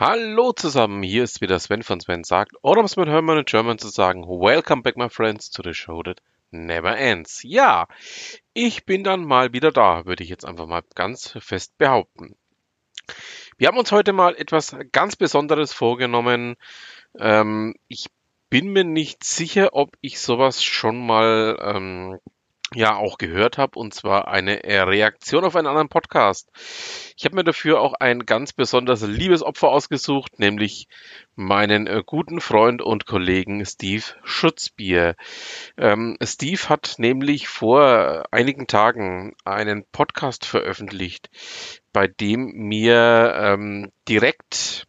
Hallo 0.00 0.52
zusammen, 0.52 1.02
hier 1.02 1.24
ist 1.24 1.42
wieder 1.42 1.58
Sven 1.58 1.82
von 1.82 2.00
Sven 2.00 2.24
sagt, 2.24 2.52
oder 2.62 2.80
um 2.80 2.86
es 2.86 2.96
mit 2.96 3.06
Hermann 3.06 3.38
in 3.38 3.44
German 3.44 3.78
zu 3.78 3.88
sagen, 3.88 4.24
Welcome 4.24 4.80
back 4.82 4.96
my 4.96 5.10
friends 5.10 5.50
to 5.50 5.62
the 5.62 5.74
show 5.74 6.02
that 6.02 6.22
never 6.50 6.96
ends. 6.96 7.42
Ja, 7.42 7.86
ich 8.54 8.86
bin 8.86 9.04
dann 9.04 9.24
mal 9.24 9.52
wieder 9.52 9.70
da, 9.72 10.06
würde 10.06 10.24
ich 10.24 10.30
jetzt 10.30 10.46
einfach 10.46 10.66
mal 10.66 10.82
ganz 10.94 11.36
fest 11.40 11.76
behaupten. 11.76 12.34
Wir 13.58 13.68
haben 13.68 13.76
uns 13.76 13.92
heute 13.92 14.14
mal 14.14 14.34
etwas 14.36 14.74
ganz 14.90 15.16
Besonderes 15.16 15.74
vorgenommen. 15.74 16.56
Ähm, 17.18 17.74
ich 17.88 18.06
bin 18.48 18.72
mir 18.72 18.84
nicht 18.84 19.22
sicher, 19.22 19.74
ob 19.74 19.96
ich 20.00 20.18
sowas 20.18 20.64
schon 20.64 21.04
mal 21.04 21.58
ähm, 21.60 22.18
ja 22.74 22.96
auch 22.96 23.18
gehört 23.18 23.58
habe, 23.58 23.78
und 23.78 23.94
zwar 23.94 24.28
eine 24.28 24.62
äh, 24.64 24.80
Reaktion 24.80 25.44
auf 25.44 25.56
einen 25.56 25.66
anderen 25.66 25.88
Podcast. 25.88 26.48
Ich 27.16 27.24
habe 27.24 27.36
mir 27.36 27.44
dafür 27.44 27.80
auch 27.80 27.94
ein 27.94 28.26
ganz 28.26 28.52
besonders 28.52 29.02
liebes 29.02 29.42
Opfer 29.42 29.68
ausgesucht, 29.68 30.38
nämlich 30.38 30.86
meinen 31.34 31.86
äh, 31.86 32.02
guten 32.04 32.40
Freund 32.40 32.82
und 32.82 33.06
Kollegen 33.06 33.64
Steve 33.66 34.04
Schutzbier. 34.24 35.16
Ähm, 35.76 36.16
Steve 36.22 36.68
hat 36.68 36.94
nämlich 36.98 37.48
vor 37.48 38.24
einigen 38.30 38.66
Tagen 38.66 39.34
einen 39.44 39.84
Podcast 39.90 40.46
veröffentlicht, 40.46 41.28
bei 41.92 42.06
dem 42.06 42.52
mir 42.52 43.34
ähm, 43.36 43.90
direkt 44.08 44.86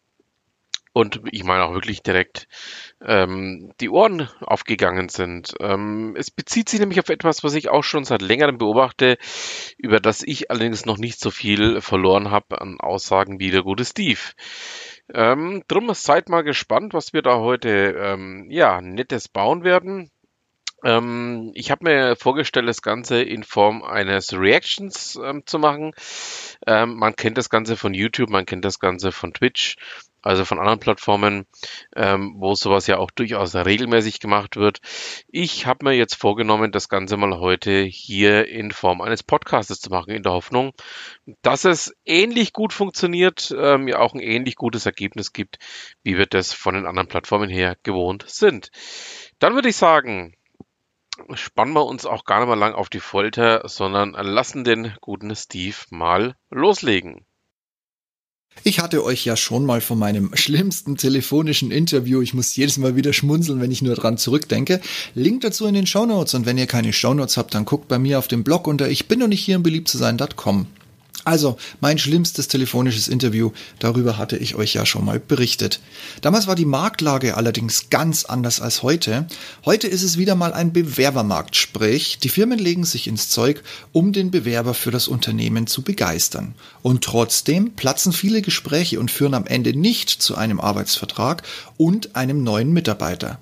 und 0.94 1.22
ich 1.32 1.44
meine 1.44 1.64
auch 1.64 1.74
wirklich 1.74 2.04
direkt 2.04 2.48
ähm, 3.02 3.72
die 3.80 3.90
Ohren 3.90 4.30
aufgegangen 4.42 5.10
sind. 5.10 5.54
Ähm, 5.60 6.16
es 6.18 6.32
bezieht 6.32 6.70
sich 6.70 6.80
nämlich 6.80 7.00
auf 7.00 7.10
etwas, 7.10 7.44
was 7.44 7.54
ich 7.54 7.70
auch 7.70 7.84
schon 7.84 8.04
seit 8.04 8.22
längerem 8.22 8.58
beobachte, 8.58 9.18
über 9.78 10.00
das 10.00 10.22
ich 10.22 10.52
allerdings 10.52 10.86
noch 10.86 10.98
nicht 10.98 11.20
so 11.20 11.32
viel 11.32 11.82
verloren 11.82 12.32
habe 12.32 12.60
an 12.62 12.80
Aussagen 12.80 13.40
wie 13.40 13.52
der 13.52 13.64
gute 13.64 13.86
Steve. 13.86 14.20
Ähm, 15.14 15.64
drum 15.68 15.94
seid 15.94 16.30
mal 16.30 16.44
gespannt, 16.44 16.94
was 16.94 17.14
wir 17.14 17.22
da 17.22 17.38
heute 17.38 17.96
ähm, 17.98 18.48
ja 18.50 18.82
nettes 18.82 19.28
bauen 19.28 19.64
werden. 19.64 20.12
Ähm, 20.84 21.52
ich 21.54 21.70
habe 21.70 21.86
mir 21.86 22.16
vorgestellt, 22.16 22.68
das 22.68 22.82
Ganze 22.82 23.22
in 23.22 23.44
Form 23.44 23.84
eines 23.84 24.34
Reactions 24.34 25.20
ähm, 25.24 25.44
zu 25.46 25.60
machen. 25.60 25.94
Ähm, 26.66 26.96
man 26.96 27.16
kennt 27.16 27.38
das 27.38 27.50
Ganze 27.50 27.78
von 27.78 27.94
YouTube, 27.94 28.30
man 28.30 28.46
kennt 28.46 28.66
das 28.66 28.80
Ganze 28.80 29.12
von 29.12 29.34
Twitch 29.34 29.76
also 30.22 30.46
von 30.46 30.60
anderen 30.60 30.80
Plattformen, 30.80 31.46
ähm, 31.96 32.36
wo 32.38 32.54
sowas 32.56 32.88
ja 32.88 32.98
auch 32.98 33.12
durchaus 33.12 33.56
regelmäßig 33.56 34.20
gemacht 34.20 34.56
wird. 34.56 34.80
Ich 35.28 35.66
habe 35.66 35.86
mir 35.86 35.94
jetzt 35.94 36.16
vorgenommen, 36.16 36.72
das 36.72 36.90
Ganze 36.90 37.18
mal 37.18 37.40
heute 37.40 37.82
hier 37.82 38.48
in 38.48 38.72
Form 38.72 39.02
eines 39.02 39.24
Podcastes 39.24 39.80
zu 39.80 39.90
machen, 39.90 40.12
in 40.12 40.24
der 40.24 40.34
Hoffnung, 40.34 40.74
dass 41.42 41.66
es 41.66 41.96
ähnlich 42.06 42.54
gut 42.54 42.74
funktioniert, 42.74 43.54
ähm, 43.58 43.88
ja 43.88 44.00
auch 44.00 44.14
ein 44.14 44.20
ähnlich 44.20 44.56
gutes 44.56 44.86
Ergebnis 44.86 45.34
gibt, 45.34 45.58
wie 46.04 46.18
wir 46.18 46.26
das 46.26 46.54
von 46.54 46.76
den 46.76 46.86
anderen 46.86 47.08
Plattformen 47.08 47.50
her 47.50 47.78
gewohnt 47.84 48.26
sind. 48.28 48.72
Dann 49.40 49.56
würde 49.56 49.70
ich 49.70 49.76
sagen, 49.76 50.36
spannen 51.34 51.74
wir 51.74 51.86
uns 51.86 52.06
auch 52.06 52.26
gar 52.26 52.40
nicht 52.40 52.48
mal 52.48 52.58
lang 52.58 52.74
auf 52.74 52.90
die 52.90 53.00
Folter, 53.00 53.68
sondern 53.68 54.12
lassen 54.12 54.64
den 54.64 54.96
guten 55.02 55.36
Steve 55.36 55.78
mal 55.90 56.36
loslegen. 56.50 57.26
Ich 58.64 58.80
hatte 58.80 59.04
euch 59.04 59.26
ja 59.26 59.36
schon 59.36 59.66
mal 59.66 59.82
von 59.82 59.98
meinem 59.98 60.36
schlimmsten 60.36 60.96
telefonischen 60.96 61.72
Interview, 61.72 62.22
ich 62.22 62.36
muss 62.36 62.56
jedes 62.56 62.78
Mal 62.78 62.96
wieder 62.96 63.12
schmunzeln, 63.12 63.60
wenn 63.60 63.72
ich 63.72 63.82
nur 63.82 63.96
dran 63.96 64.18
zurückdenke. 64.18 64.82
Link 65.16 65.42
dazu 65.42 65.66
in 65.66 65.74
den 65.74 65.88
Shownotes 65.88 66.36
und 66.36 66.46
wenn 66.46 66.60
ihr 66.60 66.68
keine 66.68 66.94
Shownotes 66.94 67.38
habt, 67.38 67.56
dann 67.56 67.66
guckt 67.66 67.88
bei 67.88 67.98
mir 67.98 68.20
auf 68.20 68.28
dem 68.28 68.44
Blog 68.44 68.68
unter 68.68 68.88
ich 68.90 69.08
bin 69.08 69.20
noch 69.20 69.28
nicht 69.28 69.44
hier 69.44 69.56
im 69.56 69.64
beliebt 69.64 69.88
zu 69.88 69.98
sein.com. 69.98 70.68
Also, 71.24 71.58
mein 71.80 72.00
schlimmstes 72.00 72.48
telefonisches 72.48 73.08
Interview, 73.08 73.52
darüber 73.80 74.18
hatte 74.18 74.38
ich 74.38 74.56
euch 74.56 74.74
ja 74.74 74.86
schon 74.86 75.06
mal 75.06 75.20
berichtet. 75.20 75.80
Damals 76.22 76.48
war 76.48 76.56
die 76.56 76.66
Marktlage 76.66 77.38
allerdings 77.38 77.90
ganz 77.90 78.26
anders 78.26 78.60
als 78.60 78.82
heute. 78.82 79.28
Heute 79.66 79.88
ist 79.88 80.02
es 80.02 80.18
wieder 80.18 80.36
mal 80.36 80.54
ein 80.54 80.74
Bewerbermarkt, 80.74 81.56
sprich, 81.56 82.18
die 82.18 82.30
Firmen 82.30 82.58
legen 82.58 82.86
sich 82.86 83.08
ins 83.08 83.30
Zeug, 83.30 83.64
um 83.92 84.14
den 84.14 84.32
Bewerber 84.32 84.74
für 84.74 84.92
das 84.92 85.08
Unternehmen 85.08 85.68
zu 85.68 85.84
begeistern. 85.84 86.56
Und 86.82 87.04
trotzdem 87.04 87.74
platzen 87.76 88.14
viele 88.14 88.42
Gespräche 88.42 89.00
und 89.00 89.12
führen 89.12 89.36
am 89.36 89.46
Ende 89.46 89.78
nicht 89.78 90.10
zu 90.10 90.36
einem 90.36 90.60
Arbeitsvertrag 90.60 91.44
und 91.78 92.16
einem 92.16 92.44
neuen 92.44 92.74
Mitarbeiter 92.74 93.40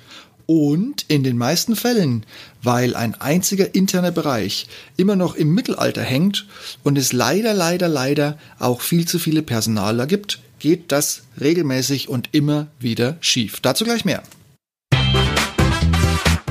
und 0.50 1.06
in 1.10 1.22
den 1.22 1.38
meisten 1.38 1.76
Fällen, 1.76 2.26
weil 2.62 2.96
ein 2.96 3.16
einziger 3.20 3.74
interner 3.76 4.12
Bereich 4.12 4.68
immer 4.98 5.16
noch 5.16 5.36
im 5.36 5.54
Mittelalter 5.54 6.04
hängt 6.04 6.46
und 6.84 6.98
es 6.98 7.14
leider, 7.14 7.54
leider, 7.54 7.88
leider 7.88 8.38
auch 8.60 8.82
viel 8.82 9.08
zu 9.08 9.20
viele 9.20 9.42
Personaler 9.42 10.08
gibt, 10.08 10.40
geht 10.60 10.92
das 10.92 11.24
regelmäßig 11.40 12.10
und 12.10 12.30
immer 12.34 12.68
wieder 12.80 13.18
schief. 13.22 13.60
Dazu 13.62 13.86
gleich 13.86 14.06
mehr. 14.06 14.24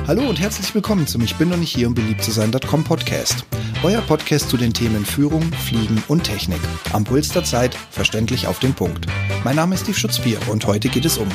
Hallo 0.06 0.26
und 0.26 0.41
herzlich 0.41 0.74
willkommen 0.74 1.06
zum 1.06 1.20
Ich 1.20 1.36
bin 1.36 1.50
noch 1.50 1.58
nicht 1.58 1.74
hier, 1.74 1.86
um 1.86 1.94
beliebt 1.94 2.24
zu 2.24 2.30
sein.com 2.30 2.82
Podcast. 2.82 3.44
Euer 3.82 4.00
Podcast 4.00 4.48
zu 4.48 4.56
den 4.56 4.72
Themen 4.72 5.04
Führung, 5.04 5.42
Fliegen 5.52 6.02
und 6.08 6.24
Technik. 6.24 6.60
Am 6.94 7.04
Puls 7.04 7.28
der 7.28 7.44
Zeit, 7.44 7.76
verständlich 7.91 8.47
auf 8.47 8.58
den 8.58 8.72
Punkt. 8.72 9.06
Mein 9.44 9.56
Name 9.56 9.74
ist 9.74 9.82
Steve 9.82 9.98
Schutzbier 9.98 10.38
und 10.48 10.66
heute 10.66 10.88
geht 10.88 11.04
es 11.04 11.18
um 11.18 11.28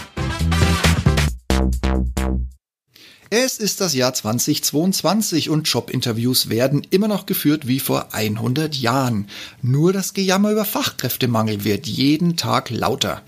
es 3.36 3.58
ist 3.58 3.82
das 3.82 3.96
Jahr 3.96 4.14
2022 4.14 5.50
und 5.50 5.68
Jobinterviews 5.68 6.50
werden 6.50 6.86
immer 6.92 7.08
noch 7.08 7.26
geführt 7.26 7.68
wie 7.68 7.80
vor 7.80 8.14
100 8.14 8.76
Jahren. 8.76 9.28
Nur 9.64 9.92
das 9.92 10.14
Gejammer 10.14 10.52
über 10.52 10.66
Fachkräftemangel 10.66 11.64
wird 11.64 11.88
jeden 11.88 12.38
Tag 12.38 12.70
lauter. 12.70 13.24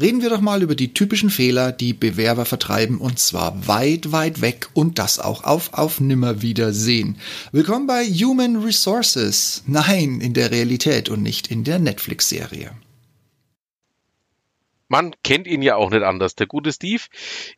Reden 0.00 0.22
wir 0.22 0.30
doch 0.30 0.40
mal 0.40 0.62
über 0.62 0.74
die 0.74 0.94
typischen 0.94 1.28
Fehler, 1.28 1.72
die 1.72 1.92
Bewerber 1.92 2.46
vertreiben 2.46 2.96
und 2.96 3.18
zwar 3.18 3.68
weit, 3.68 4.12
weit 4.12 4.40
weg 4.40 4.68
und 4.72 4.98
das 4.98 5.18
auch 5.18 5.44
auf 5.44 5.74
auf 5.74 6.00
Nimmerwiedersehen. 6.00 7.18
Willkommen 7.52 7.86
bei 7.86 8.06
Human 8.06 8.56
Resources. 8.56 9.62
Nein, 9.66 10.22
in 10.22 10.32
der 10.32 10.52
Realität 10.52 11.10
und 11.10 11.22
nicht 11.22 11.48
in 11.48 11.64
der 11.64 11.78
Netflix-Serie. 11.78 12.70
Man 14.90 15.14
kennt 15.22 15.46
ihn 15.46 15.62
ja 15.62 15.76
auch 15.76 15.90
nicht 15.90 16.02
anders. 16.02 16.34
Der 16.34 16.48
gute 16.48 16.72
Steve 16.72 17.04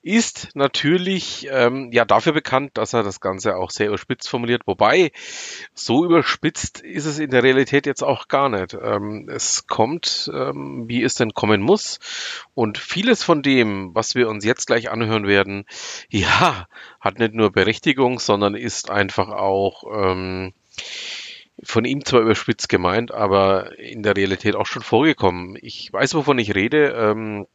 ist 0.03 0.51
natürlich 0.53 1.49
ähm, 1.51 1.91
ja 1.91 2.05
dafür 2.05 2.35
bekannt, 2.35 2.73
dass 2.75 2.93
er 2.93 3.03
das 3.03 3.21
Ganze 3.21 3.57
auch 3.57 3.71
sehr 3.71 3.89
überspitzt 3.89 4.29
formuliert. 4.29 4.67
Wobei 4.67 5.13
so 5.73 6.05
überspitzt 6.05 6.81
ist 6.81 7.07
es 7.07 7.19
in 7.19 7.31
der 7.31 7.43
Realität 7.43 7.87
jetzt 7.87 8.03
auch 8.03 8.29
gar 8.29 8.51
nicht. 8.51 8.75
Ähm, 8.75 9.31
es 9.33 9.67
kommt, 9.67 10.31
ähm, 10.35 10.85
wie 10.89 11.03
es 11.03 11.15
denn 11.15 11.33
kommen 11.33 11.63
muss. 11.63 12.01
Und 12.53 12.77
vieles 12.77 13.25
von 13.25 13.43
dem, 13.43 13.95
was 13.95 14.15
wir 14.15 14.29
uns 14.29 14.45
jetzt 14.45 14.67
gleich 14.67 14.91
anhören 14.91 15.27
werden, 15.27 15.65
ja, 16.11 16.67
hat 17.01 17.19
nicht 17.19 17.33
nur 17.33 17.51
Berechtigung, 17.51 18.19
sondern 18.19 18.55
ist 18.55 18.91
einfach 18.91 19.31
auch 19.31 19.85
ähm, 19.91 20.53
von 21.63 21.85
ihm 21.85 22.05
zwar 22.05 22.21
überspitzt 22.21 22.69
gemeint, 22.69 23.13
aber 23.13 23.79
in 23.79 24.03
der 24.03 24.17
Realität 24.17 24.57
auch 24.57 24.67
schon 24.67 24.83
vorgekommen. 24.83 25.57
Ich 25.61 25.93
weiß, 25.93 26.15
wovon 26.15 26.39
ich 26.39 26.55
rede. 26.55 26.93
Ähm, 26.97 27.47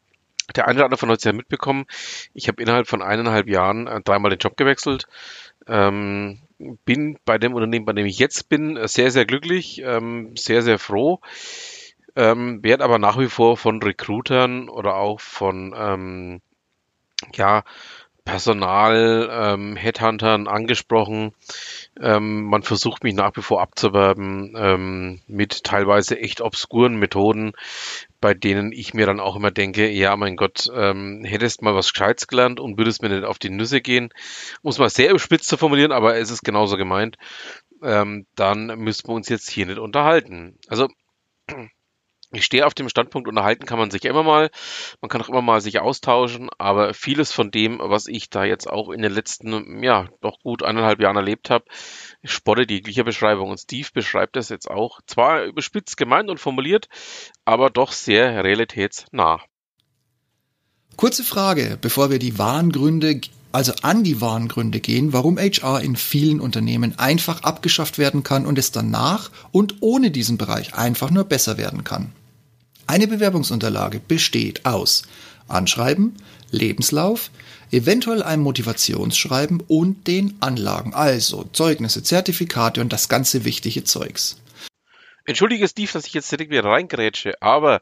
der 0.55 0.67
eine 0.67 0.79
oder 0.79 0.85
andere 0.85 0.99
von 0.99 1.09
euch 1.09 1.15
hat 1.15 1.25
ja 1.25 1.33
mitbekommen. 1.33 1.85
Ich 2.33 2.47
habe 2.47 2.61
innerhalb 2.61 2.87
von 2.87 3.01
eineinhalb 3.01 3.49
Jahren 3.49 3.87
äh, 3.87 4.01
dreimal 4.01 4.29
den 4.29 4.39
Job 4.39 4.55
gewechselt. 4.55 5.07
Ähm, 5.67 6.39
bin 6.85 7.19
bei 7.25 7.37
dem 7.37 7.53
Unternehmen, 7.53 7.85
bei 7.85 7.93
dem 7.93 8.05
ich 8.05 8.19
jetzt 8.19 8.49
bin, 8.49 8.79
sehr, 8.87 9.11
sehr 9.11 9.25
glücklich, 9.25 9.81
ähm, 9.83 10.35
sehr, 10.37 10.61
sehr 10.61 10.79
froh. 10.79 11.19
Ähm, 12.15 12.63
werde 12.63 12.83
aber 12.83 12.97
nach 12.97 13.19
wie 13.19 13.27
vor 13.27 13.57
von 13.57 13.81
Recruitern 13.83 14.69
oder 14.69 14.95
auch 14.95 15.19
von 15.19 15.75
ähm, 15.77 16.41
ja, 17.33 17.63
Personal, 18.27 19.29
ähm, 19.31 19.77
angesprochen. 20.47 21.31
Ähm, 21.99 22.43
man 22.43 22.61
versucht 22.61 23.03
mich 23.03 23.15
nach 23.15 23.31
wie 23.37 23.41
vor 23.41 23.61
abzuwerben 23.61 24.53
ähm, 24.57 25.21
mit 25.27 25.63
teilweise 25.63 26.19
echt 26.19 26.41
obskuren 26.41 26.97
Methoden, 26.97 27.53
bei 28.19 28.33
denen 28.33 28.73
ich 28.73 28.93
mir 28.93 29.05
dann 29.05 29.21
auch 29.21 29.37
immer 29.37 29.51
denke, 29.51 29.89
ja, 29.89 30.15
mein 30.17 30.35
Gott, 30.35 30.69
ähm, 30.75 31.23
hättest 31.23 31.61
mal 31.61 31.73
was 31.73 31.93
Gescheites 31.93 32.27
gelernt 32.27 32.59
und 32.59 32.77
würdest 32.77 33.01
mir 33.01 33.09
nicht 33.09 33.23
auf 33.23 33.39
die 33.39 33.49
Nüsse 33.49 33.79
gehen, 33.79 34.09
muss 34.61 34.77
man 34.77 34.89
sehr 34.89 35.09
überspitzt 35.09 35.47
zu 35.47 35.55
formulieren, 35.55 35.93
aber 35.93 36.17
es 36.17 36.29
ist 36.29 36.43
genauso 36.43 36.75
gemeint, 36.75 37.17
ähm, 37.81 38.25
dann 38.35 38.67
müssten 38.77 39.07
wir 39.07 39.15
uns 39.15 39.29
jetzt 39.29 39.49
hier 39.49 39.67
nicht 39.67 39.79
unterhalten. 39.79 40.57
Also 40.67 40.89
ich 42.31 42.43
stehe 42.43 42.65
auf 42.65 42.73
dem 42.73 42.89
Standpunkt, 42.89 43.27
unterhalten 43.27 43.65
kann 43.65 43.79
man 43.79 43.89
sich 43.89 44.03
immer 44.03 44.23
mal, 44.23 44.49
man 45.01 45.09
kann 45.09 45.21
auch 45.21 45.29
immer 45.29 45.41
mal 45.41 45.61
sich 45.61 45.79
austauschen, 45.79 46.49
aber 46.57 46.93
vieles 46.93 47.31
von 47.31 47.51
dem, 47.51 47.79
was 47.81 48.07
ich 48.07 48.29
da 48.29 48.43
jetzt 48.43 48.69
auch 48.69 48.89
in 48.89 49.01
den 49.01 49.13
letzten, 49.13 49.81
ja, 49.81 50.09
doch 50.21 50.39
gut 50.39 50.63
eineinhalb 50.63 50.99
Jahren 50.99 51.15
erlebt 51.15 51.49
habe, 51.49 51.65
spottet 52.23 52.69
jeglicher 52.69 53.05
Beschreibung. 53.05 53.49
Und 53.49 53.59
Steve 53.59 53.87
beschreibt 53.93 54.35
das 54.35 54.49
jetzt 54.49 54.69
auch, 54.69 54.99
zwar 55.07 55.45
überspitzt 55.45 55.95
gemeint 55.95 56.29
und 56.29 56.39
formuliert, 56.39 56.87
aber 57.45 57.69
doch 57.69 57.93
sehr 57.93 58.43
realitätsnah. 58.43 59.41
Kurze 60.97 61.23
Frage, 61.23 61.77
bevor 61.79 62.09
wir 62.09 62.19
die 62.19 62.39
wahren 62.39 62.71
Gründe 62.71 63.21
also 63.57 63.73
an 63.81 64.03
die 64.03 64.21
wahren 64.21 64.49
Gründe 64.49 64.79
gehen, 64.79 65.13
warum 65.13 65.39
HR 65.39 65.81
in 65.81 65.95
vielen 65.95 66.39
Unternehmen 66.39 66.99
einfach 66.99 67.41
abgeschafft 67.41 67.97
werden 67.97 68.21
kann 68.21 68.45
und 68.45 68.59
es 68.59 68.69
danach 68.69 69.31
und 69.51 69.77
ohne 69.79 70.11
diesen 70.11 70.37
Bereich 70.37 70.75
einfach 70.75 71.09
nur 71.09 71.23
besser 71.23 71.57
werden 71.57 71.83
kann. 71.83 72.11
Eine 72.85 73.07
Bewerbungsunterlage 73.07 73.99
besteht 73.99 74.67
aus 74.67 75.01
Anschreiben, 75.47 76.17
Lebenslauf, 76.51 77.31
eventuell 77.71 78.21
einem 78.21 78.43
Motivationsschreiben 78.43 79.63
und 79.67 80.05
den 80.05 80.35
Anlagen, 80.39 80.93
also 80.93 81.49
Zeugnisse, 81.51 82.03
Zertifikate 82.03 82.79
und 82.79 82.93
das 82.93 83.09
ganze 83.09 83.43
wichtige 83.43 83.83
Zeugs. 83.83 84.37
Entschuldige, 85.27 85.67
Steve, 85.67 85.91
dass 85.91 86.07
ich 86.07 86.13
jetzt 86.13 86.31
direkt 86.31 86.51
wieder 86.51 86.63
reingrätsche, 86.63 87.33
aber 87.41 87.81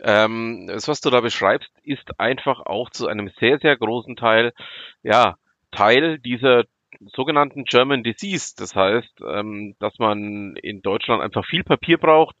ähm, 0.00 0.68
das, 0.68 0.86
was 0.86 1.00
du 1.00 1.10
da 1.10 1.20
beschreibst, 1.20 1.68
ist 1.82 2.18
einfach 2.20 2.60
auch 2.60 2.90
zu 2.90 3.08
einem 3.08 3.30
sehr, 3.40 3.58
sehr 3.58 3.76
großen 3.76 4.14
Teil, 4.14 4.52
ja, 5.02 5.36
Teil 5.72 6.18
dieser 6.20 6.64
sogenannten 7.14 7.64
German 7.64 8.04
Disease. 8.04 8.54
Das 8.56 8.74
heißt, 8.74 9.20
ähm, 9.28 9.74
dass 9.80 9.98
man 9.98 10.56
in 10.62 10.80
Deutschland 10.80 11.22
einfach 11.22 11.44
viel 11.44 11.64
Papier 11.64 11.98
braucht 11.98 12.36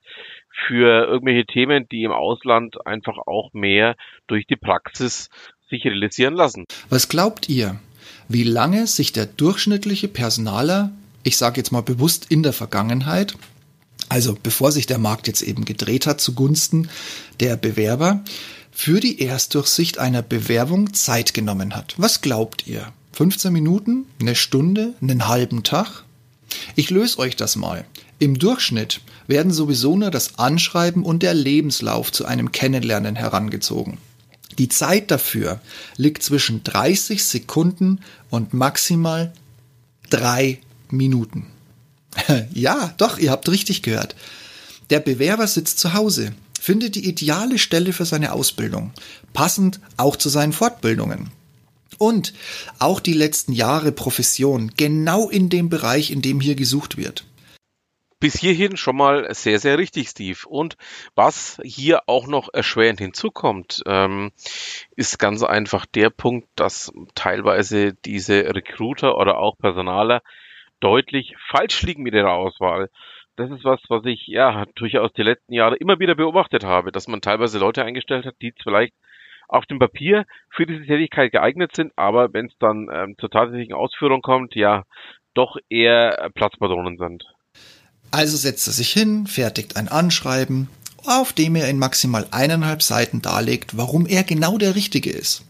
für 0.66 1.06
irgendwelche 1.06 1.44
Themen, 1.46 1.88
die 1.90 2.04
im 2.04 2.12
Ausland 2.12 2.86
einfach 2.86 3.18
auch 3.26 3.52
mehr 3.52 3.96
durch 4.28 4.46
die 4.46 4.56
Praxis 4.56 5.28
sich 5.68 5.84
realisieren 5.84 6.34
lassen. 6.34 6.64
Was 6.88 7.08
glaubt 7.08 7.48
ihr, 7.48 7.80
wie 8.28 8.44
lange 8.44 8.86
sich 8.86 9.12
der 9.12 9.26
durchschnittliche 9.26 10.08
Personaler, 10.08 10.92
ich 11.24 11.36
sage 11.36 11.56
jetzt 11.56 11.72
mal 11.72 11.82
bewusst 11.82 12.30
in 12.30 12.44
der 12.44 12.52
Vergangenheit, 12.52 13.36
also 14.08 14.36
bevor 14.42 14.72
sich 14.72 14.86
der 14.86 14.98
Markt 14.98 15.26
jetzt 15.26 15.42
eben 15.42 15.64
gedreht 15.64 16.06
hat 16.06 16.20
zugunsten 16.20 16.88
der 17.40 17.56
Bewerber, 17.56 18.22
für 18.70 19.00
die 19.00 19.22
Erstdurchsicht 19.22 19.98
einer 19.98 20.22
Bewerbung 20.22 20.92
Zeit 20.92 21.32
genommen 21.32 21.74
hat. 21.74 21.94
Was 21.96 22.20
glaubt 22.20 22.66
ihr? 22.66 22.92
15 23.12 23.50
Minuten? 23.50 24.04
Eine 24.20 24.34
Stunde? 24.34 24.92
Einen 25.00 25.28
halben 25.28 25.62
Tag? 25.62 26.04
Ich 26.74 26.90
löse 26.90 27.18
euch 27.18 27.36
das 27.36 27.56
mal. 27.56 27.86
Im 28.18 28.38
Durchschnitt 28.38 29.00
werden 29.26 29.52
sowieso 29.52 29.96
nur 29.96 30.10
das 30.10 30.38
Anschreiben 30.38 31.02
und 31.04 31.22
der 31.22 31.34
Lebenslauf 31.34 32.12
zu 32.12 32.26
einem 32.26 32.52
Kennenlernen 32.52 33.16
herangezogen. 33.16 33.98
Die 34.58 34.68
Zeit 34.68 35.10
dafür 35.10 35.60
liegt 35.96 36.22
zwischen 36.22 36.62
30 36.62 37.24
Sekunden 37.24 38.00
und 38.30 38.54
maximal 38.54 39.32
drei 40.08 40.60
Minuten. 40.90 41.46
ja, 42.52 42.94
doch, 42.98 43.18
ihr 43.18 43.30
habt 43.30 43.48
richtig 43.48 43.82
gehört. 43.82 44.14
Der 44.90 45.00
Bewerber 45.00 45.46
sitzt 45.46 45.78
zu 45.78 45.94
Hause, 45.94 46.32
findet 46.60 46.94
die 46.94 47.08
ideale 47.08 47.58
Stelle 47.58 47.92
für 47.92 48.04
seine 48.04 48.32
Ausbildung, 48.32 48.92
passend 49.32 49.80
auch 49.96 50.16
zu 50.16 50.28
seinen 50.28 50.52
Fortbildungen. 50.52 51.30
Und 51.98 52.34
auch 52.78 53.00
die 53.00 53.14
letzten 53.14 53.52
Jahre 53.52 53.90
Profession, 53.90 54.72
genau 54.76 55.30
in 55.30 55.48
dem 55.48 55.68
Bereich, 55.68 56.10
in 56.10 56.22
dem 56.22 56.40
hier 56.40 56.54
gesucht 56.54 56.96
wird. 56.96 57.24
Bis 58.18 58.38
hierhin 58.38 58.76
schon 58.76 58.96
mal 58.96 59.32
sehr, 59.34 59.58
sehr 59.58 59.76
richtig, 59.76 60.08
Steve. 60.08 60.38
Und 60.46 60.76
was 61.14 61.58
hier 61.62 62.08
auch 62.08 62.26
noch 62.26 62.48
erschwerend 62.52 62.98
hinzukommt, 62.98 63.82
ähm, 63.86 64.32
ist 64.94 65.18
ganz 65.18 65.42
einfach 65.42 65.84
der 65.84 66.08
Punkt, 66.08 66.48
dass 66.56 66.92
teilweise 67.14 67.92
diese 67.92 68.54
Recruiter 68.54 69.18
oder 69.18 69.38
auch 69.38 69.58
Personaler 69.58 70.22
deutlich 70.80 71.34
falsch 71.50 71.82
liegen 71.82 72.02
mit 72.02 72.14
ihrer 72.14 72.32
Auswahl. 72.32 72.90
Das 73.36 73.50
ist 73.50 73.64
was, 73.64 73.80
was 73.88 74.04
ich 74.06 74.26
ja 74.26 74.64
durchaus 74.76 75.12
die 75.12 75.22
letzten 75.22 75.52
Jahre 75.52 75.76
immer 75.76 75.98
wieder 75.98 76.14
beobachtet 76.14 76.64
habe, 76.64 76.92
dass 76.92 77.06
man 77.06 77.20
teilweise 77.20 77.58
Leute 77.58 77.84
eingestellt 77.84 78.24
hat, 78.24 78.34
die 78.40 78.54
vielleicht 78.62 78.94
auf 79.48 79.66
dem 79.66 79.78
Papier 79.78 80.24
für 80.50 80.66
diese 80.66 80.84
Tätigkeit 80.84 81.32
geeignet 81.32 81.76
sind, 81.76 81.92
aber 81.96 82.32
wenn 82.32 82.46
es 82.46 82.58
dann 82.58 82.88
ähm, 82.92 83.16
zur 83.18 83.30
tatsächlichen 83.30 83.74
Ausführung 83.74 84.22
kommt, 84.22 84.54
ja, 84.54 84.84
doch 85.34 85.56
eher 85.68 86.30
Platzpatronen 86.34 86.98
sind. 86.98 87.24
Also 88.10 88.36
setzt 88.36 88.66
er 88.66 88.72
sich 88.72 88.92
hin, 88.92 89.26
fertigt 89.26 89.76
ein 89.76 89.88
Anschreiben, 89.88 90.68
auf 91.04 91.32
dem 91.32 91.54
er 91.54 91.68
in 91.68 91.78
maximal 91.78 92.26
eineinhalb 92.30 92.82
Seiten 92.82 93.22
darlegt, 93.22 93.76
warum 93.76 94.06
er 94.06 94.24
genau 94.24 94.58
der 94.58 94.74
Richtige 94.74 95.10
ist. 95.10 95.44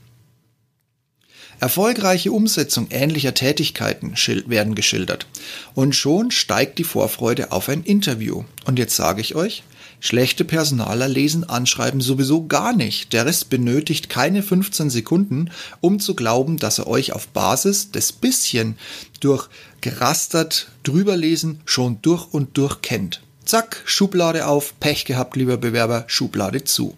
Erfolgreiche 1.59 2.33
Umsetzung 2.33 2.89
ähnlicher 2.91 3.33
Tätigkeiten 3.33 4.15
werden 4.47 4.75
geschildert. 4.75 5.27
Und 5.75 5.95
schon 5.95 6.31
steigt 6.31 6.79
die 6.79 6.85
Vorfreude 6.85 7.51
auf 7.53 7.69
ein 7.69 7.83
Interview. 7.83 8.45
Und 8.67 8.79
jetzt 8.79 8.95
sage 8.95 9.23
ich 9.23 9.35
euch, 9.35 9.63
schlechte 9.99 10.45
Personaler 10.45 11.09
lesen 11.09 11.49
Anschreiben 11.49 12.03
sowieso 12.03 12.47
gar 12.47 12.75
nicht. 12.75 13.15
Der 13.15 13.25
Rest 13.25 13.49
benötigt 13.49 14.11
keine 14.11 14.43
15 14.43 14.91
Sekunden, 14.91 15.51
um 15.81 15.99
zu 15.99 16.15
glauben, 16.15 16.59
dass 16.59 16.79
er 16.79 16.89
euch 16.89 17.13
auf 17.13 17.29
Basis 17.29 17.91
des 17.91 18.13
bisschen 18.13 18.77
durch 19.21 19.49
gerastert 19.81 20.69
drüberlesen 20.83 21.61
schon 21.65 22.03
durch 22.03 22.27
und 22.33 22.59
durch 22.59 22.83
kennt. 22.83 23.23
Zack, 23.47 23.83
Schublade 23.87 24.47
auf, 24.47 24.79
Pech 24.81 25.05
gehabt, 25.05 25.37
lieber 25.37 25.57
Bewerber, 25.57 26.05
Schublade 26.09 26.65
zu. 26.65 26.97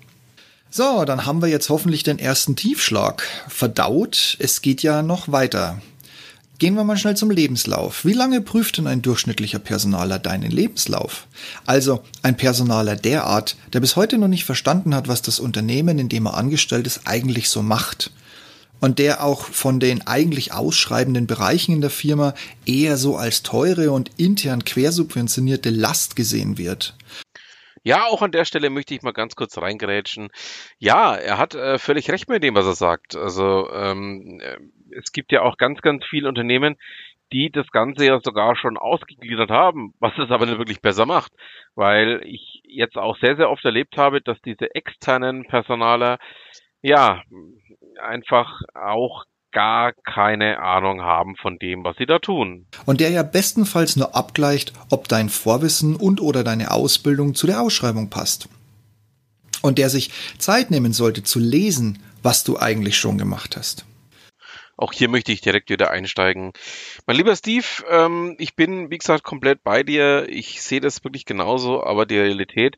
So, 0.71 1.07
dann 1.07 1.25
haben 1.25 1.41
wir 1.41 1.49
jetzt 1.49 1.71
hoffentlich 1.71 2.03
den 2.03 2.19
ersten 2.19 2.55
Tiefschlag 2.55 3.23
verdaut. 3.49 4.37
Es 4.39 4.61
geht 4.61 4.83
ja 4.83 5.03
noch 5.03 5.33
weiter. 5.33 5.81
Gehen 6.59 6.75
wir 6.75 6.85
mal 6.85 6.99
schnell 6.99 7.17
zum 7.17 7.31
Lebenslauf. 7.31 8.05
Wie 8.05 8.13
lange 8.13 8.43
prüft 8.43 8.77
denn 8.77 8.87
ein 8.87 9.01
durchschnittlicher 9.01 9.61
Personaler 9.61 10.19
deinen 10.19 10.51
Lebenslauf? 10.51 11.27
Also 11.65 12.03
ein 12.23 12.37
Personaler 12.37 12.97
der 12.97 13.25
Art, 13.25 13.57
der 13.73 13.81
bis 13.81 13.97
heute 13.97 14.19
noch 14.19 14.29
nicht 14.29 14.45
verstanden 14.45 14.95
hat, 14.95 15.09
was 15.09 15.23
das 15.23 15.41
Unternehmen, 15.41 15.99
in 15.99 16.11
dem 16.11 16.27
er 16.27 16.37
angestellt 16.37 16.87
ist, 16.87 17.03
eigentlich 17.07 17.49
so 17.49 17.63
macht. 17.63 18.11
Und 18.81 18.99
der 18.99 19.25
auch 19.25 19.45
von 19.45 19.81
den 19.81 20.07
eigentlich 20.07 20.53
ausschreibenden 20.53 21.27
Bereichen 21.27 21.73
in 21.73 21.81
der 21.81 21.91
Firma 21.91 22.35
eher 22.67 22.97
so 22.97 23.17
als 23.17 23.43
teure 23.43 23.91
und 23.93 24.11
intern 24.19 24.65
quersubventionierte 24.65 25.71
Last 25.71 26.15
gesehen 26.15 26.59
wird. 26.59 26.95
Ja, 27.83 28.05
auch 28.07 28.23
an 28.23 28.33
der 28.33 28.45
Stelle 28.45 28.71
möchte 28.71 28.95
ich 28.95 29.03
mal 29.03 29.13
ganz 29.13 29.37
kurz 29.37 29.59
reingerätschen. 29.59 30.29
Ja, 30.79 31.15
er 31.15 31.39
hat 31.39 31.55
äh, 31.55 31.79
völlig 31.79 32.11
recht 32.11 32.29
mit 32.29 32.43
dem, 32.43 32.55
was 32.55 32.67
er 32.67 32.75
sagt. 32.75 33.17
Also 33.17 33.71
ähm, 33.73 34.41
äh, 34.43 34.59
es 34.97 35.13
gibt 35.13 35.33
ja 35.33 35.43
auch 35.43 35.57
ganz, 35.57 35.81
ganz 35.81 36.05
viele 36.07 36.29
Unternehmen, 36.29 36.77
die 37.33 37.51
das 37.51 37.67
Ganze 37.71 38.07
ja 38.07 38.21
sogar 38.21 38.57
schon 38.57 38.77
ausgegliedert 38.79 39.51
haben, 39.51 39.95
was 40.01 40.13
es 40.19 40.31
aber 40.31 40.47
nicht 40.47 40.59
wirklich 40.59 40.81
besser 40.81 41.07
macht. 41.07 41.33
Weil 41.75 42.23
ich 42.25 42.63
jetzt 42.65 42.97
auch 42.97 43.19
sehr, 43.19 43.37
sehr 43.37 43.51
oft 43.51 43.65
erlebt 43.65 43.97
habe, 43.97 44.21
dass 44.21 44.41
diese 44.43 44.75
externen 44.75 45.47
Personaler 45.47 46.19
ja 46.81 47.23
einfach 48.01 48.61
auch 48.75 49.25
gar 49.53 49.93
keine 49.93 50.61
Ahnung 50.61 51.03
haben 51.03 51.37
von 51.37 51.59
dem, 51.59 51.85
was 51.85 51.97
sie 51.97 52.07
da 52.07 52.19
tun. 52.19 52.67
Und 52.87 53.01
der 53.01 53.11
ja 53.11 53.23
bestenfalls 53.23 53.97
nur 53.97 54.15
abgleicht, 54.15 54.73
ob 54.91 55.09
dein 55.09 55.29
Vorwissen 55.29 55.97
und 55.97 56.21
oder 56.21 56.45
deine 56.45 56.71
Ausbildung 56.71 57.35
zu 57.35 57.47
der 57.47 57.63
Ausschreibung 57.63 58.11
passt. 58.11 58.49
Und 59.63 59.79
der 59.79 59.91
sich 59.91 60.11
Zeit 60.39 60.71
nehmen 60.71 60.93
sollte 60.93 61.23
zu 61.23 61.39
lesen, 61.39 62.03
was 62.23 62.45
du 62.45 62.59
eigentlich 62.59 62.97
schon 62.97 63.19
gemacht 63.19 63.57
hast. 63.57 63.87
Auch 64.77 64.93
hier 64.93 65.09
möchte 65.09 65.33
ich 65.33 65.41
direkt 65.41 65.71
wieder 65.71 65.91
einsteigen. 65.91 66.53
Mein 67.05 67.17
lieber 67.17 67.35
Steve, 67.35 67.67
ähm, 67.91 68.37
ich 68.39 68.55
bin, 68.55 68.91
wie 68.91 68.99
gesagt, 68.99 69.25
komplett 69.25 69.65
bei 69.65 69.83
dir. 69.83 70.29
Ich 70.29 70.63
sehe 70.63 70.81
das 70.81 71.03
wirklich 71.03 71.25
genauso, 71.25 71.83
aber 71.83 72.07
die 72.07 72.19
Realität 72.19 72.77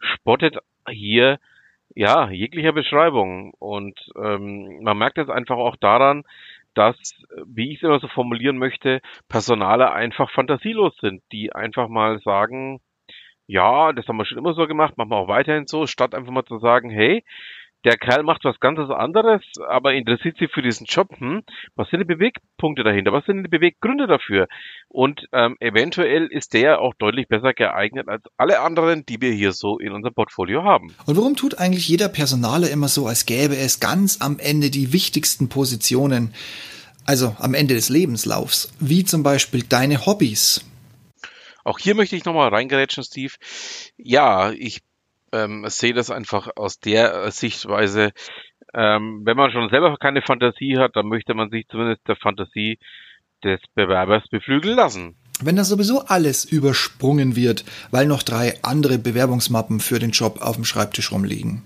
spottet 0.00 0.56
hier 0.90 1.38
ja, 1.94 2.30
jeglicher 2.30 2.72
Beschreibung. 2.72 3.52
Und 3.58 3.98
ähm, 4.16 4.82
man 4.82 4.98
merkt 4.98 5.18
es 5.18 5.28
einfach 5.28 5.56
auch 5.56 5.76
daran, 5.76 6.24
dass, 6.74 6.96
wie 7.46 7.70
ich 7.70 7.76
es 7.76 7.82
immer 7.82 8.00
so 8.00 8.08
formulieren 8.08 8.58
möchte, 8.58 9.00
Personale 9.28 9.92
einfach 9.92 10.30
fantasielos 10.30 10.96
sind, 11.00 11.22
die 11.32 11.52
einfach 11.52 11.88
mal 11.88 12.20
sagen, 12.20 12.80
ja, 13.46 13.92
das 13.92 14.06
haben 14.08 14.16
wir 14.16 14.24
schon 14.24 14.38
immer 14.38 14.54
so 14.54 14.66
gemacht, 14.66 14.96
machen 14.96 15.10
wir 15.10 15.16
auch 15.16 15.28
weiterhin 15.28 15.66
so, 15.66 15.86
statt 15.86 16.14
einfach 16.14 16.32
mal 16.32 16.44
zu 16.44 16.58
sagen, 16.58 16.88
hey, 16.88 17.24
der 17.84 17.96
Kerl 17.96 18.22
macht 18.22 18.44
was 18.44 18.60
ganz 18.60 18.78
anderes, 18.78 19.42
aber 19.68 19.94
interessiert 19.94 20.38
sich 20.38 20.50
für 20.52 20.62
diesen 20.62 20.86
Job. 20.86 21.08
Hm? 21.18 21.42
Was 21.74 21.88
sind 21.90 22.00
die 22.00 22.04
Bewegpunkte 22.04 22.84
dahinter? 22.84 23.12
Was 23.12 23.24
sind 23.24 23.42
die 23.42 23.48
Beweggründe 23.48 24.06
dafür? 24.06 24.46
Und 24.88 25.26
ähm, 25.32 25.56
eventuell 25.60 26.26
ist 26.26 26.54
der 26.54 26.80
auch 26.80 26.94
deutlich 26.98 27.28
besser 27.28 27.52
geeignet 27.54 28.08
als 28.08 28.22
alle 28.36 28.60
anderen, 28.60 29.04
die 29.06 29.20
wir 29.20 29.32
hier 29.32 29.52
so 29.52 29.78
in 29.78 29.92
unserem 29.92 30.14
Portfolio 30.14 30.62
haben. 30.62 30.94
Und 31.06 31.16
warum 31.16 31.36
tut 31.36 31.58
eigentlich 31.58 31.88
jeder 31.88 32.08
Personaler 32.08 32.70
immer 32.70 32.88
so, 32.88 33.06
als 33.06 33.26
gäbe 33.26 33.56
es 33.56 33.80
ganz 33.80 34.20
am 34.20 34.38
Ende 34.38 34.70
die 34.70 34.92
wichtigsten 34.92 35.48
Positionen, 35.48 36.34
also 37.04 37.34
am 37.38 37.54
Ende 37.54 37.74
des 37.74 37.88
Lebenslaufs, 37.88 38.72
wie 38.78 39.04
zum 39.04 39.22
Beispiel 39.22 39.64
deine 39.64 40.06
Hobbys? 40.06 40.64
Auch 41.64 41.78
hier 41.78 41.94
möchte 41.94 42.16
ich 42.16 42.24
nochmal 42.24 42.48
reingerätschen, 42.48 43.04
Steve. 43.04 43.34
Ja, 43.96 44.50
ich 44.52 44.80
ähm, 45.32 45.64
sehe 45.68 45.94
das 45.94 46.10
einfach 46.10 46.48
aus 46.56 46.78
der 46.78 47.30
Sichtweise, 47.30 48.12
ähm, 48.74 49.22
wenn 49.24 49.36
man 49.36 49.50
schon 49.50 49.68
selber 49.70 49.96
keine 49.98 50.22
Fantasie 50.22 50.78
hat, 50.78 50.96
dann 50.96 51.06
möchte 51.06 51.34
man 51.34 51.50
sich 51.50 51.66
zumindest 51.68 52.06
der 52.08 52.16
Fantasie 52.16 52.78
des 53.44 53.60
Bewerbers 53.74 54.24
beflügeln 54.30 54.76
lassen. 54.76 55.16
Wenn 55.42 55.56
da 55.56 55.64
sowieso 55.64 56.02
alles 56.06 56.44
übersprungen 56.44 57.36
wird, 57.36 57.64
weil 57.90 58.06
noch 58.06 58.22
drei 58.22 58.54
andere 58.62 58.98
Bewerbungsmappen 58.98 59.80
für 59.80 59.98
den 59.98 60.12
Job 60.12 60.40
auf 60.40 60.56
dem 60.56 60.64
Schreibtisch 60.64 61.10
rumliegen. 61.10 61.62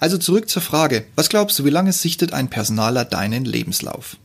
Also 0.00 0.16
zurück 0.18 0.48
zur 0.48 0.62
Frage, 0.62 1.04
was 1.16 1.28
glaubst 1.28 1.58
du, 1.58 1.64
wie 1.64 1.70
lange 1.70 1.92
sichtet 1.92 2.32
ein 2.32 2.48
Personaler 2.48 3.04
deinen 3.04 3.44
Lebenslauf? 3.44 4.16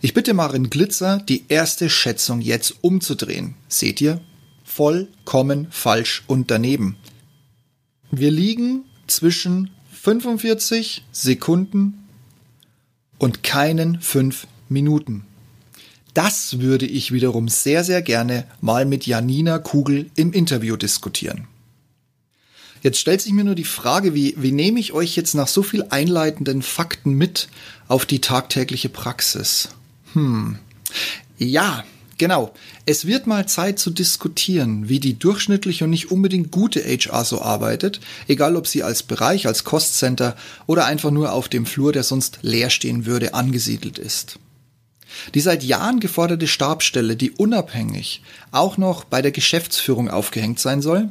Ich 0.00 0.14
bitte 0.14 0.34
Marin 0.34 0.70
Glitzer, 0.70 1.22
die 1.28 1.44
erste 1.48 1.90
Schätzung 1.90 2.40
jetzt 2.40 2.82
umzudrehen. 2.82 3.54
Seht 3.68 4.00
ihr? 4.00 4.20
Vollkommen 4.64 5.68
falsch 5.70 6.22
und 6.26 6.50
daneben. 6.50 6.96
Wir 8.16 8.30
liegen 8.30 8.84
zwischen 9.06 9.70
45 9.92 11.04
Sekunden 11.10 12.04
und 13.18 13.42
keinen 13.42 14.00
5 14.00 14.46
Minuten. 14.68 15.24
Das 16.12 16.60
würde 16.60 16.86
ich 16.86 17.10
wiederum 17.10 17.48
sehr, 17.48 17.82
sehr 17.82 18.02
gerne 18.02 18.46
mal 18.60 18.84
mit 18.86 19.04
Janina 19.06 19.58
Kugel 19.58 20.10
im 20.14 20.32
Interview 20.32 20.76
diskutieren. 20.76 21.48
Jetzt 22.82 22.98
stellt 22.98 23.20
sich 23.20 23.32
mir 23.32 23.44
nur 23.44 23.56
die 23.56 23.64
Frage, 23.64 24.14
wie, 24.14 24.34
wie 24.36 24.52
nehme 24.52 24.78
ich 24.78 24.92
euch 24.92 25.16
jetzt 25.16 25.34
nach 25.34 25.48
so 25.48 25.64
viel 25.64 25.86
einleitenden 25.88 26.62
Fakten 26.62 27.14
mit 27.14 27.48
auf 27.88 28.06
die 28.06 28.20
tagtägliche 28.20 28.90
Praxis? 28.90 29.70
Hm. 30.12 30.58
Ja, 31.38 31.82
genau. 32.18 32.52
Es 32.86 33.06
wird 33.06 33.26
mal 33.26 33.46
Zeit 33.46 33.78
zu 33.78 33.90
diskutieren, 33.90 34.88
wie 34.88 35.00
die 35.00 35.18
durchschnittliche 35.18 35.84
und 35.84 35.90
nicht 35.90 36.10
unbedingt 36.10 36.50
gute 36.50 36.80
HR 36.80 37.24
so 37.24 37.40
arbeitet, 37.40 38.00
egal 38.28 38.56
ob 38.56 38.66
sie 38.66 38.82
als 38.82 39.02
Bereich, 39.02 39.46
als 39.46 39.64
Cost-Center 39.64 40.36
oder 40.66 40.86
einfach 40.86 41.10
nur 41.10 41.32
auf 41.32 41.48
dem 41.48 41.66
Flur, 41.66 41.92
der 41.92 42.02
sonst 42.02 42.38
leer 42.42 42.70
stehen 42.70 43.06
würde, 43.06 43.34
angesiedelt 43.34 43.98
ist. 43.98 44.38
Die 45.34 45.40
seit 45.40 45.62
Jahren 45.62 46.00
geforderte 46.00 46.48
Stabstelle, 46.48 47.16
die 47.16 47.30
unabhängig 47.30 48.22
auch 48.50 48.76
noch 48.78 49.04
bei 49.04 49.22
der 49.22 49.30
Geschäftsführung 49.30 50.10
aufgehängt 50.10 50.58
sein 50.58 50.82
soll, 50.82 51.08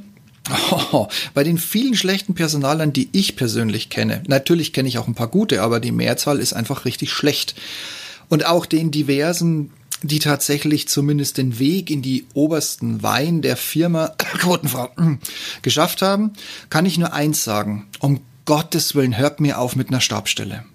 Oh, 0.92 1.08
bei 1.34 1.44
den 1.44 1.58
vielen 1.58 1.96
schlechten 1.96 2.36
Personalern, 2.36 2.92
die 2.92 3.10
ich 3.14 3.36
persönlich 3.36 3.90
kenne, 3.90 4.24
natürlich 4.28 4.74
kenne 4.74 4.90
ich 4.90 4.98
auch 4.98 5.08
ein 5.08 5.16
paar 5.16 5.30
gute, 5.30 5.62
aber 5.62 5.80
die 5.80 5.92
Mehrzahl 5.92 6.40
ist 6.40 6.54
einfach 6.54 6.86
richtig 6.86 7.12
schlecht. 7.12 7.56
Und 8.30 8.46
auch 8.46 8.66
den 8.66 8.92
diversen, 8.92 9.72
die 10.04 10.20
tatsächlich 10.20 10.88
zumindest 10.88 11.38
den 11.38 11.58
Weg 11.60 11.90
in 11.90 12.02
die 12.02 12.26
obersten 12.34 13.02
Wein 13.02 13.42
der 13.42 13.58
Firma 13.58 14.08
Quotenfrau 14.18 14.90
geschafft 15.62 16.02
haben, 16.02 16.34
kann 16.70 16.86
ich 16.86 16.98
nur 16.98 17.14
eins 17.14 17.44
sagen. 17.44 17.88
Um 18.00 18.22
Gottes 18.46 18.94
Willen, 18.94 19.18
hört 19.18 19.40
mir 19.40 19.58
auf 19.58 19.76
mit 19.76 19.88
einer 19.88 20.02
Stabstelle. 20.02 20.66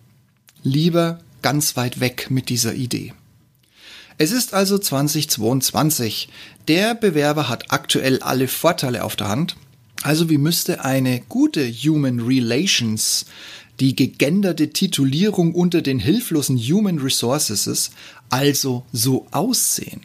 Lieber 0.62 1.20
ganz 1.42 1.76
weit 1.76 2.00
weg 2.00 2.28
mit 2.30 2.48
dieser 2.48 2.74
Idee. 2.74 3.12
Es 4.16 4.32
ist 4.32 4.54
also 4.54 4.78
2022. 4.78 6.28
Der 6.66 6.94
Bewerber 6.94 7.48
hat 7.48 7.70
aktuell 7.70 8.20
alle 8.20 8.48
Vorteile 8.48 9.04
auf 9.04 9.14
der 9.14 9.28
Hand. 9.28 9.56
Also 10.02 10.28
wie 10.30 10.38
müsste 10.38 10.84
eine 10.84 11.20
gute 11.28 11.70
Human 11.70 12.20
Relations, 12.20 13.26
die 13.80 13.94
gegenderte 13.94 14.70
Titulierung 14.70 15.54
unter 15.54 15.82
den 15.82 15.98
hilflosen 16.00 16.56
Human 16.58 16.98
Resources, 16.98 17.90
also 18.30 18.84
so 18.92 19.26
aussehen? 19.30 20.02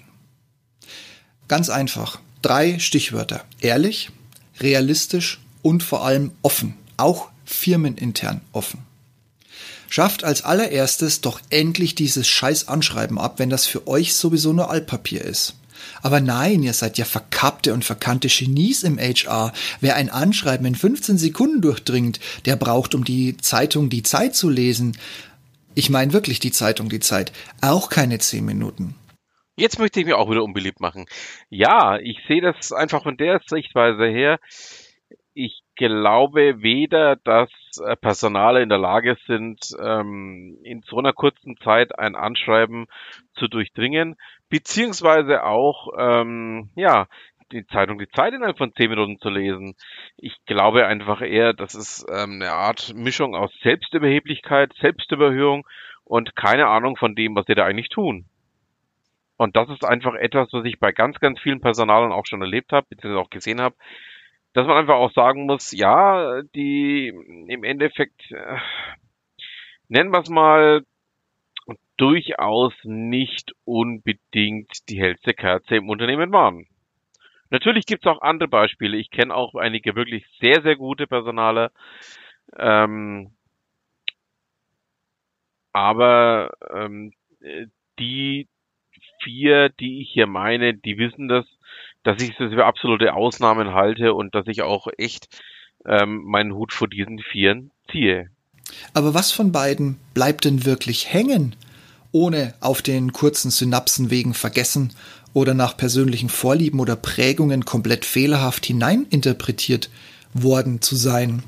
Ganz 1.48 1.70
einfach. 1.70 2.20
Drei 2.42 2.80
Stichwörter. 2.80 3.46
Ehrlich, 3.62 4.12
realistisch 4.60 5.40
und 5.62 5.84
vor 5.84 6.06
allem 6.06 6.32
offen. 6.42 6.76
Auch 6.98 7.30
firmenintern 7.46 8.42
offen. 8.52 8.80
Schafft 9.90 10.24
als 10.24 10.44
allererstes 10.44 11.22
doch 11.22 11.40
endlich 11.50 11.94
dieses 11.94 12.28
scheiß 12.28 12.68
Anschreiben 12.68 13.20
ab, 13.20 13.38
wenn 13.38 13.50
das 13.50 13.66
für 13.66 13.88
euch 13.88 14.16
sowieso 14.16 14.52
nur 14.52 14.72
Altpapier 14.72 15.24
ist. 15.24 15.54
Aber 16.02 16.20
nein, 16.20 16.64
ihr 16.64 16.74
seid 16.74 16.98
ja 16.98 17.06
verkappte 17.06 17.74
und 17.74 17.86
verkannte 17.86 18.28
Genies 18.28 18.84
im 18.84 18.98
HR. 18.98 19.54
Wer 19.82 19.96
ein 19.96 20.10
Anschreiben 20.10 20.66
in 20.66 20.76
15 20.76 21.18
Sekunden 21.18 21.62
durchdringt, 21.62 22.20
der 22.46 22.56
braucht, 22.56 22.96
um 22.96 23.04
die 23.04 23.38
Zeitung 23.38 23.90
die 23.90 24.04
Zeit 24.04 24.36
zu 24.36 24.50
lesen. 24.50 24.98
Ich 25.76 25.90
meine 25.90 26.14
wirklich 26.14 26.40
die 26.40 26.52
Zeitung 26.52 26.90
die 26.90 27.00
Zeit, 27.00 27.32
auch 27.62 27.90
keine 27.90 28.20
10 28.20 28.46
Minuten. 28.46 28.96
Jetzt 29.56 29.80
möchte 29.80 30.00
ich 30.00 30.06
mir 30.06 30.18
auch 30.18 30.30
wieder 30.30 30.44
unbeliebt 30.44 30.80
machen. 30.80 31.06
Ja, 31.50 31.98
ich 31.98 32.20
sehe 32.28 32.42
das 32.42 32.72
einfach 32.72 33.04
von 33.04 33.18
der 33.18 33.40
Sichtweise 33.48 34.06
her. 34.06 34.40
Ich 35.36 35.64
glaube 35.76 36.62
weder, 36.62 37.16
dass 37.16 37.50
äh, 37.84 37.96
Personale 37.96 38.62
in 38.62 38.70
der 38.70 38.78
Lage 38.78 39.18
sind, 39.28 39.60
ähm, 39.80 40.58
in 40.64 40.82
so 40.88 40.98
einer 40.98 41.14
kurzen 41.14 41.58
Zeit 41.58 41.98
ein 41.98 42.16
Anschreiben 42.16 42.86
zu 43.36 43.48
durchdringen, 43.48 44.16
beziehungsweise 44.50 45.44
auch, 45.44 45.90
ähm, 45.98 46.70
ja, 46.76 47.08
die 47.54 47.66
Zeitung 47.68 47.98
die 48.00 48.10
Zeit 48.10 48.34
innerhalb 48.34 48.58
von 48.58 48.74
zehn 48.74 48.90
Minuten 48.90 49.20
zu 49.20 49.30
lesen. 49.30 49.76
Ich 50.18 50.36
glaube 50.46 50.86
einfach 50.88 51.22
eher, 51.22 51.54
das 51.54 51.76
ist 51.76 52.06
ähm, 52.10 52.42
eine 52.42 52.52
Art 52.52 52.94
Mischung 52.96 53.36
aus 53.36 53.52
Selbstüberheblichkeit, 53.62 54.74
Selbstüberhöhung 54.80 55.66
und 56.04 56.36
keine 56.36 56.68
Ahnung 56.68 56.98
von 56.98 57.16
dem, 57.16 57.36
was 57.36 57.46
sie 57.46 57.56
da 57.56 57.66
eigentlich 57.66 57.90
tun. 57.90 58.26
Und 59.38 59.56
das 59.56 59.70
ist 59.70 59.84
einfach 59.84 60.16
etwas, 60.16 60.50
was 60.52 60.66
ich 60.66 60.80
bei 60.80 60.92
ganz, 60.92 61.20
ganz 61.20 61.40
vielen 61.40 61.62
Personalern 61.62 62.12
auch 62.12 62.26
schon 62.26 62.42
erlebt 62.42 62.72
habe, 62.72 62.88
beziehungsweise 62.90 63.22
auch 63.22 63.30
gesehen 63.30 63.62
habe, 63.62 63.76
dass 64.54 64.68
man 64.68 64.78
einfach 64.78 64.96
auch 64.96 65.12
sagen 65.14 65.46
muss, 65.46 65.72
ja, 65.72 66.42
die 66.56 67.08
im 67.48 67.64
Endeffekt, 67.64 68.32
äh, 68.32 68.58
nennen 69.88 70.12
wir 70.12 70.20
es 70.20 70.30
mal, 70.30 70.84
durchaus 71.98 72.74
nicht 72.84 73.54
unbedingt 73.66 74.90
die 74.90 75.00
hellste 75.00 75.34
Kerze 75.34 75.76
im 75.76 75.90
Unternehmen 75.90 76.32
waren. 76.32 76.68
Natürlich 77.54 77.86
gibt 77.86 78.06
es 78.06 78.12
auch 78.12 78.22
andere 78.22 78.50
Beispiele. 78.50 78.98
Ich 78.98 79.12
kenne 79.12 79.34
auch 79.34 79.56
einige 79.56 79.96
wirklich 79.96 80.26
sehr, 80.42 80.62
sehr 80.64 80.76
gute 80.76 81.08
Personale. 81.08 81.72
Ähm, 82.58 83.32
aber 85.72 86.52
ähm, 86.74 87.14
die 88.00 88.48
vier, 89.22 89.70
die 89.70 90.02
ich 90.02 90.10
hier 90.12 90.28
meine, 90.28 90.74
die 90.74 90.98
wissen 90.98 91.30
das 91.30 91.46
dass 92.04 92.22
ich 92.22 92.36
das 92.38 92.52
für 92.52 92.66
absolute 92.66 93.14
Ausnahmen 93.14 93.74
halte 93.74 94.14
und 94.14 94.36
dass 94.36 94.48
ich 94.48 94.62
auch 94.62 94.88
echt 94.98 95.28
ähm, 95.86 96.24
meinen 96.24 96.54
Hut 96.54 96.74
vor 96.74 96.88
diesen 96.88 97.20
Vieren 97.20 97.72
ziehe. 97.90 98.30
Aber 98.94 99.14
was 99.14 99.32
von 99.32 99.52
beiden 99.52 100.00
bleibt 100.14 100.46
denn 100.46 100.66
wirklich 100.66 101.14
hängen, 101.14 101.56
ohne 102.12 102.54
auf 102.60 102.82
den 102.82 103.14
kurzen 103.14 103.52
Synapsenwegen 103.52 104.34
vergessen 104.34 104.94
oder 105.34 105.54
nach 105.54 105.76
persönlichen 105.78 106.30
Vorlieben 106.30 106.80
oder 106.80 106.96
Prägungen 106.96 107.66
komplett 107.66 108.06
fehlerhaft 108.06 108.66
hineininterpretiert 108.66 109.90
worden 110.34 110.82
zu 110.82 110.96
sein? 110.96 111.44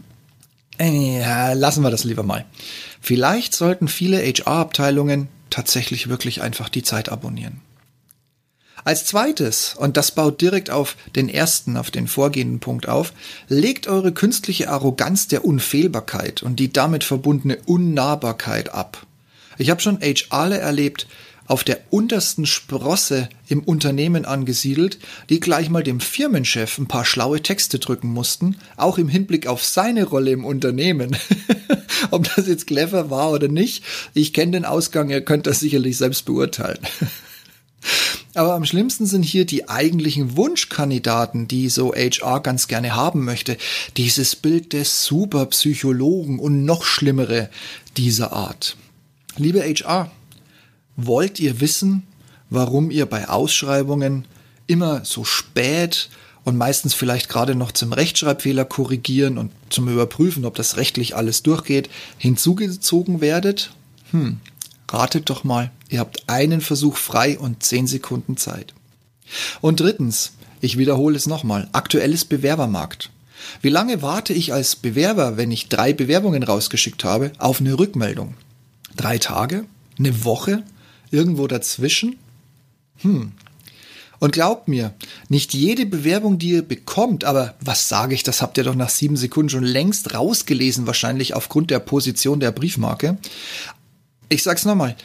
Äh, 0.77 1.54
lassen 1.54 1.84
wir 1.84 1.92
das 1.92 2.04
lieber 2.04 2.24
mal. 2.24 2.46
Vielleicht 3.01 3.54
sollten 3.54 3.88
viele 3.88 4.18
HR-Abteilungen 4.18 5.30
tatsächlich 5.50 6.10
wirklich 6.10 6.42
einfach 6.42 6.70
die 6.70 6.84
Zeit 6.84 7.10
abonnieren. 7.10 7.62
Als 8.84 9.06
zweites, 9.06 9.74
und 9.75 9.98
das 9.98 10.12
baut 10.12 10.42
direkt 10.42 10.70
auf 10.70 10.96
den 11.15 11.27
ersten, 11.27 11.75
auf 11.75 11.89
den 11.89 12.08
vorgehenden 12.08 12.60
Punkt 12.60 12.88
auf, 12.88 13.13
legt 13.48 13.88
eure 13.88 14.12
künstliche 14.12 14.70
Arroganz 14.70 15.27
der 15.27 15.44
Unfehlbarkeit 15.44 16.44
und 16.44 16.60
die 16.60 16.72
damit 16.72 17.04
verbundene 17.04 17.58
Unnahbarkeit 17.65 18.74
ab. 18.74 19.08
Ich 19.58 19.70
habe 19.70 19.82
schon 19.82 20.01
HRle 20.01 20.60
erlebt, 20.60 21.08
auf 21.47 21.63
der 21.63 21.79
untersten 21.89 22.45
Sprosse 22.45 23.29
im 23.47 23.61
Unternehmen 23.61 24.25
angesiedelt, 24.25 24.99
die 25.29 25.39
gleich 25.39 25.69
mal 25.69 25.83
dem 25.83 25.99
Firmenchef 25.99 26.77
ein 26.77 26.87
paar 26.87 27.05
schlaue 27.05 27.41
Texte 27.41 27.79
drücken 27.79 28.07
mussten, 28.09 28.57
auch 28.77 28.97
im 28.97 29.09
Hinblick 29.09 29.47
auf 29.47 29.63
seine 29.63 30.05
Rolle 30.05 30.31
im 30.31 30.45
Unternehmen. 30.45 31.15
Ob 32.11 32.33
das 32.35 32.47
jetzt 32.47 32.67
clever 32.67 33.09
war 33.09 33.31
oder 33.31 33.47
nicht, 33.47 33.83
ich 34.13 34.33
kenne 34.33 34.53
den 34.53 34.65
Ausgang, 34.65 35.09
ihr 35.09 35.21
könnt 35.21 35.47
das 35.47 35.59
sicherlich 35.59 35.97
selbst 35.97 36.25
beurteilen. 36.25 36.79
Aber 38.33 38.53
am 38.53 38.65
schlimmsten 38.65 39.05
sind 39.05 39.23
hier 39.23 39.45
die 39.45 39.69
eigentlichen 39.69 40.35
Wunschkandidaten, 40.35 41.47
die 41.47 41.69
so 41.69 41.93
HR 41.93 42.41
ganz 42.41 42.67
gerne 42.67 42.93
haben 42.93 43.23
möchte. 43.23 43.57
Dieses 43.95 44.35
Bild 44.35 44.73
des 44.73 45.05
Superpsychologen 45.05 46.39
und 46.39 46.65
noch 46.65 46.83
schlimmere 46.83 47.49
dieser 47.95 48.33
Art. 48.33 48.75
Liebe 49.37 49.61
HR, 49.61 50.11
wollt 50.95 51.39
ihr 51.39 51.59
wissen, 51.59 52.03
warum 52.49 52.91
ihr 52.91 53.05
bei 53.05 53.29
Ausschreibungen 53.29 54.25
immer 54.67 55.05
so 55.05 55.23
spät 55.23 56.09
und 56.43 56.57
meistens 56.57 56.93
vielleicht 56.93 57.29
gerade 57.29 57.55
noch 57.55 57.71
zum 57.71 57.91
Rechtschreibfehler 57.91 58.65
korrigieren 58.65 59.37
und 59.37 59.51
zum 59.69 59.89
Überprüfen, 59.89 60.45
ob 60.45 60.55
das 60.55 60.77
rechtlich 60.77 61.15
alles 61.15 61.43
durchgeht, 61.43 61.89
hinzugezogen 62.17 63.19
werdet? 63.21 63.71
Hm, 64.11 64.39
ratet 64.89 65.29
doch 65.29 65.43
mal. 65.43 65.71
Ihr 65.89 65.99
habt 65.99 66.29
einen 66.29 66.61
Versuch 66.61 66.97
frei 66.97 67.37
und 67.37 67.63
zehn 67.63 67.87
Sekunden 67.87 68.37
Zeit. 68.37 68.73
Und 69.61 69.79
drittens, 69.79 70.33
ich 70.61 70.77
wiederhole 70.77 71.17
es 71.17 71.25
nochmal, 71.25 71.67
aktuelles 71.73 72.25
Bewerbermarkt. 72.25 73.09
Wie 73.61 73.69
lange 73.69 74.01
warte 74.01 74.33
ich 74.33 74.53
als 74.53 74.75
Bewerber, 74.75 75.37
wenn 75.37 75.51
ich 75.51 75.69
drei 75.69 75.93
Bewerbungen 75.93 76.43
rausgeschickt 76.43 77.03
habe, 77.03 77.31
auf 77.37 77.59
eine 77.59 77.77
Rückmeldung? 77.77 78.35
Drei 78.95 79.17
Tage? 79.17 79.65
Eine 79.97 80.23
Woche? 80.23 80.63
Irgendwo 81.15 81.48
dazwischen? 81.48 82.17
Hm. 82.98 83.31
Und 84.19 84.31
glaubt 84.34 84.67
mir, 84.67 84.93
nicht 85.29 85.53
jede 85.53 85.86
Bewerbung, 85.86 86.39
die 86.39 86.50
ihr 86.50 86.62
bekommt, 86.62 87.24
aber 87.24 87.55
was 87.62 87.88
sage 87.88 88.13
ich, 88.13 88.24
das 88.24 88.41
habt 88.41 88.57
ihr 88.57 88.65
doch 88.65 88.75
nach 88.75 88.89
sieben 88.89 89.15
Sekunden 89.15 89.50
schon 89.50 89.63
längst 89.63 90.13
rausgelesen, 90.13 90.88
wahrscheinlich 90.88 91.34
aufgrund 91.34 91.72
der 91.72 91.79
Position 91.79 92.41
der 92.41 92.51
Briefmarke. 92.51 93.17
Ich 94.27 94.43
sag's 94.43 94.65
nochmal, 94.65 94.98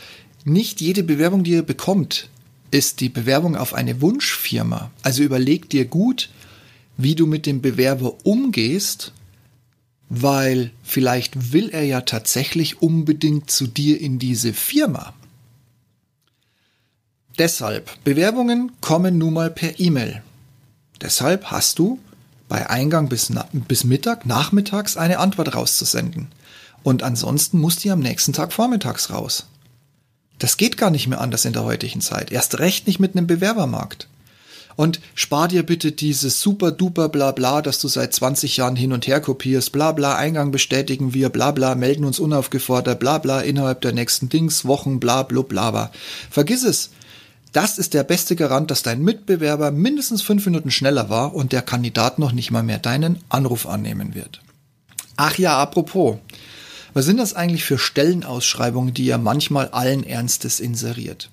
nicht 0.44 0.80
jede 0.80 1.04
Bewerbung, 1.04 1.44
die 1.44 1.52
ihr 1.52 1.62
bekommt, 1.62 2.28
ist 2.72 3.00
die 3.00 3.08
Bewerbung 3.08 3.54
auf 3.54 3.72
eine 3.72 4.00
Wunschfirma. 4.00 4.90
Also 5.02 5.22
überleg 5.22 5.70
dir 5.70 5.84
gut, 5.84 6.30
wie 6.96 7.14
du 7.14 7.26
mit 7.26 7.46
dem 7.46 7.62
Bewerber 7.62 8.14
umgehst, 8.24 9.12
weil 10.08 10.72
vielleicht 10.82 11.52
will 11.52 11.68
er 11.68 11.84
ja 11.84 12.00
tatsächlich 12.00 12.82
unbedingt 12.82 13.48
zu 13.48 13.68
dir 13.68 14.00
in 14.00 14.18
diese 14.18 14.52
Firma. 14.54 15.14
Deshalb, 17.40 17.90
Bewerbungen 18.04 18.70
kommen 18.82 19.16
nun 19.16 19.32
mal 19.32 19.48
per 19.48 19.80
E-Mail. 19.80 20.22
Deshalb 21.00 21.46
hast 21.46 21.78
du 21.78 21.98
bei 22.50 22.68
Eingang 22.68 23.08
bis, 23.08 23.32
bis 23.66 23.84
Mittag, 23.84 24.26
nachmittags 24.26 24.98
eine 24.98 25.18
Antwort 25.20 25.54
rauszusenden. 25.54 26.28
Und 26.82 27.02
ansonsten 27.02 27.58
muss 27.58 27.76
die 27.76 27.90
am 27.90 28.00
nächsten 28.00 28.34
Tag 28.34 28.52
vormittags 28.52 29.08
raus. 29.08 29.46
Das 30.38 30.58
geht 30.58 30.76
gar 30.76 30.90
nicht 30.90 31.08
mehr 31.08 31.22
anders 31.22 31.46
in 31.46 31.54
der 31.54 31.64
heutigen 31.64 32.02
Zeit. 32.02 32.30
Erst 32.30 32.58
recht 32.58 32.86
nicht 32.86 33.00
mit 33.00 33.16
einem 33.16 33.26
Bewerbermarkt. 33.26 34.06
Und 34.76 35.00
spar 35.14 35.48
dir 35.48 35.62
bitte 35.62 35.92
dieses 35.92 36.42
super 36.42 36.72
duper 36.72 37.08
bla 37.08 37.32
bla, 37.32 37.62
das 37.62 37.78
du 37.78 37.88
seit 37.88 38.12
20 38.12 38.58
Jahren 38.58 38.76
hin 38.76 38.92
und 38.92 39.06
her 39.06 39.22
kopierst, 39.22 39.72
bla 39.72 39.92
bla, 39.92 40.14
Eingang 40.14 40.50
bestätigen 40.50 41.14
wir, 41.14 41.30
bla 41.30 41.52
bla, 41.52 41.74
melden 41.74 42.04
uns 42.04 42.18
unaufgefordert, 42.18 43.00
bla 43.00 43.16
bla, 43.16 43.40
innerhalb 43.40 43.80
der 43.80 43.94
nächsten 43.94 44.28
Dings, 44.28 44.66
Wochen, 44.66 45.00
bla 45.00 45.22
bla, 45.22 45.40
bla. 45.40 45.90
Vergiss 46.30 46.64
es. 46.64 46.90
Das 47.52 47.78
ist 47.78 47.94
der 47.94 48.04
beste 48.04 48.36
Garant, 48.36 48.70
dass 48.70 48.82
dein 48.82 49.02
Mitbewerber 49.02 49.70
mindestens 49.72 50.22
fünf 50.22 50.46
Minuten 50.46 50.70
schneller 50.70 51.10
war 51.10 51.34
und 51.34 51.52
der 51.52 51.62
Kandidat 51.62 52.18
noch 52.18 52.32
nicht 52.32 52.50
mal 52.50 52.62
mehr 52.62 52.78
deinen 52.78 53.22
Anruf 53.28 53.66
annehmen 53.66 54.14
wird. 54.14 54.40
Ach 55.16 55.36
ja, 55.36 55.58
apropos. 55.58 56.18
Was 56.92 57.04
sind 57.04 57.18
das 57.18 57.34
eigentlich 57.34 57.64
für 57.64 57.78
Stellenausschreibungen, 57.78 58.94
die 58.94 59.04
ihr 59.04 59.18
manchmal 59.18 59.68
allen 59.68 60.04
Ernstes 60.04 60.60
inseriert? 60.60 61.30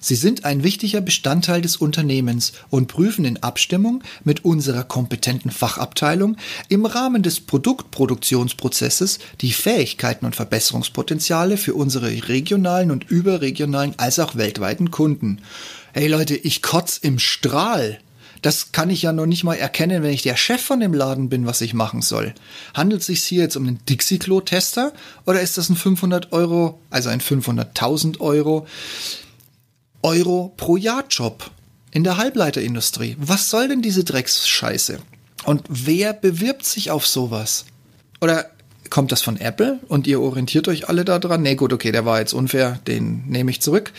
Sie 0.00 0.14
sind 0.14 0.44
ein 0.44 0.62
wichtiger 0.62 1.00
Bestandteil 1.00 1.60
des 1.60 1.76
Unternehmens 1.76 2.52
und 2.70 2.88
prüfen 2.88 3.24
in 3.24 3.42
Abstimmung 3.42 4.02
mit 4.24 4.44
unserer 4.44 4.84
kompetenten 4.84 5.50
Fachabteilung 5.50 6.36
im 6.68 6.86
Rahmen 6.86 7.22
des 7.22 7.40
Produktproduktionsprozesses 7.40 9.18
die 9.40 9.52
Fähigkeiten 9.52 10.26
und 10.26 10.36
Verbesserungspotenziale 10.36 11.56
für 11.56 11.74
unsere 11.74 12.28
regionalen 12.28 12.90
und 12.90 13.10
überregionalen 13.10 13.94
als 13.96 14.18
auch 14.18 14.36
weltweiten 14.36 14.90
Kunden. 14.90 15.40
Hey 15.92 16.08
Leute, 16.08 16.36
ich 16.36 16.62
kotz 16.62 16.98
im 16.98 17.18
Strahl. 17.18 17.98
Das 18.42 18.72
kann 18.72 18.90
ich 18.90 19.02
ja 19.02 19.12
noch 19.12 19.26
nicht 19.26 19.44
mal 19.44 19.54
erkennen, 19.54 20.02
wenn 20.02 20.12
ich 20.12 20.22
der 20.22 20.36
Chef 20.36 20.62
von 20.62 20.80
dem 20.80 20.94
Laden 20.94 21.28
bin, 21.28 21.46
was 21.46 21.60
ich 21.60 21.74
machen 21.74 22.00
soll. 22.00 22.34
Handelt 22.74 23.02
es 23.02 23.08
sich 23.08 23.22
hier 23.22 23.42
jetzt 23.42 23.56
um 23.56 23.66
einen 23.66 23.84
Dixie-Klo-Tester 23.86 24.92
oder 25.26 25.40
ist 25.40 25.58
das 25.58 25.68
ein 25.68 25.76
500 25.76 26.32
Euro, 26.32 26.80
also 26.88 27.10
ein 27.10 27.20
500.000 27.20 28.20
Euro 28.20 28.66
Euro 30.02 30.52
pro 30.56 30.76
Jahr 30.76 31.04
Job 31.08 31.50
in 31.90 32.04
der 32.04 32.16
Halbleiterindustrie? 32.16 33.16
Was 33.18 33.50
soll 33.50 33.68
denn 33.68 33.82
diese 33.82 34.04
Drecksscheiße? 34.04 34.98
Und 35.44 35.62
wer 35.68 36.12
bewirbt 36.12 36.64
sich 36.64 36.90
auf 36.90 37.06
sowas? 37.06 37.64
Oder 38.20 38.46
kommt 38.90 39.12
das 39.12 39.22
von 39.22 39.36
Apple 39.38 39.78
und 39.88 40.06
ihr 40.06 40.20
orientiert 40.20 40.68
euch 40.68 40.88
alle 40.88 41.04
daran? 41.04 41.42
Nee, 41.42 41.54
gut, 41.54 41.72
okay, 41.72 41.92
der 41.92 42.04
war 42.04 42.18
jetzt 42.18 42.34
unfair, 42.34 42.80
den 42.86 43.24
nehme 43.28 43.50
ich 43.50 43.62
zurück. 43.62 43.92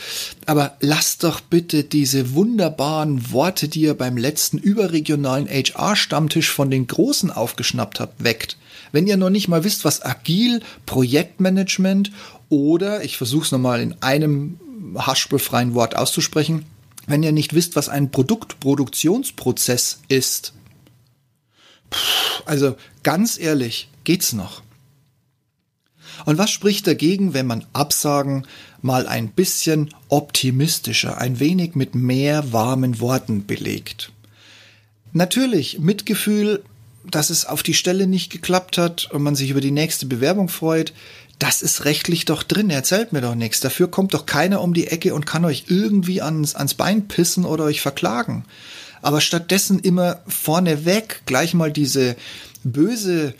Aber 0.46 0.76
lasst 0.80 1.24
doch 1.24 1.40
bitte 1.40 1.82
diese 1.82 2.34
wunderbaren 2.34 3.32
Worte, 3.32 3.68
die 3.68 3.80
ihr 3.80 3.94
beim 3.94 4.16
letzten 4.16 4.58
überregionalen 4.58 5.48
HR-Stammtisch 5.48 6.50
von 6.50 6.70
den 6.70 6.86
Großen 6.86 7.30
aufgeschnappt 7.30 8.00
habt, 8.00 8.22
weckt. 8.22 8.56
Wenn 8.92 9.06
ihr 9.06 9.16
noch 9.16 9.30
nicht 9.30 9.48
mal 9.48 9.64
wisst, 9.64 9.84
was 9.84 10.04
agil, 10.04 10.60
Projektmanagement 10.84 12.12
oder, 12.50 13.02
ich 13.02 13.16
versuche 13.16 13.46
es 13.46 13.52
nochmal 13.52 13.80
in 13.80 13.96
einem 14.02 14.60
haschbefreien 14.96 15.74
Wort 15.74 15.96
auszusprechen, 15.96 16.66
wenn 17.06 17.22
ihr 17.22 17.32
nicht 17.32 17.54
wisst, 17.54 17.76
was 17.76 17.88
ein 17.88 18.10
Produktproduktionsprozess 18.10 20.00
ist. 20.08 20.52
Also 22.46 22.76
ganz 23.02 23.38
ehrlich, 23.38 23.88
geht's 24.04 24.32
noch? 24.32 24.62
Und 26.24 26.38
was 26.38 26.50
spricht 26.50 26.86
dagegen, 26.86 27.34
wenn 27.34 27.46
man 27.46 27.66
Absagen 27.72 28.46
mal 28.80 29.06
ein 29.06 29.28
bisschen 29.28 29.94
optimistischer, 30.08 31.18
ein 31.18 31.40
wenig 31.40 31.74
mit 31.74 31.94
mehr 31.94 32.52
warmen 32.52 33.00
Worten 33.00 33.46
belegt? 33.46 34.12
Natürlich, 35.12 35.78
Mitgefühl, 35.78 36.62
dass 37.04 37.30
es 37.30 37.44
auf 37.44 37.62
die 37.62 37.74
Stelle 37.74 38.06
nicht 38.06 38.30
geklappt 38.30 38.78
hat 38.78 39.10
und 39.10 39.22
man 39.22 39.34
sich 39.34 39.50
über 39.50 39.60
die 39.60 39.72
nächste 39.72 40.06
Bewerbung 40.06 40.48
freut, 40.48 40.92
das 41.42 41.60
ist 41.60 41.84
rechtlich 41.84 42.24
doch 42.24 42.44
drin, 42.44 42.70
erzählt 42.70 43.12
mir 43.12 43.20
doch 43.20 43.34
nichts. 43.34 43.58
Dafür 43.58 43.90
kommt 43.90 44.14
doch 44.14 44.26
keiner 44.26 44.60
um 44.60 44.74
die 44.74 44.86
Ecke 44.86 45.12
und 45.12 45.26
kann 45.26 45.44
euch 45.44 45.64
irgendwie 45.66 46.22
ans, 46.22 46.54
ans 46.54 46.74
Bein 46.74 47.08
pissen 47.08 47.44
oder 47.44 47.64
euch 47.64 47.80
verklagen. 47.80 48.44
Aber 49.02 49.20
stattdessen 49.20 49.80
immer 49.80 50.20
vorneweg 50.28 51.22
gleich 51.26 51.54
mal 51.54 51.72
diese 51.72 52.14
böse 52.62 53.34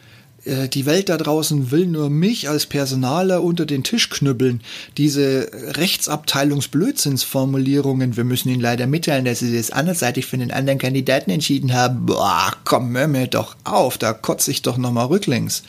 äh, 0.44 0.68
die 0.68 0.84
Welt 0.84 1.10
da 1.10 1.16
draußen 1.16 1.70
will 1.70 1.86
nur 1.86 2.10
mich 2.10 2.48
als 2.48 2.66
Personaler 2.66 3.44
unter 3.44 3.66
den 3.66 3.84
Tisch 3.84 4.10
knüppeln. 4.10 4.62
Diese 4.98 5.48
Rechtsabteilungsblödsinnsformulierungen, 5.52 8.16
wir 8.16 8.24
müssen 8.24 8.48
Ihnen 8.48 8.60
leider 8.60 8.88
mitteilen, 8.88 9.24
dass 9.24 9.38
Sie 9.38 9.56
das 9.56 9.70
anderseitig 9.70 10.26
für 10.26 10.38
den 10.38 10.50
anderen 10.50 10.80
Kandidaten 10.80 11.30
entschieden 11.30 11.72
haben. 11.72 12.06
Boah, 12.06 12.52
komm, 12.64 12.96
hör 12.96 13.06
mir 13.06 13.28
doch 13.28 13.54
auf, 13.62 13.96
da 13.96 14.12
kotze 14.12 14.50
ich 14.50 14.62
doch 14.62 14.76
nochmal 14.76 15.06
rücklings. 15.06 15.62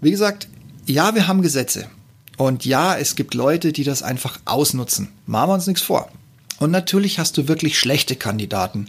Wie 0.00 0.12
gesagt, 0.12 0.46
ja, 0.86 1.14
wir 1.14 1.28
haben 1.28 1.42
Gesetze. 1.42 1.86
Und 2.36 2.64
ja, 2.64 2.96
es 2.96 3.14
gibt 3.14 3.34
Leute, 3.34 3.72
die 3.72 3.84
das 3.84 4.02
einfach 4.02 4.40
ausnutzen. 4.44 5.08
Machen 5.26 5.50
wir 5.50 5.54
uns 5.54 5.66
nichts 5.66 5.82
vor. 5.82 6.10
Und 6.58 6.70
natürlich 6.70 7.18
hast 7.18 7.36
du 7.36 7.48
wirklich 7.48 7.78
schlechte 7.78 8.16
Kandidaten 8.16 8.88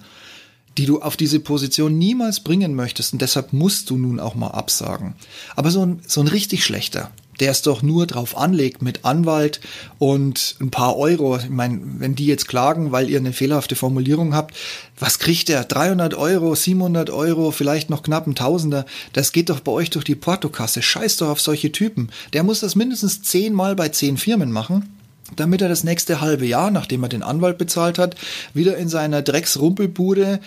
die 0.77 0.85
du 0.85 1.01
auf 1.01 1.17
diese 1.17 1.39
Position 1.39 1.97
niemals 1.97 2.39
bringen 2.39 2.75
möchtest 2.75 3.13
und 3.13 3.21
deshalb 3.21 3.53
musst 3.53 3.89
du 3.89 3.97
nun 3.97 4.19
auch 4.19 4.35
mal 4.35 4.49
absagen. 4.49 5.13
Aber 5.55 5.71
so 5.71 5.85
ein, 5.85 6.01
so 6.07 6.21
ein 6.21 6.27
richtig 6.27 6.65
schlechter, 6.65 7.11
der 7.39 7.51
es 7.51 7.61
doch 7.61 7.81
nur 7.81 8.07
drauf 8.07 8.37
anlegt 8.37 8.81
mit 8.81 9.05
Anwalt 9.05 9.59
und 9.99 10.55
ein 10.59 10.71
paar 10.71 10.97
Euro. 10.97 11.37
Ich 11.37 11.49
meine, 11.49 11.79
wenn 11.99 12.15
die 12.15 12.25
jetzt 12.25 12.47
klagen, 12.47 12.91
weil 12.91 13.09
ihr 13.09 13.19
eine 13.19 13.33
fehlerhafte 13.33 13.75
Formulierung 13.75 14.35
habt, 14.35 14.55
was 14.99 15.19
kriegt 15.19 15.49
der? 15.49 15.63
300 15.63 16.13
Euro, 16.13 16.55
700 16.55 17.09
Euro, 17.09 17.51
vielleicht 17.51 17.89
noch 17.89 18.03
knapp 18.03 18.27
ein 18.27 18.35
Tausender. 18.35 18.85
Das 19.13 19.31
geht 19.31 19.49
doch 19.49 19.59
bei 19.59 19.71
euch 19.71 19.89
durch 19.89 20.05
die 20.05 20.15
Portokasse. 20.15 20.81
Scheiß 20.81 21.17
doch 21.17 21.29
auf 21.29 21.41
solche 21.41 21.71
Typen. 21.71 22.09
Der 22.33 22.43
muss 22.43 22.59
das 22.59 22.75
mindestens 22.75 23.21
zehnmal 23.21 23.75
bei 23.75 23.89
zehn 23.89 24.17
Firmen 24.17 24.51
machen 24.51 24.89
damit 25.35 25.61
er 25.61 25.69
das 25.69 25.83
nächste 25.83 26.21
halbe 26.21 26.45
Jahr, 26.45 26.69
nachdem 26.69 27.03
er 27.03 27.09
den 27.09 27.23
Anwalt 27.23 27.57
bezahlt 27.57 27.97
hat, 27.97 28.15
wieder 28.53 28.77
in 28.77 28.89
seiner 28.89 29.21
Drecksrumpelbude 29.21 30.39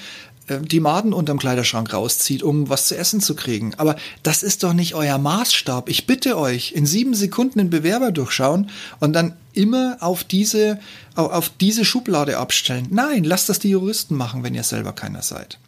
die 0.49 0.81
Maden 0.81 1.13
unterm 1.13 1.39
Kleiderschrank 1.39 1.93
rauszieht, 1.93 2.43
um 2.43 2.69
was 2.69 2.87
zu 2.87 2.97
essen 2.97 3.21
zu 3.21 3.35
kriegen. 3.35 3.75
Aber 3.77 3.97
das 4.23 4.43
ist 4.43 4.63
doch 4.63 4.73
nicht 4.73 4.95
euer 4.95 5.19
Maßstab. 5.19 5.89
Ich 5.89 6.07
bitte 6.07 6.39
euch, 6.39 6.73
in 6.73 6.87
sieben 6.87 7.15
Sekunden 7.15 7.59
den 7.59 7.71
Bewerber 7.71 8.13
durchschauen 8.13 8.71
und 9.01 9.13
dann 9.13 9.37
immer 9.53 9.97
auf 10.01 10.23
diese, 10.23 10.79
auf 11.15 11.51
diese 11.61 11.85
Schublade 11.85 12.39
abstellen. 12.39 12.87
Nein, 12.91 13.25
lasst 13.25 13.49
das 13.49 13.59
die 13.59 13.71
Juristen 13.71 14.15
machen, 14.15 14.43
wenn 14.45 14.55
ihr 14.55 14.63
selber 14.63 14.93
keiner 14.93 15.23
seid. 15.23 15.59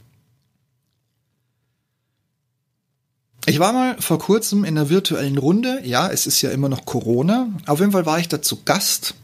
Ich 3.46 3.58
war 3.58 3.72
mal 3.72 3.96
vor 3.98 4.18
kurzem 4.18 4.64
in 4.64 4.76
einer 4.76 4.90
virtuellen 4.90 5.38
Runde. 5.38 5.80
Ja, 5.82 6.10
es 6.10 6.26
ist 6.26 6.42
ja 6.42 6.50
immer 6.50 6.68
noch 6.68 6.84
Corona. 6.84 7.48
Auf 7.66 7.80
jeden 7.80 7.92
Fall 7.92 8.04
war 8.04 8.18
ich 8.18 8.28
da 8.28 8.42
zu 8.42 8.62
Gast. 8.64 9.14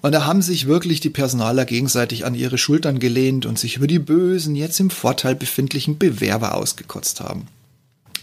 Und 0.00 0.12
da 0.12 0.24
haben 0.24 0.42
sich 0.42 0.66
wirklich 0.66 1.00
die 1.00 1.10
Personaler 1.10 1.64
gegenseitig 1.64 2.24
an 2.24 2.34
ihre 2.34 2.58
Schultern 2.58 2.98
gelehnt 2.98 3.46
und 3.46 3.58
sich 3.58 3.76
über 3.76 3.86
die 3.86 3.98
bösen, 3.98 4.54
jetzt 4.54 4.78
im 4.80 4.90
Vorteil 4.90 5.34
befindlichen 5.34 5.98
Bewerber 5.98 6.54
ausgekotzt 6.54 7.20
haben. 7.20 7.48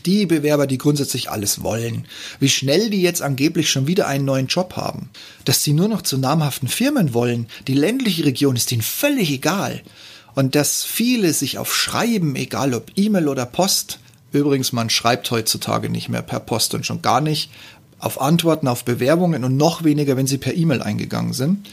Die 0.06 0.28
Bewerber, 0.28 0.68
die 0.68 0.78
grundsätzlich 0.78 1.32
alles 1.32 1.64
wollen. 1.64 2.06
Wie 2.40 2.50
schnell 2.50 2.92
die 2.92 3.02
jetzt 3.02 3.24
angeblich 3.24 3.72
schon 3.72 3.88
wieder 3.88 4.08
einen 4.08 4.26
neuen 4.26 4.48
Job 4.48 4.76
haben. 4.76 5.10
Dass 5.46 5.64
sie 5.64 5.74
nur 5.74 5.88
noch 5.88 6.04
zu 6.04 6.18
namhaften 6.18 6.68
Firmen 6.68 7.14
wollen. 7.14 7.48
Die 7.68 7.74
ländliche 7.74 8.24
Region 8.24 8.56
ist 8.56 8.72
ihnen 8.72 8.84
völlig 8.84 9.32
egal. 9.32 9.82
Und 10.36 10.54
dass 10.54 10.84
viele 10.84 11.34
sich 11.34 11.58
auf 11.58 11.76
Schreiben, 11.76 12.36
egal 12.36 12.76
ob 12.76 12.92
E-Mail 12.96 13.28
oder 13.28 13.46
Post, 13.46 14.00
Übrigens, 14.36 14.74
man 14.74 14.90
schreibt 14.90 15.32
heutzutage 15.32 15.90
nicht 15.90 16.10
mehr 16.10 16.22
per 16.22 16.42
Post 16.42 16.74
und 16.74 16.86
schon 16.86 17.02
gar 17.02 17.22
nicht 17.22 17.50
auf 18.00 18.22
Antworten 18.22 18.68
auf 18.68 18.86
Bewerbungen 18.86 19.44
und 19.44 19.58
noch 19.58 19.84
weniger, 19.84 20.18
wenn 20.18 20.28
sie 20.28 20.38
per 20.38 20.56
E-Mail 20.56 20.82
eingegangen 20.82 21.34
sind, 21.34 21.68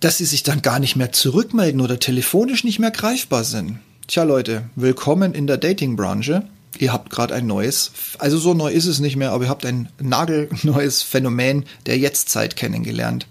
dass 0.00 0.18
sie 0.18 0.24
sich 0.24 0.42
dann 0.42 0.62
gar 0.62 0.78
nicht 0.78 0.96
mehr 0.96 1.12
zurückmelden 1.12 1.80
oder 1.80 1.98
telefonisch 1.98 2.64
nicht 2.64 2.78
mehr 2.78 2.90
greifbar 2.90 3.44
sind. 3.44 3.78
Tja 4.06 4.22
Leute, 4.22 4.68
willkommen 4.76 5.34
in 5.34 5.46
der 5.46 5.56
Dating-Branche. 5.56 6.44
Ihr 6.78 6.92
habt 6.92 7.10
gerade 7.10 7.34
ein 7.34 7.46
neues, 7.46 7.92
also 8.18 8.36
so 8.36 8.52
neu 8.52 8.70
ist 8.70 8.86
es 8.86 8.98
nicht 8.98 9.16
mehr, 9.16 9.32
aber 9.32 9.44
ihr 9.44 9.50
habt 9.50 9.64
ein 9.64 9.88
nagelneues 10.00 11.02
Phänomen 11.02 11.64
der 11.86 11.98
Jetztzeit 11.98 12.56
kennengelernt. 12.56 13.26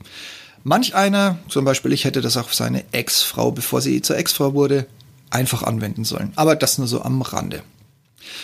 Manch 0.63 0.95
einer, 0.95 1.38
zum 1.49 1.65
Beispiel 1.65 1.91
ich 1.91 2.06
hätte 2.06 2.21
das 2.21 2.38
auch 2.38 2.45
auf 2.45 2.53
seine 2.53 2.86
Ex-Frau, 2.93 3.51
bevor 3.51 3.82
sie 3.82 4.01
zur 4.01 4.17
Ex-Frau 4.17 4.53
wurde, 4.53 4.88
einfach 5.29 5.63
anwenden 5.63 6.06
sollen. 6.06 6.32
Aber 6.36 6.56
das 6.56 6.77
nur 6.77 6.88
so 6.88 7.01
am 7.01 7.21
Rande. 7.21 7.63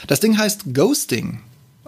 Das 0.08 0.20
Ding 0.20 0.38
heißt 0.38 0.74
Ghosting. 0.74 1.40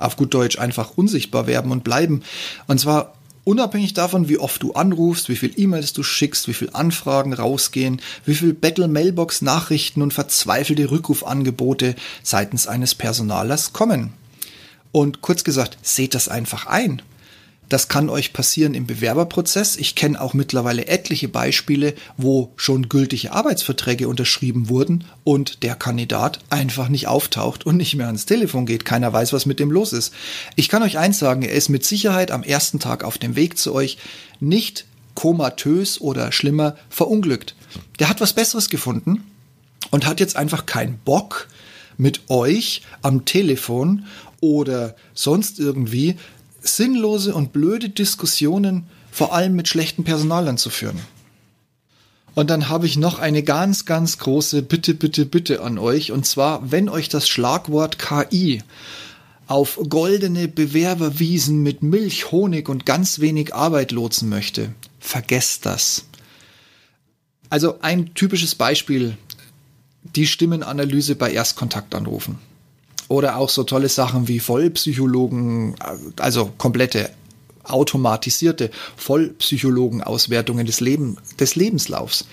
Auf 0.01 0.17
gut 0.17 0.33
Deutsch 0.33 0.59
einfach 0.59 0.97
unsichtbar 0.97 1.47
werden 1.47 1.71
und 1.71 1.83
bleiben. 1.83 2.23
Und 2.67 2.79
zwar 2.79 3.13
Unabhängig 3.43 3.95
davon, 3.95 4.29
wie 4.29 4.37
oft 4.37 4.61
du 4.61 4.73
anrufst, 4.73 5.27
wie 5.27 5.35
viel 5.35 5.51
E-Mails 5.57 5.93
du 5.93 6.03
schickst, 6.03 6.47
wie 6.47 6.53
viel 6.53 6.69
Anfragen 6.73 7.33
rausgehen, 7.33 7.99
wie 8.23 8.35
viel 8.35 8.53
Battle-Mailbox-Nachrichten 8.53 10.03
und 10.03 10.13
verzweifelte 10.13 10.91
Rückrufangebote 10.91 11.95
seitens 12.21 12.67
eines 12.67 12.93
Personalers 12.93 13.73
kommen. 13.73 14.13
Und 14.91 15.21
kurz 15.21 15.43
gesagt, 15.43 15.79
seht 15.81 16.13
das 16.13 16.27
einfach 16.27 16.67
ein. 16.67 17.01
Das 17.71 17.87
kann 17.87 18.09
euch 18.09 18.33
passieren 18.33 18.73
im 18.73 18.85
Bewerberprozess. 18.85 19.77
Ich 19.77 19.95
kenne 19.95 20.19
auch 20.19 20.33
mittlerweile 20.33 20.87
etliche 20.87 21.29
Beispiele, 21.29 21.93
wo 22.17 22.51
schon 22.57 22.89
gültige 22.89 23.31
Arbeitsverträge 23.31 24.09
unterschrieben 24.09 24.67
wurden 24.67 25.05
und 25.23 25.63
der 25.63 25.75
Kandidat 25.75 26.39
einfach 26.49 26.89
nicht 26.89 27.07
auftaucht 27.07 27.65
und 27.65 27.77
nicht 27.77 27.95
mehr 27.95 28.07
ans 28.07 28.25
Telefon 28.25 28.65
geht. 28.65 28.83
Keiner 28.83 29.13
weiß, 29.13 29.31
was 29.31 29.45
mit 29.45 29.61
dem 29.61 29.71
los 29.71 29.93
ist. 29.93 30.13
Ich 30.57 30.67
kann 30.67 30.83
euch 30.83 30.97
eins 30.97 31.17
sagen, 31.17 31.43
er 31.43 31.53
ist 31.53 31.69
mit 31.69 31.85
Sicherheit 31.85 32.29
am 32.29 32.43
ersten 32.43 32.79
Tag 32.79 33.05
auf 33.05 33.17
dem 33.17 33.37
Weg 33.37 33.57
zu 33.57 33.73
euch 33.73 33.97
nicht 34.41 34.83
komatös 35.15 36.01
oder 36.01 36.33
schlimmer 36.33 36.75
verunglückt. 36.89 37.55
Der 37.99 38.09
hat 38.09 38.19
was 38.19 38.33
Besseres 38.33 38.69
gefunden 38.69 39.23
und 39.91 40.05
hat 40.05 40.19
jetzt 40.19 40.35
einfach 40.35 40.65
keinen 40.65 40.97
Bock, 41.05 41.47
mit 41.97 42.29
euch 42.29 42.81
am 43.01 43.23
Telefon 43.25 44.05
oder 44.41 44.95
sonst 45.13 45.59
irgendwie 45.59 46.17
sinnlose 46.61 47.33
und 47.33 47.53
blöde 47.53 47.89
Diskussionen 47.89 48.85
vor 49.11 49.33
allem 49.33 49.55
mit 49.55 49.67
schlechten 49.67 50.03
Personalern 50.03 50.57
zu 50.57 50.69
führen. 50.69 50.99
Und 52.33 52.49
dann 52.49 52.69
habe 52.69 52.85
ich 52.85 52.97
noch 52.97 53.19
eine 53.19 53.43
ganz, 53.43 53.85
ganz 53.85 54.17
große 54.17 54.61
Bitte, 54.61 54.93
Bitte, 54.93 55.25
Bitte 55.25 55.61
an 55.61 55.77
euch. 55.77 56.11
Und 56.11 56.25
zwar, 56.25 56.71
wenn 56.71 56.87
euch 56.87 57.09
das 57.09 57.27
Schlagwort 57.27 57.99
KI 57.99 58.63
auf 59.47 59.79
goldene 59.89 60.47
Bewerberwiesen 60.47 61.61
mit 61.61 61.83
Milch, 61.83 62.31
Honig 62.31 62.69
und 62.69 62.85
ganz 62.85 63.19
wenig 63.19 63.53
Arbeit 63.53 63.91
lotsen 63.91 64.29
möchte, 64.29 64.73
vergesst 64.99 65.65
das. 65.65 66.05
Also 67.49 67.79
ein 67.81 68.13
typisches 68.13 68.55
Beispiel, 68.55 69.17
die 70.15 70.25
Stimmenanalyse 70.25 71.15
bei 71.15 71.33
Erstkontaktanrufen. 71.33 72.37
Oder 73.11 73.35
auch 73.35 73.49
so 73.49 73.63
tolle 73.63 73.89
Sachen 73.89 74.29
wie 74.29 74.39
Vollpsychologen, 74.39 75.75
also 76.17 76.49
komplette 76.57 77.09
automatisierte 77.65 78.71
Vollpsychologen-Auswertungen 78.95 80.65
des, 80.65 80.79
Leben, 80.79 81.17
des 81.37 81.55
Lebenslaufs. 81.55 82.25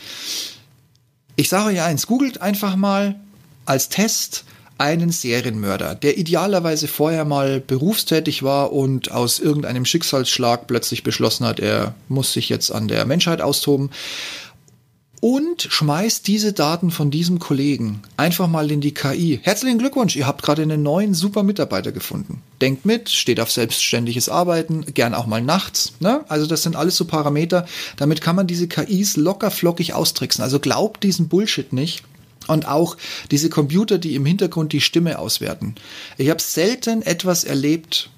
Ich 1.34 1.48
sage 1.48 1.70
euch 1.70 1.82
eins, 1.82 2.06
googelt 2.06 2.40
einfach 2.40 2.76
mal 2.76 3.16
als 3.64 3.88
Test 3.88 4.44
einen 4.78 5.10
Serienmörder, 5.10 5.96
der 5.96 6.16
idealerweise 6.16 6.86
vorher 6.86 7.24
mal 7.24 7.58
berufstätig 7.58 8.44
war 8.44 8.72
und 8.72 9.10
aus 9.10 9.40
irgendeinem 9.40 9.84
Schicksalsschlag 9.84 10.68
plötzlich 10.68 11.02
beschlossen 11.02 11.44
hat, 11.44 11.58
er 11.58 11.96
muss 12.08 12.32
sich 12.32 12.48
jetzt 12.48 12.70
an 12.70 12.86
der 12.86 13.04
Menschheit 13.04 13.40
austoben 13.40 13.90
und 15.20 15.62
schmeißt 15.62 16.26
diese 16.26 16.52
Daten 16.52 16.90
von 16.90 17.10
diesem 17.10 17.38
Kollegen 17.38 18.02
einfach 18.16 18.48
mal 18.48 18.70
in 18.70 18.80
die 18.80 18.94
KI. 18.94 19.40
Herzlichen 19.42 19.78
Glückwunsch, 19.78 20.16
ihr 20.16 20.26
habt 20.26 20.42
gerade 20.42 20.62
einen 20.62 20.82
neuen 20.82 21.14
super 21.14 21.42
Mitarbeiter 21.42 21.92
gefunden. 21.92 22.42
Denkt 22.60 22.84
mit, 22.84 23.08
steht 23.08 23.40
auf 23.40 23.50
selbstständiges 23.50 24.28
Arbeiten, 24.28 24.84
gern 24.94 25.14
auch 25.14 25.26
mal 25.26 25.42
nachts. 25.42 25.92
Ne? 26.00 26.24
Also 26.28 26.46
das 26.46 26.62
sind 26.62 26.76
alles 26.76 26.96
so 26.96 27.04
Parameter. 27.04 27.66
Damit 27.96 28.20
kann 28.20 28.36
man 28.36 28.46
diese 28.46 28.68
KIs 28.68 29.16
locker 29.16 29.50
flockig 29.50 29.94
austricksen. 29.94 30.42
Also 30.42 30.60
glaubt 30.60 31.02
diesen 31.02 31.28
Bullshit 31.28 31.72
nicht. 31.72 32.04
Und 32.46 32.66
auch 32.66 32.96
diese 33.30 33.50
Computer, 33.50 33.98
die 33.98 34.14
im 34.14 34.24
Hintergrund 34.24 34.72
die 34.72 34.80
Stimme 34.80 35.18
auswerten. 35.18 35.74
Ich 36.16 36.30
habe 36.30 36.40
selten 36.40 37.02
etwas 37.02 37.44
erlebt, 37.44 38.08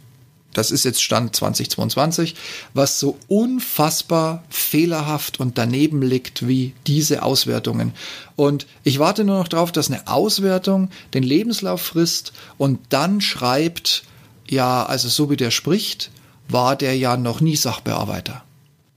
das 0.52 0.70
ist 0.70 0.84
jetzt 0.84 1.02
Stand 1.02 1.36
2022, 1.36 2.34
was 2.74 2.98
so 2.98 3.18
unfassbar 3.28 4.42
fehlerhaft 4.48 5.38
und 5.38 5.58
daneben 5.58 6.02
liegt 6.02 6.46
wie 6.46 6.74
diese 6.86 7.22
Auswertungen. 7.22 7.92
Und 8.36 8.66
ich 8.82 8.98
warte 8.98 9.24
nur 9.24 9.38
noch 9.38 9.48
darauf, 9.48 9.72
dass 9.72 9.90
eine 9.90 10.08
Auswertung 10.08 10.90
den 11.14 11.22
Lebenslauf 11.22 11.80
frisst 11.80 12.32
und 12.58 12.80
dann 12.88 13.20
schreibt, 13.20 14.04
ja, 14.48 14.84
also 14.84 15.08
so 15.08 15.30
wie 15.30 15.36
der 15.36 15.50
spricht, 15.50 16.10
war 16.48 16.74
der 16.74 16.96
ja 16.96 17.16
noch 17.16 17.40
nie 17.40 17.56
Sachbearbeiter. 17.56 18.42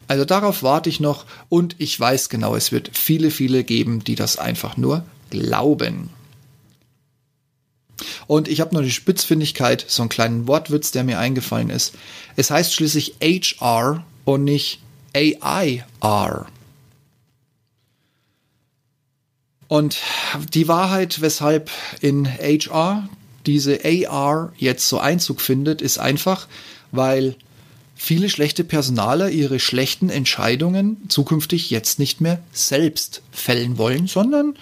Also 0.08 0.26
darauf 0.26 0.64
warte 0.64 0.90
ich 0.90 1.00
noch 1.00 1.26
und 1.50 1.76
ich 1.78 1.98
weiß 2.00 2.30
genau, 2.30 2.56
es 2.56 2.72
wird 2.72 2.92
viele, 2.94 3.32
viele 3.32 3.64
geben, 3.64 4.04
die 4.04 4.16
das 4.16 4.38
einfach 4.38 4.76
nur 4.76 5.06
glauben. 5.30 6.10
Und 8.28 8.48
ich 8.48 8.62
habe 8.62 8.74
noch 8.76 8.82
die 8.82 8.92
Spitzfindigkeit, 8.92 9.86
so 9.88 10.04
einen 10.04 10.10
kleinen 10.10 10.48
Wortwitz, 10.48 10.92
der 10.92 11.04
mir 11.04 11.20
eingefallen 11.20 11.70
ist. 11.70 11.94
Es 12.36 12.52
heißt 12.52 12.74
schließlich 12.74 13.16
HR 13.22 14.06
und 14.26 14.44
nicht 14.44 14.80
AIR. 15.14 16.48
Und 19.68 19.98
die 20.54 20.68
Wahrheit, 20.68 21.22
weshalb 21.22 21.72
in 22.02 22.28
HR 22.28 23.10
diese 23.46 23.80
AR 23.84 24.54
jetzt 24.58 24.88
so 24.88 25.00
Einzug 25.00 25.42
findet, 25.42 25.82
ist 25.82 25.98
einfach, 25.98 26.48
weil 26.92 27.36
viele 27.96 28.30
schlechte 28.30 28.64
Personaler 28.64 29.30
ihre 29.30 29.60
schlechten 29.60 30.10
Entscheidungen 30.10 30.98
zukünftig 31.10 31.70
jetzt 31.70 32.00
nicht 32.00 32.22
mehr 32.22 32.40
selbst 32.52 33.22
fällen 33.32 33.78
wollen, 33.78 34.08
sondern 34.08 34.56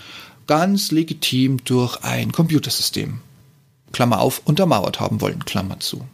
ganz 0.48 0.92
legitim 0.92 1.64
durch 1.64 2.04
ein 2.04 2.32
Computersystem. 2.32 3.20
Klammer 3.92 4.20
auf, 4.20 4.42
untermauert 4.46 5.00
haben 5.00 5.22
wollen, 5.22 5.46
Klammer 5.46 5.80
zu. 5.80 6.06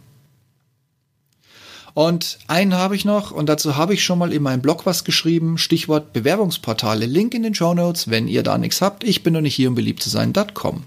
Und 1.94 2.38
einen 2.46 2.76
habe 2.76 2.96
ich 2.96 3.06
noch, 3.06 3.32
und 3.32 3.50
dazu 3.50 3.76
habe 3.76 3.96
ich 3.96 4.04
schon 4.04 4.20
mal 4.20 4.32
in 4.32 4.44
meinem 4.44 4.62
Blog 4.62 4.86
was 4.86 5.04
geschrieben, 5.04 5.58
Stichwort 5.58 6.14
Bewerbungsportale, 6.14 7.08
Link 7.08 7.34
in 7.34 7.42
den 7.42 7.56
Show 7.56 7.74
Notes, 7.74 8.12
wenn 8.12 8.28
ihr 8.28 8.44
da 8.44 8.60
nichts 8.60 8.82
habt. 8.82 9.04
Ich 9.04 9.24
bin 9.24 9.34
noch 9.34 9.42
nicht 9.42 9.56
hier, 9.56 9.70
um 9.70 9.74
beliebt 9.74 10.04
zu 10.04 10.12
sein.com. 10.12 10.84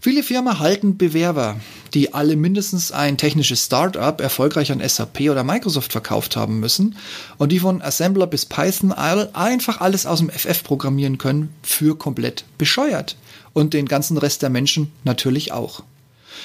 Viele 0.00 0.22
Firmen 0.22 0.60
halten 0.60 0.96
Bewerber, 0.96 1.58
die 1.92 2.14
alle 2.14 2.36
mindestens 2.36 2.92
ein 2.92 3.16
technisches 3.16 3.64
Startup 3.64 4.20
erfolgreich 4.20 4.70
an 4.70 4.80
SAP 4.80 5.22
oder 5.22 5.42
Microsoft 5.42 5.90
verkauft 5.90 6.36
haben 6.36 6.60
müssen 6.60 6.96
und 7.38 7.50
die 7.50 7.58
von 7.58 7.82
Assembler 7.82 8.28
bis 8.28 8.46
Python 8.46 8.92
einfach 8.92 9.80
alles 9.80 10.06
aus 10.06 10.20
dem 10.20 10.30
FF 10.30 10.62
programmieren 10.62 11.18
können, 11.18 11.52
für 11.64 11.98
komplett 11.98 12.44
bescheuert. 12.58 13.16
Und 13.56 13.72
den 13.72 13.88
ganzen 13.88 14.18
Rest 14.18 14.42
der 14.42 14.50
Menschen 14.50 14.92
natürlich 15.02 15.50
auch. 15.50 15.82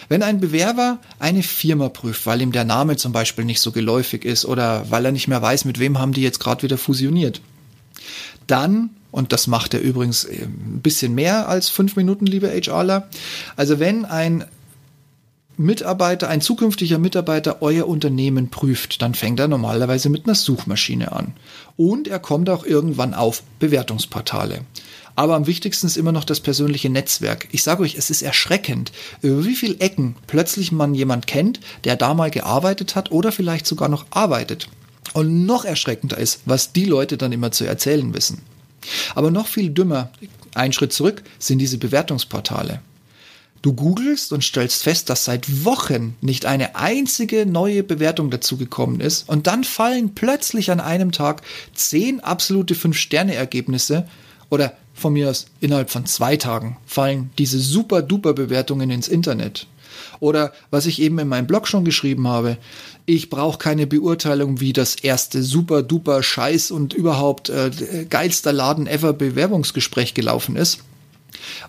Wenn 0.07 0.23
ein 0.23 0.39
Bewerber 0.39 0.97
eine 1.19 1.43
Firma 1.43 1.89
prüft, 1.89 2.25
weil 2.25 2.41
ihm 2.41 2.53
der 2.53 2.63
Name 2.63 2.95
zum 2.95 3.11
Beispiel 3.11 3.43
nicht 3.43 3.59
so 3.59 3.73
geläufig 3.73 4.23
ist 4.23 4.45
oder 4.45 4.89
weil 4.89 5.03
er 5.03 5.11
nicht 5.11 5.27
mehr 5.27 5.41
weiß, 5.41 5.65
mit 5.65 5.77
wem 5.77 5.99
haben 5.99 6.13
die 6.13 6.21
jetzt 6.21 6.39
gerade 6.39 6.63
wieder 6.63 6.77
fusioniert, 6.77 7.41
dann 8.47 8.91
und 9.11 9.33
das 9.33 9.47
macht 9.47 9.73
er 9.73 9.81
übrigens 9.81 10.23
äh, 10.23 10.43
ein 10.43 10.79
bisschen 10.81 11.13
mehr 11.13 11.49
als 11.49 11.67
fünf 11.67 11.97
Minuten, 11.97 12.25
liebe 12.25 12.47
HRler. 12.47 13.09
Also 13.57 13.77
wenn 13.81 14.05
ein 14.05 14.45
Mitarbeiter, 15.57 16.29
ein 16.29 16.39
zukünftiger 16.39 16.97
Mitarbeiter 16.97 17.61
euer 17.61 17.89
Unternehmen 17.89 18.49
prüft, 18.49 19.01
dann 19.01 19.15
fängt 19.15 19.41
er 19.41 19.49
normalerweise 19.49 20.07
mit 20.07 20.27
einer 20.27 20.35
Suchmaschine 20.35 21.11
an. 21.11 21.33
Und 21.75 22.07
er 22.07 22.19
kommt 22.19 22.49
auch 22.49 22.63
irgendwann 22.63 23.13
auf 23.13 23.43
Bewertungsportale. 23.59 24.61
Aber 25.15 25.35
am 25.35 25.47
wichtigsten 25.47 25.87
ist 25.87 25.97
immer 25.97 26.11
noch 26.11 26.23
das 26.23 26.39
persönliche 26.39 26.89
Netzwerk. 26.89 27.47
Ich 27.51 27.63
sage 27.63 27.83
euch, 27.83 27.95
es 27.95 28.09
ist 28.09 28.21
erschreckend, 28.21 28.91
über 29.21 29.45
wie 29.45 29.55
viele 29.55 29.79
Ecken 29.79 30.15
plötzlich 30.27 30.71
man 30.71 30.95
jemand 30.95 31.27
kennt, 31.27 31.59
der 31.83 31.95
da 31.95 32.13
mal 32.13 32.31
gearbeitet 32.31 32.95
hat 32.95 33.11
oder 33.11 33.31
vielleicht 33.31 33.65
sogar 33.65 33.89
noch 33.89 34.05
arbeitet. 34.09 34.69
Und 35.13 35.45
noch 35.45 35.65
erschreckender 35.65 36.17
ist, 36.17 36.41
was 36.45 36.71
die 36.71 36.85
Leute 36.85 37.17
dann 37.17 37.33
immer 37.33 37.51
zu 37.51 37.65
erzählen 37.65 38.13
wissen. 38.13 38.41
Aber 39.13 39.31
noch 39.31 39.47
viel 39.47 39.69
dümmer, 39.69 40.11
ein 40.53 40.73
Schritt 40.73 40.93
zurück, 40.93 41.23
sind 41.39 41.59
diese 41.59 41.77
Bewertungsportale. 41.77 42.81
Du 43.61 43.73
googelst 43.73 44.33
und 44.33 44.43
stellst 44.43 44.81
fest, 44.81 45.09
dass 45.09 45.25
seit 45.25 45.65
Wochen 45.65 46.15
nicht 46.21 46.45
eine 46.45 46.75
einzige 46.75 47.45
neue 47.45 47.83
Bewertung 47.83 48.31
dazu 48.31 48.57
gekommen 48.57 48.99
ist 49.01 49.29
und 49.29 49.45
dann 49.45 49.63
fallen 49.63 50.15
plötzlich 50.15 50.71
an 50.71 50.79
einem 50.79 51.11
Tag 51.11 51.43
zehn 51.75 52.21
absolute 52.21 52.73
Fünf-Sterne-Ergebnisse 52.73 54.07
oder 54.49 54.75
von 55.01 55.13
mir 55.13 55.29
aus 55.29 55.47
innerhalb 55.59 55.89
von 55.89 56.05
zwei 56.05 56.37
Tagen 56.37 56.77
fallen 56.85 57.31
diese 57.37 57.59
super 57.59 58.01
duper 58.01 58.33
Bewertungen 58.33 58.89
ins 58.89 59.07
Internet. 59.07 59.67
Oder 60.19 60.53
was 60.69 60.85
ich 60.85 61.01
eben 61.01 61.19
in 61.19 61.27
meinem 61.27 61.47
Blog 61.47 61.67
schon 61.67 61.83
geschrieben 61.83 62.27
habe, 62.27 62.57
ich 63.05 63.29
brauche 63.29 63.57
keine 63.57 63.87
Beurteilung, 63.87 64.59
wie 64.61 64.71
das 64.71 64.95
erste 64.95 65.43
super 65.43 65.83
duper 65.83 66.23
Scheiß 66.23 66.71
und 66.71 66.93
überhaupt 66.93 67.49
äh, 67.49 67.71
geilster 68.09 68.53
Laden 68.53 68.87
ever 68.87 69.13
Bewerbungsgespräch 69.13 70.13
gelaufen 70.13 70.55
ist 70.55 70.79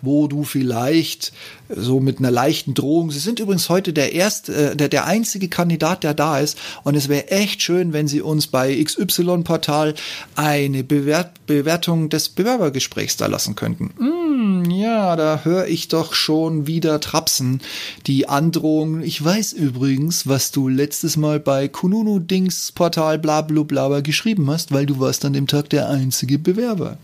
wo 0.00 0.26
du 0.26 0.44
vielleicht 0.44 1.32
so 1.68 2.00
mit 2.00 2.18
einer 2.18 2.30
leichten 2.30 2.74
Drohung, 2.74 3.10
sie 3.10 3.18
sind 3.18 3.40
übrigens 3.40 3.68
heute 3.68 3.92
der 3.92 4.12
erste, 4.12 4.72
äh, 4.72 4.76
der, 4.76 4.88
der 4.88 5.06
einzige 5.06 5.48
Kandidat, 5.48 6.04
der 6.04 6.14
da 6.14 6.38
ist 6.38 6.58
und 6.84 6.94
es 6.94 7.08
wäre 7.08 7.30
echt 7.30 7.62
schön, 7.62 7.92
wenn 7.92 8.08
sie 8.08 8.20
uns 8.20 8.46
bei 8.46 8.82
XY-Portal 8.82 9.94
eine 10.36 10.84
Bewert 10.84 11.32
Bewertung 11.46 12.08
des 12.08 12.30
Bewerbergesprächs 12.30 13.16
da 13.16 13.26
lassen 13.26 13.54
könnten. 13.56 13.90
Mm, 13.98 14.70
ja, 14.70 15.16
da 15.16 15.40
höre 15.44 15.66
ich 15.66 15.88
doch 15.88 16.14
schon 16.14 16.66
wieder 16.66 17.00
Trapsen. 17.00 17.60
Die 18.06 18.28
Androhung, 18.28 19.02
ich 19.02 19.22
weiß 19.22 19.52
übrigens, 19.52 20.26
was 20.26 20.50
du 20.50 20.68
letztes 20.68 21.16
Mal 21.16 21.40
bei 21.40 21.68
Kununu 21.68 22.20
Dings 22.20 22.72
Portal 22.72 23.18
blablabla 23.18 24.00
geschrieben 24.00 24.50
hast, 24.50 24.72
weil 24.72 24.86
du 24.86 24.98
warst 24.98 25.24
an 25.24 25.34
dem 25.34 25.46
Tag 25.46 25.68
der 25.70 25.90
einzige 25.90 26.38
Bewerber. 26.38 26.96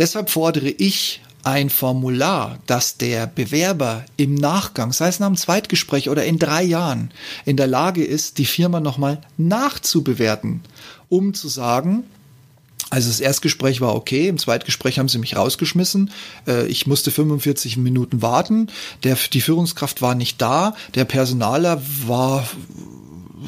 Deshalb 0.00 0.30
fordere 0.30 0.70
ich 0.70 1.20
ein 1.42 1.68
Formular, 1.68 2.58
das 2.64 2.96
der 2.96 3.26
Bewerber 3.26 4.06
im 4.16 4.34
Nachgang, 4.34 4.94
sei 4.94 5.08
es 5.08 5.20
nach 5.20 5.26
einem 5.26 5.36
Zweitgespräch 5.36 6.08
oder 6.08 6.24
in 6.24 6.38
drei 6.38 6.62
Jahren, 6.62 7.10
in 7.44 7.58
der 7.58 7.66
Lage 7.66 8.02
ist, 8.02 8.38
die 8.38 8.46
Firma 8.46 8.80
nochmal 8.80 9.20
nachzubewerten, 9.36 10.62
um 11.10 11.34
zu 11.34 11.48
sagen, 11.48 12.04
also 12.88 13.08
das 13.08 13.20
Erstgespräch 13.20 13.82
war 13.82 13.94
okay, 13.94 14.28
im 14.28 14.38
Zweitgespräch 14.38 14.98
haben 14.98 15.10
sie 15.10 15.18
mich 15.18 15.36
rausgeschmissen. 15.36 16.10
Äh, 16.48 16.66
ich 16.68 16.86
musste 16.86 17.10
45 17.10 17.76
Minuten 17.76 18.22
warten. 18.22 18.68
Der, 19.04 19.18
die 19.32 19.42
Führungskraft 19.42 20.00
war 20.00 20.14
nicht 20.14 20.40
da. 20.40 20.74
Der 20.94 21.04
Personaler 21.04 21.80
war 22.06 22.48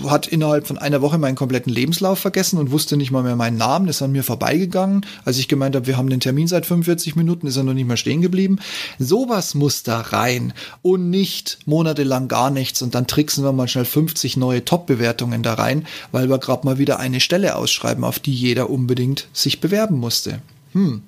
hat 0.09 0.27
innerhalb 0.27 0.67
von 0.67 0.79
einer 0.79 1.03
Woche 1.03 1.19
meinen 1.19 1.35
kompletten 1.35 1.73
Lebenslauf 1.73 2.19
vergessen 2.19 2.59
und 2.59 2.71
wusste 2.71 2.97
nicht 2.97 3.11
mal 3.11 3.23
mehr 3.23 3.37
meinen 3.37 3.57
Namen, 3.57 3.89
ist 3.89 4.03
an 4.03 4.13
mir 4.13 4.25
vorbeigegangen. 4.25 5.05
Als 5.25 5.39
ich 5.39 5.49
gemeint 5.49 5.77
habe, 5.77 5.87
wir 5.87 5.97
haben 5.97 6.11
den 6.11 6.21
Termin 6.21 6.49
seit 6.49 6.67
45 6.67 7.17
Minuten, 7.17 7.47
ist 7.47 7.57
er 7.57 7.63
noch 7.63 7.75
nicht 7.75 7.87
mehr 7.87 7.97
stehen 7.97 8.23
geblieben. 8.23 8.59
Sowas 8.99 9.55
muss 9.55 9.83
da 9.83 10.01
rein 10.01 10.53
und 10.83 11.11
nicht 11.11 11.59
monatelang 11.67 12.29
gar 12.29 12.51
nichts 12.51 12.83
und 12.83 12.95
dann 12.95 13.07
tricksen 13.07 13.45
wir 13.45 13.53
mal 13.53 13.69
schnell 13.69 13.85
50 13.85 14.37
neue 14.37 14.65
Top-Bewertungen 14.65 15.43
da 15.43 15.55
rein, 15.55 15.87
weil 16.11 16.29
wir 16.29 16.39
gerade 16.39 16.67
mal 16.67 16.79
wieder 16.79 16.99
eine 16.99 17.21
Stelle 17.21 17.57
ausschreiben, 17.57 18.05
auf 18.05 18.19
die 18.19 18.35
jeder 18.35 18.71
unbedingt 18.71 19.29
sich 19.33 19.61
bewerben 19.61 19.99
musste. 19.99 20.41
Hm. 20.73 21.03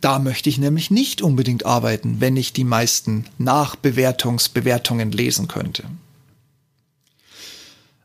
Da 0.00 0.18
möchte 0.18 0.48
ich 0.48 0.58
nämlich 0.58 0.90
nicht 0.90 1.22
unbedingt 1.22 1.64
arbeiten, 1.64 2.16
wenn 2.18 2.36
ich 2.36 2.52
die 2.52 2.64
meisten 2.64 3.24
Nachbewertungsbewertungen 3.38 5.12
lesen 5.12 5.46
könnte. 5.46 5.84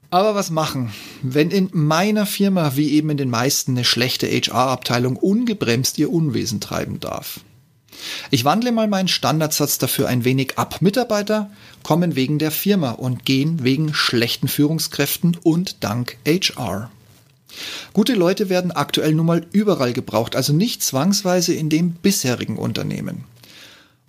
Aber 0.10 0.36
was 0.36 0.50
machen, 0.50 0.94
wenn 1.22 1.52
in 1.52 1.70
meiner 1.74 2.26
Firma 2.26 2.76
wie 2.76 2.92
eben 2.92 3.10
in 3.10 3.18
den 3.18 3.30
meisten 3.30 3.72
eine 3.72 3.84
schlechte 3.84 4.28
HR-Abteilung 4.28 5.18
ungebremst 5.18 5.98
ihr 5.98 6.12
Unwesen 6.12 6.62
treiben 6.62 7.00
darf? 7.00 7.42
Ich 8.30 8.46
wandle 8.46 8.72
mal 8.72 8.88
meinen 8.88 9.08
Standardsatz 9.08 9.80
dafür 9.80 10.08
ein 10.08 10.24
wenig 10.24 10.58
ab. 10.58 10.82
Mitarbeiter 10.82 11.50
kommen 11.84 12.16
wegen 12.16 12.40
der 12.40 12.52
Firma 12.52 12.92
und 12.92 13.26
gehen 13.26 13.64
wegen 13.64 13.94
schlechten 13.94 14.48
Führungskräften 14.48 15.38
und 15.44 15.84
dank 15.84 16.18
HR. 16.26 16.90
Gute 17.94 18.14
Leute 18.14 18.50
werden 18.50 18.72
aktuell 18.72 19.14
nun 19.14 19.26
mal 19.26 19.46
überall 19.52 19.94
gebraucht, 19.94 20.36
also 20.36 20.54
nicht 20.54 20.84
zwangsweise 20.84 21.54
in 21.54 21.70
dem 21.70 21.92
bisherigen 21.92 22.58
Unternehmen. 22.58 23.24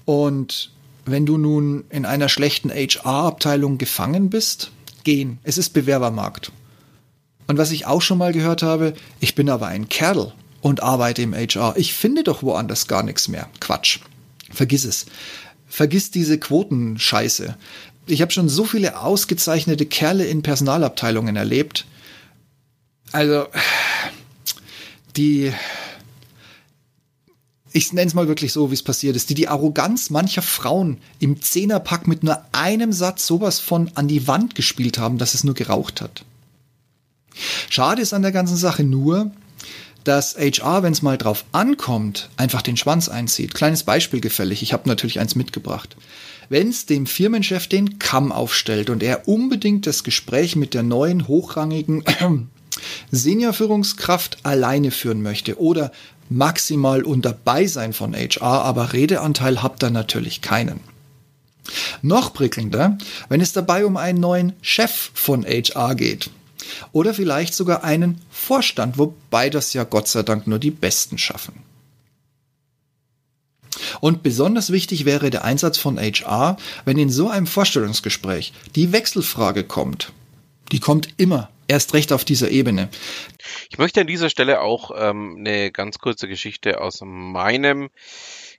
Und 0.05 0.71
wenn 1.07 1.25
du 1.25 1.39
nun 1.39 1.85
in 1.89 2.05
einer 2.05 2.29
schlechten 2.29 2.71
HR-Abteilung 2.71 3.79
gefangen 3.79 4.29
bist, 4.29 4.71
gehen. 5.09 5.39
Es 5.43 5.57
ist 5.57 5.71
Bewerbermarkt. 5.71 6.53
Und 7.47 7.57
was 7.57 7.71
ich 7.71 7.87
auch 7.87 8.03
schon 8.03 8.19
mal 8.19 8.35
gehört 8.35 8.63
habe, 8.63 8.93
ich 9.21 9.35
bin 9.35 9.49
aber 9.49 9.67
ein 9.67 9.89
Kerl 9.89 10.35
und 10.61 10.83
arbeite 10.83 11.23
im 11.23 11.35
HR. 11.35 11.73
Ich 11.79 11.95
finde 11.95 12.25
doch 12.25 12.43
woanders 12.43 12.89
gar 12.89 13.03
nichts 13.03 13.27
mehr. 13.27 13.49
Quatsch. 13.59 14.01
Vergiss 14.51 14.85
es. 14.85 15.07
Vergiss 15.67 16.11
diese 16.11 16.39
Quotenscheiße. 16.39 17.57
Ich 18.05 18.21
habe 18.21 18.33
schon 18.33 18.51
so 18.51 18.67
viele 18.67 19.01
ausgezeichnete 19.01 19.87
Kerle 19.87 20.27
in 20.27 20.43
Personalabteilungen 20.43 21.37
erlebt. 21.37 21.87
Also, 23.13 23.47
die, 25.17 25.55
ich 27.79 27.93
nenne 27.93 28.09
es 28.09 28.15
mal 28.15 28.27
wirklich 28.27 28.53
so, 28.53 28.71
wie 28.71 28.75
es 28.75 28.83
passiert 28.83 29.15
ist, 29.15 29.31
die 29.31 29.35
die 29.35 29.47
Arroganz 29.47 30.11
mancher 30.11 30.43
Frauen 30.43 30.99
im 31.21 31.41
Zehnerpack 31.41 32.09
mit 32.09 32.25
nur 32.25 32.43
einem 32.51 32.93
Satz 32.93 33.25
sowas 33.25 33.61
von 33.61 33.91
an 33.95 34.09
die 34.09 34.27
Wand 34.27 34.57
gespielt 34.57 34.99
haben, 34.99 35.17
dass 35.17 35.35
es 35.35 35.45
nur 35.45 35.55
geraucht 35.55 36.01
hat. 36.01 36.25
Schade 37.71 38.03
ist 38.03 38.13
an 38.13 38.23
der 38.23 38.33
ganzen 38.33 38.57
Sache 38.57 38.83
nur, 38.83 39.31
dass 40.03 40.37
HR, 40.37 40.83
wenn 40.83 40.93
es 40.93 41.03
mal 41.03 41.19
drauf 41.19 41.45
ankommt, 41.53 42.31
einfach 42.37 42.63
den 42.63 42.77
Schwanz 42.77 43.09
einzieht. 43.09 43.55
Kleines 43.55 43.85
Beispiel 43.85 44.21
gefällig, 44.21 44.63
ich 44.63 44.73
habe 44.73 44.89
natürlich 44.89 45.21
eins 45.21 45.37
mitgebracht. 45.37 45.97
Wenn 46.49 46.71
es 46.71 46.87
dem 46.87 47.07
Firmenchef 47.07 47.69
den 47.69 48.01
Kamm 48.01 48.33
aufstellt 48.33 48.91
und 48.91 49.05
er 49.05 49.29
unbedingt 49.29 49.87
das 49.87 50.03
Gespräch 50.03 50.57
mit 50.57 50.75
der 50.75 50.83
neuen 50.83 51.29
hochrangigen 51.29 52.03
Seniorführungskraft 53.13 54.39
alleine 54.43 54.91
führen 54.91 55.23
möchte 55.23 55.61
oder 55.61 55.93
maximal 56.29 57.03
unter 57.03 57.33
Beisein 57.33 57.93
von 57.93 58.15
HR, 58.15 58.43
aber 58.43 58.93
Redeanteil 58.93 59.63
habt 59.63 59.83
ihr 59.83 59.91
natürlich 59.91 60.43
keinen. 60.43 60.81
Noch 62.03 62.33
prickelnder, 62.33 62.99
wenn 63.29 63.41
es 63.41 63.53
dabei 63.53 63.85
um 63.85 63.97
einen 63.97 64.21
neuen 64.21 64.53
Chef 64.63 65.11
von 65.15 65.45
HR 65.45 65.95
geht. 65.95 66.31
Oder 66.93 67.15
vielleicht 67.15 67.55
sogar 67.55 67.85
einen 67.85 68.21
Vorstand, 68.31 68.99
wobei 68.99 69.51
das 69.51 69.73
ja 69.73 69.85
Gott 69.85 70.09
sei 70.09 70.23
Dank 70.23 70.47
nur 70.47 70.59
die 70.59 70.71
Besten 70.71 71.19
schaffen. 71.19 71.55
Und 74.01 74.23
besonders 74.23 74.71
wichtig 74.71 75.05
wäre 75.05 75.31
der 75.31 75.45
Einsatz 75.45 75.79
von 75.79 75.99
HR, 75.99 76.57
wenn 76.85 76.99
in 76.99 77.11
so 77.11 77.29
einem 77.29 77.47
Vorstellungsgespräch 77.47 78.53
die 78.75 78.93
Wechselfrage 78.93 79.65
kommt. 79.65 80.13
Die 80.73 80.81
kommt 80.81 81.09
immer 81.17 81.49
Erst 81.71 81.93
recht 81.93 82.13
auf 82.15 82.25
dieser 82.25 82.51
Ebene. 82.51 82.89
Ich 83.71 83.77
möchte 83.77 84.01
an 84.01 84.07
dieser 84.07 84.31
Stelle 84.31 84.63
auch 84.63 84.91
ähm, 84.97 85.37
eine 85.39 85.71
ganz 85.71 85.99
kurze 85.99 86.27
Geschichte 86.27 86.81
aus 86.81 87.03
meinem 87.05 87.91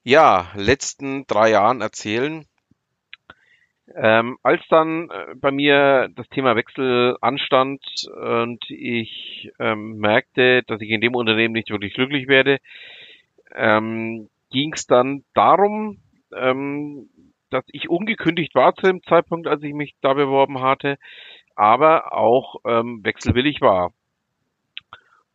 ja, 0.04 0.52
letzten 0.56 1.26
drei 1.26 1.50
Jahren 1.50 1.82
erzählen. 1.82 2.46
Ähm, 3.96 4.38
als 4.44 4.62
dann 4.70 5.10
äh, 5.10 5.34
bei 5.36 5.50
mir 5.50 6.10
das 6.16 6.30
Thema 6.30 6.56
Wechsel 6.56 7.18
anstand 7.22 7.82
und 8.14 8.64
ich 8.70 9.52
ähm, 9.58 9.98
merkte, 9.98 10.62
dass 10.68 10.80
ich 10.80 10.92
in 10.92 11.02
dem 11.02 11.16
Unternehmen 11.16 11.56
nicht 11.56 11.72
wirklich 11.72 11.96
glücklich 11.96 12.28
werde, 12.28 12.60
ähm, 13.56 14.30
ging 14.52 14.74
es 14.74 14.86
dann 14.86 15.24
darum, 15.34 15.98
ähm, 16.36 17.10
dass 17.50 17.64
ich 17.72 17.90
ungekündigt 17.90 18.54
war 18.54 18.76
zu 18.76 18.86
dem 18.86 19.02
Zeitpunkt, 19.02 19.48
als 19.48 19.64
ich 19.64 19.74
mich 19.74 19.96
da 20.02 20.14
beworben 20.14 20.62
hatte, 20.62 21.00
aber 21.60 22.14
auch 22.14 22.56
ähm, 22.66 23.02
wechselwillig 23.04 23.60
war. 23.60 23.92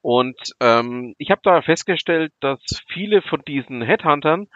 Und 0.01 0.37
ähm, 0.61 1.15
ich 1.19 1.31
habe 1.31 1.43
da 1.45 1.61
festgestellt, 1.61 2.33
dass 2.41 2.61
viele 2.89 3.21
von 3.21 3.43
diesen 3.47 3.83
Headhuntern 3.83 4.49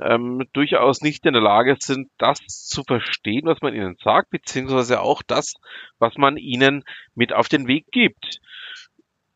ähm, 0.00 0.46
durchaus 0.52 1.02
nicht 1.02 1.26
in 1.26 1.32
der 1.32 1.42
Lage 1.42 1.76
sind, 1.80 2.10
das 2.18 2.38
zu 2.46 2.84
verstehen, 2.84 3.46
was 3.46 3.60
man 3.60 3.74
ihnen 3.74 3.96
sagt, 4.02 4.30
beziehungsweise 4.30 5.00
auch 5.00 5.22
das, 5.26 5.54
was 5.98 6.16
man 6.16 6.36
ihnen 6.36 6.84
mit 7.16 7.32
auf 7.32 7.48
den 7.48 7.66
Weg 7.66 7.86
gibt. 7.90 8.40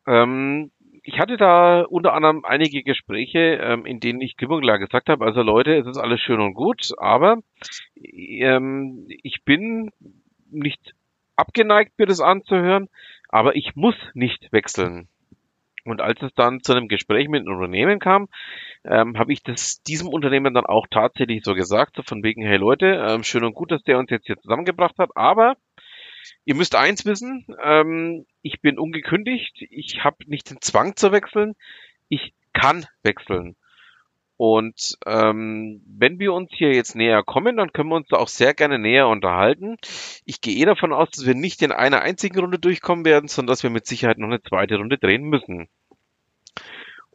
Ähm, 0.07 0.71
ich 1.03 1.19
hatte 1.19 1.35
da 1.35 1.81
unter 1.81 2.13
anderem 2.13 2.45
einige 2.45 2.83
Gespräche, 2.83 3.59
ähm, 3.61 3.85
in 3.85 3.99
denen 3.99 4.21
ich 4.21 4.37
klipp 4.37 4.51
und 4.51 4.61
klar 4.61 4.79
gesagt 4.79 5.09
habe, 5.09 5.25
also 5.25 5.41
Leute, 5.41 5.75
es 5.75 5.87
ist 5.87 5.97
alles 5.97 6.21
schön 6.21 6.39
und 6.39 6.53
gut, 6.53 6.91
aber 6.97 7.39
ähm, 7.95 9.07
ich 9.23 9.43
bin 9.43 9.91
nicht 10.49 10.93
abgeneigt, 11.41 11.97
mir 11.97 12.05
das 12.05 12.21
anzuhören, 12.21 12.87
aber 13.29 13.55
ich 13.55 13.75
muss 13.75 13.95
nicht 14.13 14.51
wechseln. 14.51 15.07
Und 15.83 15.99
als 15.99 16.21
es 16.21 16.31
dann 16.35 16.61
zu 16.61 16.73
einem 16.73 16.87
Gespräch 16.87 17.27
mit 17.27 17.41
einem 17.41 17.55
Unternehmen 17.55 17.99
kam, 17.99 18.27
ähm, 18.85 19.17
habe 19.17 19.33
ich 19.33 19.41
das 19.41 19.81
diesem 19.81 20.07
Unternehmen 20.07 20.53
dann 20.53 20.65
auch 20.65 20.85
tatsächlich 20.89 21.43
so 21.43 21.55
gesagt, 21.55 21.95
so 21.95 22.03
von 22.03 22.23
wegen, 22.23 22.43
hey 22.43 22.57
Leute, 22.57 23.03
ähm, 23.07 23.23
schön 23.23 23.43
und 23.43 23.55
gut, 23.55 23.71
dass 23.71 23.81
der 23.83 23.97
uns 23.97 24.11
jetzt 24.11 24.27
hier 24.27 24.37
zusammengebracht 24.37 24.97
hat, 24.99 25.09
aber 25.15 25.55
ihr 26.45 26.55
müsst 26.55 26.75
eins 26.75 27.05
wissen, 27.05 27.47
ähm, 27.63 28.25
ich 28.43 28.61
bin 28.61 28.77
ungekündigt, 28.77 29.65
ich 29.69 30.03
habe 30.03 30.17
nicht 30.27 30.51
den 30.51 30.61
Zwang 30.61 30.95
zu 30.95 31.11
wechseln, 31.11 31.55
ich 32.09 32.33
kann 32.53 32.85
wechseln. 33.01 33.55
Und 34.43 34.97
ähm, 35.05 35.83
wenn 35.85 36.17
wir 36.17 36.33
uns 36.33 36.49
hier 36.51 36.73
jetzt 36.73 36.95
näher 36.95 37.21
kommen, 37.21 37.57
dann 37.57 37.73
können 37.73 37.89
wir 37.89 37.95
uns 37.97 38.07
da 38.07 38.17
auch 38.17 38.27
sehr 38.27 38.55
gerne 38.55 38.79
näher 38.79 39.07
unterhalten. 39.07 39.77
Ich 40.25 40.41
gehe 40.41 40.55
eh 40.55 40.65
davon 40.65 40.93
aus, 40.93 41.11
dass 41.11 41.27
wir 41.27 41.35
nicht 41.35 41.61
in 41.61 41.71
einer 41.71 42.01
einzigen 42.01 42.39
Runde 42.39 42.57
durchkommen 42.57 43.05
werden, 43.05 43.27
sondern 43.27 43.53
dass 43.53 43.61
wir 43.61 43.69
mit 43.69 43.85
Sicherheit 43.85 44.17
noch 44.17 44.29
eine 44.29 44.41
zweite 44.41 44.77
Runde 44.77 44.97
drehen 44.97 45.25
müssen. 45.25 45.69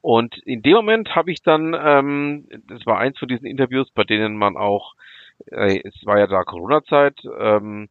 Und 0.01 0.39
in 0.47 0.63
dem 0.63 0.75
Moment 0.75 1.17
habe 1.17 1.33
ich 1.33 1.43
dann, 1.43 1.75
ähm, 1.77 2.47
das 2.69 2.87
war 2.87 2.99
eins 2.99 3.19
von 3.19 3.27
diesen 3.27 3.47
Interviews, 3.47 3.91
bei 3.91 4.05
denen 4.05 4.37
man 4.37 4.57
auch, 4.57 4.95
äh, 5.51 5.81
es 5.83 6.07
war 6.07 6.21
ja 6.21 6.29
da 6.29 6.45
Corona-Zeit, 6.45 7.19
ähm, 7.41 7.89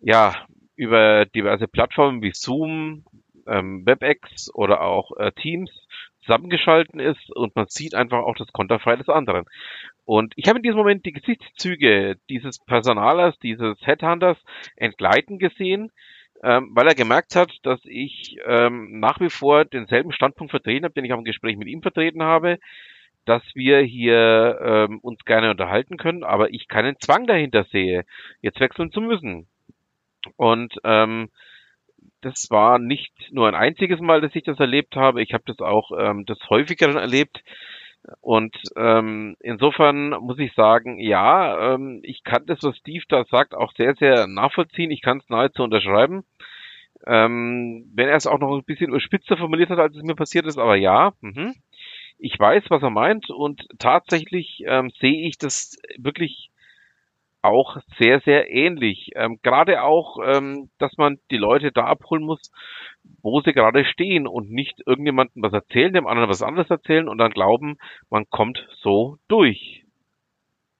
ja, 0.00 0.34
über 0.74 1.26
diverse 1.26 1.68
Plattformen 1.68 2.22
wie 2.22 2.32
Zoom, 2.34 3.04
ähm, 3.46 3.86
WebEx 3.86 4.52
oder 4.52 4.80
auch 4.80 5.16
äh, 5.16 5.30
Teams 5.30 5.70
zusammengeschalten 6.28 7.00
ist 7.00 7.30
und 7.34 7.56
man 7.56 7.66
sieht 7.68 7.94
einfach 7.94 8.18
auch 8.18 8.36
das 8.36 8.52
Konterfei 8.52 8.96
des 8.96 9.08
anderen. 9.08 9.46
Und 10.04 10.34
ich 10.36 10.48
habe 10.48 10.58
in 10.58 10.62
diesem 10.62 10.76
Moment 10.76 11.06
die 11.06 11.12
Gesichtszüge 11.12 12.16
dieses 12.28 12.58
Personalers, 12.58 13.38
dieses 13.40 13.78
Headhunters 13.80 14.36
entgleiten 14.76 15.38
gesehen, 15.38 15.90
ähm, 16.42 16.70
weil 16.74 16.86
er 16.86 16.94
gemerkt 16.94 17.34
hat, 17.34 17.50
dass 17.62 17.80
ich 17.84 18.36
ähm, 18.46 19.00
nach 19.00 19.20
wie 19.20 19.30
vor 19.30 19.64
denselben 19.64 20.12
Standpunkt 20.12 20.50
vertreten 20.50 20.84
habe, 20.84 20.94
den 20.94 21.04
ich 21.04 21.10
im 21.10 21.24
Gespräch 21.24 21.56
mit 21.56 21.68
ihm 21.68 21.82
vertreten 21.82 22.22
habe, 22.22 22.58
dass 23.24 23.42
wir 23.54 23.80
hier 23.80 24.58
ähm, 24.62 24.98
uns 25.00 25.24
gerne 25.24 25.50
unterhalten 25.50 25.96
können, 25.96 26.24
aber 26.24 26.50
ich 26.50 26.68
keinen 26.68 26.98
Zwang 27.00 27.26
dahinter 27.26 27.64
sehe, 27.64 28.04
jetzt 28.40 28.60
wechseln 28.60 28.92
zu 28.92 29.00
müssen. 29.00 29.46
Und 30.36 30.74
ähm, 30.84 31.30
das 32.20 32.48
war 32.50 32.78
nicht 32.78 33.12
nur 33.30 33.48
ein 33.48 33.54
einziges 33.54 34.00
Mal, 34.00 34.20
dass 34.20 34.34
ich 34.34 34.44
das 34.44 34.58
erlebt 34.58 34.96
habe. 34.96 35.22
Ich 35.22 35.32
habe 35.32 35.44
das 35.46 35.58
auch 35.60 35.90
ähm, 35.98 36.24
des 36.26 36.38
häufigeren 36.48 36.96
erlebt. 36.96 37.42
Und 38.20 38.56
ähm, 38.76 39.36
insofern 39.40 40.10
muss 40.10 40.38
ich 40.38 40.54
sagen, 40.54 40.98
ja, 40.98 41.74
ähm, 41.74 42.00
ich 42.02 42.22
kann 42.24 42.46
das, 42.46 42.62
was 42.62 42.76
Steve 42.78 43.04
da 43.08 43.24
sagt, 43.24 43.54
auch 43.54 43.72
sehr, 43.76 43.94
sehr 43.96 44.26
nachvollziehen. 44.26 44.90
Ich 44.90 45.02
kann 45.02 45.18
es 45.18 45.28
nahezu 45.28 45.62
unterschreiben. 45.62 46.24
Ähm, 47.06 47.90
wenn 47.94 48.08
er 48.08 48.16
es 48.16 48.26
auch 48.26 48.38
noch 48.38 48.56
ein 48.56 48.64
bisschen 48.64 48.90
überspitzer 48.90 49.36
formuliert 49.36 49.70
hat, 49.70 49.78
als 49.78 49.96
es 49.96 50.02
mir 50.02 50.16
passiert 50.16 50.46
ist, 50.46 50.58
aber 50.58 50.76
ja, 50.76 51.12
mh. 51.20 51.52
ich 52.18 52.38
weiß, 52.38 52.64
was 52.70 52.82
er 52.82 52.90
meint 52.90 53.30
und 53.30 53.66
tatsächlich 53.78 54.62
ähm, 54.66 54.90
sehe 54.98 55.28
ich 55.28 55.38
das 55.38 55.76
wirklich 55.96 56.50
auch 57.42 57.76
sehr, 57.98 58.20
sehr 58.20 58.50
ähnlich. 58.50 59.10
Ähm, 59.14 59.38
gerade 59.42 59.82
auch, 59.82 60.18
ähm, 60.24 60.70
dass 60.78 60.96
man 60.96 61.18
die 61.30 61.36
Leute 61.36 61.72
da 61.72 61.84
abholen 61.84 62.24
muss, 62.24 62.40
wo 63.22 63.40
sie 63.40 63.52
gerade 63.52 63.84
stehen 63.84 64.26
und 64.26 64.50
nicht 64.50 64.80
irgendjemandem 64.86 65.42
was 65.42 65.52
erzählen, 65.52 65.92
dem 65.92 66.06
anderen 66.06 66.30
was 66.30 66.42
anderes 66.42 66.70
erzählen 66.70 67.08
und 67.08 67.18
dann 67.18 67.30
glauben, 67.30 67.78
man 68.10 68.28
kommt 68.30 68.66
so 68.82 69.18
durch. 69.28 69.84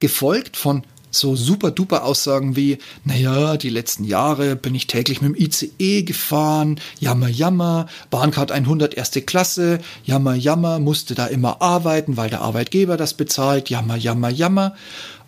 Gefolgt 0.00 0.56
von 0.56 0.84
so 1.10 1.36
super 1.36 1.70
duper 1.70 2.04
Aussagen 2.04 2.56
wie, 2.56 2.78
naja, 3.04 3.56
die 3.56 3.70
letzten 3.70 4.04
Jahre 4.04 4.56
bin 4.56 4.74
ich 4.74 4.86
täglich 4.86 5.20
mit 5.20 5.34
dem 5.34 5.42
ICE 5.42 6.02
gefahren, 6.02 6.80
jammer, 7.00 7.28
jammer, 7.28 7.86
Bahncard 8.10 8.52
100 8.52 8.94
erste 8.94 9.22
Klasse, 9.22 9.80
jammer, 10.04 10.34
jammer, 10.34 10.78
musste 10.78 11.14
da 11.14 11.26
immer 11.26 11.62
arbeiten, 11.62 12.16
weil 12.16 12.30
der 12.30 12.42
Arbeitgeber 12.42 12.96
das 12.96 13.14
bezahlt, 13.14 13.70
jammer, 13.70 13.96
jammer, 13.96 14.28
jammer. 14.28 14.76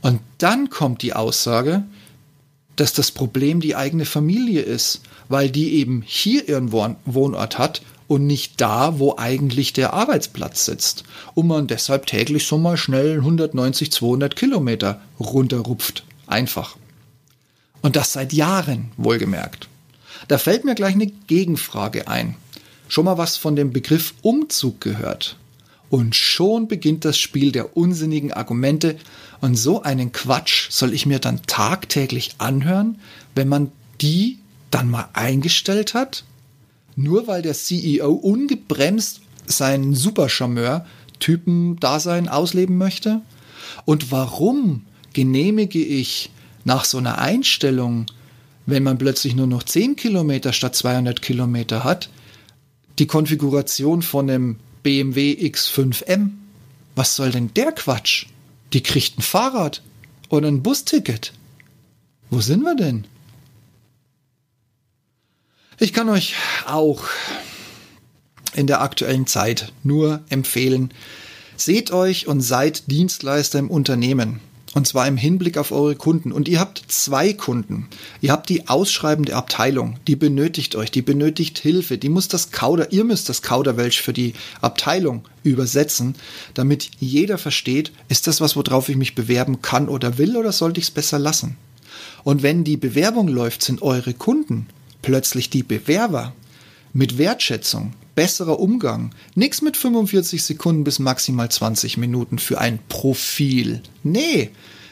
Und 0.02 0.20
dann 0.38 0.70
kommt 0.70 1.02
die 1.02 1.12
Aussage, 1.12 1.84
dass 2.76 2.92
das 2.92 3.10
Problem 3.10 3.60
die 3.60 3.76
eigene 3.76 4.06
Familie 4.06 4.62
ist, 4.62 5.02
weil 5.28 5.50
die 5.50 5.74
eben 5.74 6.02
hier 6.06 6.48
ihren 6.48 6.72
Wohnort 6.72 7.58
hat 7.58 7.82
und 8.08 8.26
nicht 8.26 8.60
da, 8.60 8.98
wo 8.98 9.16
eigentlich 9.18 9.72
der 9.72 9.92
Arbeitsplatz 9.92 10.64
sitzt. 10.64 11.04
Und 11.34 11.46
man 11.46 11.66
deshalb 11.66 12.06
täglich 12.06 12.46
so 12.46 12.58
mal 12.58 12.76
schnell 12.76 13.18
190, 13.18 13.92
200 13.92 14.34
Kilometer 14.34 15.00
runterrupft. 15.20 16.04
Einfach. 16.26 16.76
Und 17.82 17.96
das 17.96 18.12
seit 18.12 18.32
Jahren, 18.32 18.92
wohlgemerkt. 18.96 19.68
Da 20.28 20.38
fällt 20.38 20.64
mir 20.64 20.74
gleich 20.74 20.94
eine 20.94 21.06
Gegenfrage 21.06 22.08
ein. 22.08 22.34
Schon 22.88 23.04
mal 23.04 23.18
was 23.18 23.36
von 23.36 23.56
dem 23.56 23.72
Begriff 23.72 24.14
Umzug 24.22 24.80
gehört? 24.80 25.36
Und 25.90 26.14
schon 26.14 26.68
beginnt 26.68 27.04
das 27.04 27.18
Spiel 27.18 27.52
der 27.52 27.76
unsinnigen 27.76 28.32
Argumente. 28.32 28.96
Und 29.40 29.56
so 29.56 29.82
einen 29.82 30.12
Quatsch 30.12 30.70
soll 30.70 30.94
ich 30.94 31.04
mir 31.04 31.18
dann 31.18 31.42
tagtäglich 31.46 32.36
anhören, 32.38 33.00
wenn 33.34 33.48
man 33.48 33.72
die 34.00 34.38
dann 34.70 34.88
mal 34.88 35.08
eingestellt 35.12 35.92
hat? 35.94 36.22
Nur 36.94 37.26
weil 37.26 37.42
der 37.42 37.54
CEO 37.54 38.12
ungebremst 38.12 39.22
seinen 39.46 39.94
Supercharmeur-Typen-Dasein 39.94 42.28
ausleben 42.28 42.78
möchte? 42.78 43.22
Und 43.84 44.12
warum 44.12 44.84
genehmige 45.12 45.82
ich 45.82 46.30
nach 46.64 46.84
so 46.84 46.98
einer 46.98 47.18
Einstellung, 47.18 48.06
wenn 48.66 48.84
man 48.84 48.98
plötzlich 48.98 49.34
nur 49.34 49.48
noch 49.48 49.64
10 49.64 49.96
Kilometer 49.96 50.52
statt 50.52 50.76
200 50.76 51.20
Kilometer 51.20 51.82
hat, 51.82 52.10
die 53.00 53.06
Konfiguration 53.06 54.02
von 54.02 54.30
einem 54.30 54.56
BMW 54.82 55.32
X5M. 55.32 56.30
Was 56.94 57.16
soll 57.16 57.30
denn 57.30 57.52
der 57.54 57.72
Quatsch? 57.72 58.26
Die 58.72 58.82
kriegt 58.82 59.18
ein 59.18 59.22
Fahrrad 59.22 59.82
oder 60.28 60.48
ein 60.48 60.62
Busticket. 60.62 61.32
Wo 62.30 62.40
sind 62.40 62.62
wir 62.62 62.76
denn? 62.76 63.06
Ich 65.78 65.92
kann 65.92 66.08
euch 66.08 66.34
auch 66.66 67.04
in 68.54 68.66
der 68.66 68.82
aktuellen 68.82 69.26
Zeit 69.26 69.72
nur 69.82 70.22
empfehlen, 70.28 70.92
seht 71.56 71.90
euch 71.90 72.26
und 72.26 72.40
seid 72.40 72.90
Dienstleister 72.90 73.58
im 73.58 73.70
Unternehmen. 73.70 74.40
Und 74.72 74.86
zwar 74.86 75.08
im 75.08 75.16
Hinblick 75.16 75.58
auf 75.58 75.72
eure 75.72 75.96
Kunden. 75.96 76.30
Und 76.30 76.46
ihr 76.48 76.60
habt 76.60 76.84
zwei 76.86 77.32
Kunden. 77.32 77.88
Ihr 78.20 78.30
habt 78.30 78.48
die 78.48 78.68
ausschreibende 78.68 79.34
Abteilung, 79.34 79.98
die 80.06 80.14
benötigt 80.14 80.76
euch, 80.76 80.92
die 80.92 81.02
benötigt 81.02 81.58
Hilfe, 81.58 81.98
die 81.98 82.08
muss 82.08 82.28
das 82.28 82.52
Kauder, 82.52 82.92
ihr 82.92 83.02
müsst 83.02 83.28
das 83.28 83.42
Kauderwelsch 83.42 84.00
für 84.00 84.12
die 84.12 84.34
Abteilung 84.60 85.24
übersetzen, 85.42 86.14
damit 86.54 86.90
jeder 87.00 87.36
versteht, 87.36 87.90
ist 88.08 88.28
das 88.28 88.40
was, 88.40 88.54
worauf 88.54 88.88
ich 88.88 88.96
mich 88.96 89.16
bewerben 89.16 89.60
kann 89.60 89.88
oder 89.88 90.18
will, 90.18 90.36
oder 90.36 90.52
sollte 90.52 90.78
ich 90.78 90.86
es 90.86 90.92
besser 90.92 91.18
lassen? 91.18 91.56
Und 92.22 92.44
wenn 92.44 92.62
die 92.62 92.76
Bewerbung 92.76 93.26
läuft, 93.26 93.62
sind 93.62 93.82
eure 93.82 94.14
Kunden 94.14 94.66
plötzlich 95.02 95.50
die 95.50 95.64
Bewerber 95.64 96.32
mit 96.92 97.18
Wertschätzung, 97.18 97.92
besserer 98.20 98.60
Umgang. 98.60 99.14
Nix 99.34 99.62
mit 99.62 99.78
45 99.78 100.44
Sekunden 100.44 100.84
bis 100.84 100.98
maximal 100.98 101.50
20 101.50 101.96
Minuten 101.96 102.38
für 102.38 102.60
ein 102.60 102.78
Profil. 102.90 103.80
Nee, 104.02 104.50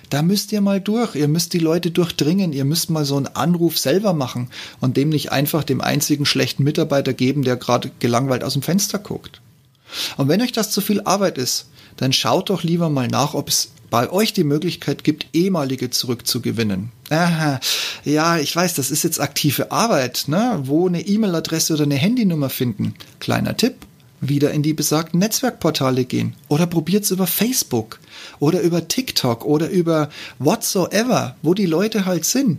da 0.08 0.22
müsst 0.22 0.50
ihr 0.50 0.62
mal 0.62 0.80
durch. 0.80 1.14
Ihr 1.14 1.28
müsst 1.28 1.52
die 1.52 1.58
Leute 1.58 1.90
durchdringen. 1.90 2.54
Ihr 2.54 2.64
müsst 2.64 2.88
mal 2.88 3.04
so 3.04 3.18
einen 3.18 3.26
Anruf 3.26 3.76
selber 3.76 4.14
machen 4.14 4.48
und 4.80 4.96
dem 4.96 5.10
nicht 5.10 5.30
einfach 5.30 5.62
dem 5.62 5.82
einzigen 5.82 6.24
schlechten 6.24 6.64
Mitarbeiter 6.64 7.12
geben, 7.12 7.42
der 7.42 7.56
gerade 7.56 7.90
gelangweilt 7.98 8.42
aus 8.42 8.54
dem 8.54 8.62
Fenster 8.62 8.98
guckt. 8.98 9.42
Und 10.16 10.28
wenn 10.28 10.40
euch 10.40 10.52
das 10.52 10.70
zu 10.70 10.80
viel 10.80 11.02
Arbeit 11.02 11.36
ist, 11.36 11.66
dann 11.98 12.12
schaut 12.12 12.48
doch 12.48 12.62
lieber 12.62 12.88
mal 12.88 13.08
nach, 13.08 13.34
ob 13.34 13.48
es 13.48 13.72
bei 13.90 14.10
euch 14.10 14.32
die 14.32 14.44
Möglichkeit 14.44 15.04
gibt, 15.04 15.26
ehemalige 15.32 15.90
zurückzugewinnen. 15.90 16.90
Aha, 17.10 17.60
ja, 18.04 18.38
ich 18.38 18.54
weiß, 18.54 18.74
das 18.74 18.90
ist 18.90 19.02
jetzt 19.04 19.20
aktive 19.20 19.72
Arbeit, 19.72 20.24
ne? 20.26 20.60
Wo 20.64 20.86
eine 20.86 21.06
E-Mail-Adresse 21.06 21.74
oder 21.74 21.84
eine 21.84 21.96
Handynummer 21.96 22.50
finden. 22.50 22.94
Kleiner 23.18 23.56
Tipp. 23.56 23.74
Wieder 24.20 24.50
in 24.50 24.64
die 24.64 24.74
besagten 24.74 25.20
Netzwerkportale 25.20 26.04
gehen. 26.04 26.34
Oder 26.48 26.66
probiert's 26.66 27.12
über 27.12 27.28
Facebook. 27.28 28.00
Oder 28.40 28.60
über 28.62 28.88
TikTok. 28.88 29.44
Oder 29.44 29.70
über 29.70 30.10
whatsoever, 30.40 31.36
wo 31.42 31.54
die 31.54 31.66
Leute 31.66 32.04
halt 32.04 32.24
sind. 32.24 32.58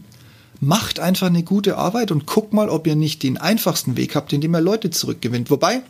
Macht 0.61 0.99
einfach 0.99 1.27
eine 1.27 1.43
gute 1.43 1.77
Arbeit 1.77 2.11
und 2.11 2.25
guckt 2.25 2.53
mal, 2.53 2.69
ob 2.69 2.87
ihr 2.87 2.95
nicht 2.95 3.23
den 3.23 3.37
einfachsten 3.37 3.97
Weg 3.97 4.15
habt, 4.15 4.31
indem 4.31 4.55
ihr 4.55 4.61
Leute 4.61 4.89
zurückgewinnt. 4.89 5.51
Wobei, 5.51 5.81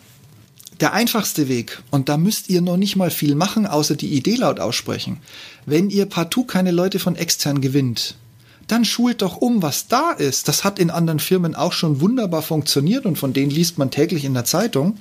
der 0.81 0.93
einfachste 0.93 1.47
Weg, 1.47 1.81
und 1.91 2.09
da 2.09 2.17
müsst 2.17 2.49
ihr 2.49 2.61
noch 2.61 2.77
nicht 2.77 2.95
mal 2.95 3.11
viel 3.11 3.35
machen, 3.35 3.65
außer 3.65 3.95
die 3.95 4.13
Idee 4.13 4.35
laut 4.35 4.59
aussprechen. 4.59 5.17
Wenn 5.65 5.89
ihr 5.89 6.05
partout 6.05 6.45
keine 6.45 6.71
Leute 6.71 6.99
von 6.99 7.15
extern 7.15 7.61
gewinnt, 7.61 8.15
dann 8.67 8.85
schult 8.85 9.21
doch 9.21 9.37
um, 9.37 9.61
was 9.61 9.87
da 9.87 10.11
ist. 10.11 10.47
Das 10.47 10.63
hat 10.63 10.79
in 10.79 10.91
anderen 10.91 11.19
Firmen 11.19 11.55
auch 11.55 11.73
schon 11.73 12.01
wunderbar 12.01 12.41
funktioniert 12.41 13.05
und 13.05 13.17
von 13.17 13.33
denen 13.33 13.51
liest 13.51 13.77
man 13.77 13.91
täglich 13.91 14.25
in 14.25 14.33
der 14.33 14.45
Zeitung. 14.45 14.97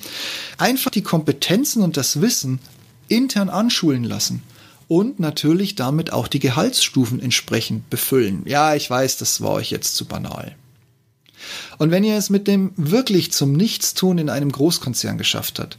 Einfach 0.57 0.91
die 0.91 1.03
Kompetenzen 1.03 1.83
und 1.83 1.97
das 1.97 2.21
Wissen 2.21 2.61
intern 3.09 3.51
anschulen 3.51 4.05
lassen 4.05 4.43
und 4.89 5.21
natürlich 5.21 5.75
damit 5.75 6.13
auch 6.13 6.29
die 6.29 6.41
Gehaltsstufen 6.41 7.21
entsprechend 7.21 7.91
befüllen. 7.91 8.43
Ja, 8.47 8.75
ich 8.75 8.89
weiß, 8.89 9.19
das 9.19 9.41
war 9.43 9.53
euch 9.53 9.71
jetzt 9.71 9.97
zu 9.97 10.07
banal. 10.07 10.57
Und 11.79 11.91
wenn 11.91 12.05
ihr 12.05 12.17
es 12.17 12.31
mit 12.31 12.47
dem 12.47 12.73
wirklich 12.77 13.33
zum 13.33 13.53
Nichtstun 13.53 14.19
in 14.19 14.31
einem 14.31 14.53
Großkonzern 14.53 15.19
geschafft 15.19 15.59
habt, 15.59 15.79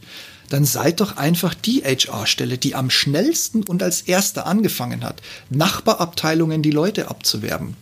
dann 0.50 0.64
seid 0.64 1.00
doch 1.00 1.16
einfach 1.16 1.54
die 1.54 1.82
HR-Stelle, 1.82 2.58
die 2.58 2.74
am 2.74 2.90
schnellsten 2.90 3.62
und 3.62 3.82
als 3.82 4.02
erste 4.02 4.46
angefangen 4.46 5.04
hat, 5.04 5.22
Nachbarabteilungen 5.48 6.62
die 6.62 6.72
Leute 6.72 7.08
abzuwerben. 7.08 7.76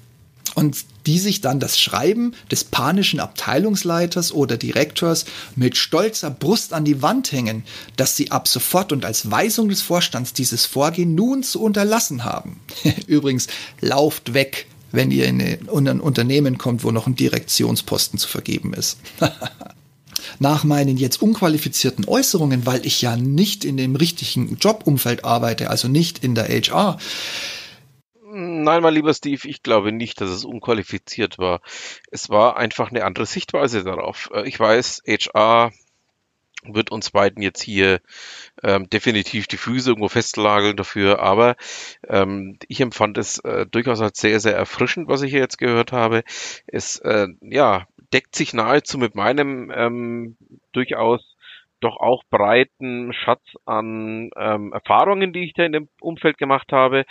Und 0.55 0.85
die 1.07 1.19
sich 1.19 1.41
dann 1.41 1.61
das 1.61 1.79
Schreiben 1.79 2.35
des 2.51 2.65
panischen 2.65 3.21
Abteilungsleiters 3.21 4.33
oder 4.33 4.57
Direktors 4.57 5.25
mit 5.57 5.77
stolzer 5.77 6.31
Brust 6.31 6.73
an 6.73 6.85
die 6.85 7.01
Wand 7.01 7.33
hängen, 7.33 7.65
dass 7.97 8.17
sie 8.17 8.31
ab 8.31 8.49
sofort 8.49 8.93
und 8.93 9.05
als 9.05 9.31
Weisung 9.31 9.69
des 9.69 9.81
Vorstands 9.81 10.33
dieses 10.33 10.67
Vorgehen 10.67 11.15
nun 11.15 11.43
zu 11.43 11.63
unterlassen 11.63 12.25
haben. 12.25 12.61
Übrigens, 13.07 13.47
lauft 13.81 14.35
weg, 14.35 14.67
wenn 14.93 15.11
ihr 15.11 15.27
in 15.27 15.41
ein 15.41 16.01
Unternehmen 16.01 16.59
kommt, 16.59 16.85
wo 16.85 16.91
noch 16.91 17.07
ein 17.07 17.15
Direktionsposten 17.15 18.19
zu 18.19 18.29
vergeben 18.29 18.75
ist. 18.75 18.99
Nach 20.41 20.65
meinen 20.65 20.97
jetzt 20.97 21.23
unqualifizierten 21.23 22.05
Äußerungen, 22.07 22.67
weil 22.67 22.85
ich 22.85 23.03
ja 23.03 23.17
nicht 23.17 23.65
in 23.65 23.77
dem 23.77 23.97
richtigen 23.97 24.57
Jobumfeld 24.61 25.25
arbeite, 25.25 25.71
also 25.71 25.89
nicht 25.89 26.23
in 26.23 26.35
der 26.35 26.49
HR, 26.49 26.99
Nein, 28.31 28.83
mein 28.83 28.93
lieber 28.93 29.15
Steve, 29.15 29.49
ich 29.49 29.63
glaube 29.63 29.91
nicht, 29.91 30.21
dass 30.21 30.29
es 30.29 30.45
unqualifiziert 30.45 31.39
war. 31.39 31.61
Es 32.11 32.29
war 32.29 32.57
einfach 32.59 32.91
eine 32.91 33.05
andere 33.05 33.25
Sichtweise 33.25 33.85
darauf. 33.85 34.31
Äh, 34.33 34.47
ich 34.47 34.61
weiß, 34.61 35.03
HR 35.07 35.73
wird 36.65 36.91
uns 36.91 37.11
beiden 37.11 37.43
jetzt 37.43 37.63
hier 37.63 38.01
ähm, 38.63 38.89
definitiv 38.91 39.47
die 39.47 39.57
Füße 39.57 39.91
irgendwo 39.91 40.09
festlageln 40.09 40.77
dafür, 40.77 41.21
aber 41.21 41.57
ähm, 42.09 42.59
ich 42.69 42.81
empfand 42.81 43.17
es 43.19 43.39
äh, 43.41 43.67
durchaus 43.67 44.01
als 44.01 44.21
sehr, 44.21 44.41
sehr 44.41 44.57
erfrischend, 44.57 45.09
was 45.09 45.23
ich 45.23 45.31
hier 45.31 45.41
jetzt 45.41 45.59
gehört 45.59 45.93
habe. 45.93 46.25
Es, 46.67 46.99
äh, 46.99 47.29
ja, 47.41 47.87
deckt 48.13 48.35
sich 48.35 48.55
nahezu 48.55 48.99
mit 48.99 49.15
meinem 49.15 49.71
ähm, 49.75 50.37
durchaus 50.73 51.37
doch 51.81 51.97
auch 51.99 52.25
breiten 52.31 53.13
Schatz 53.13 53.45
an 53.65 54.31
ähm, 54.37 54.73
Erfahrungen, 54.73 55.33
die 55.33 55.45
ich 55.45 55.53
da 55.55 55.65
in 55.65 55.73
dem 55.73 55.89
Umfeld 56.01 56.39
gemacht 56.39 56.73
habe. 56.73 57.05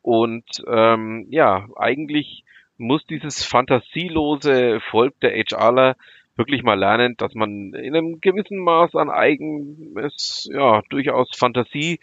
Und 0.00 0.44
ähm, 0.66 1.26
ja, 1.30 1.66
eigentlich 1.76 2.44
muss 2.78 3.04
dieses 3.06 3.44
fantasielose 3.44 4.80
Volk 4.90 5.18
der 5.20 5.32
HRler 5.32 5.96
wirklich 6.36 6.62
mal 6.62 6.78
lernen, 6.78 7.16
dass 7.16 7.34
man 7.34 7.72
in 7.74 7.94
einem 7.94 8.20
gewissen 8.20 8.58
Maß 8.58 8.94
an 8.94 9.10
eigenes, 9.10 10.48
ja, 10.52 10.82
durchaus 10.88 11.30
Fantasie 11.36 11.98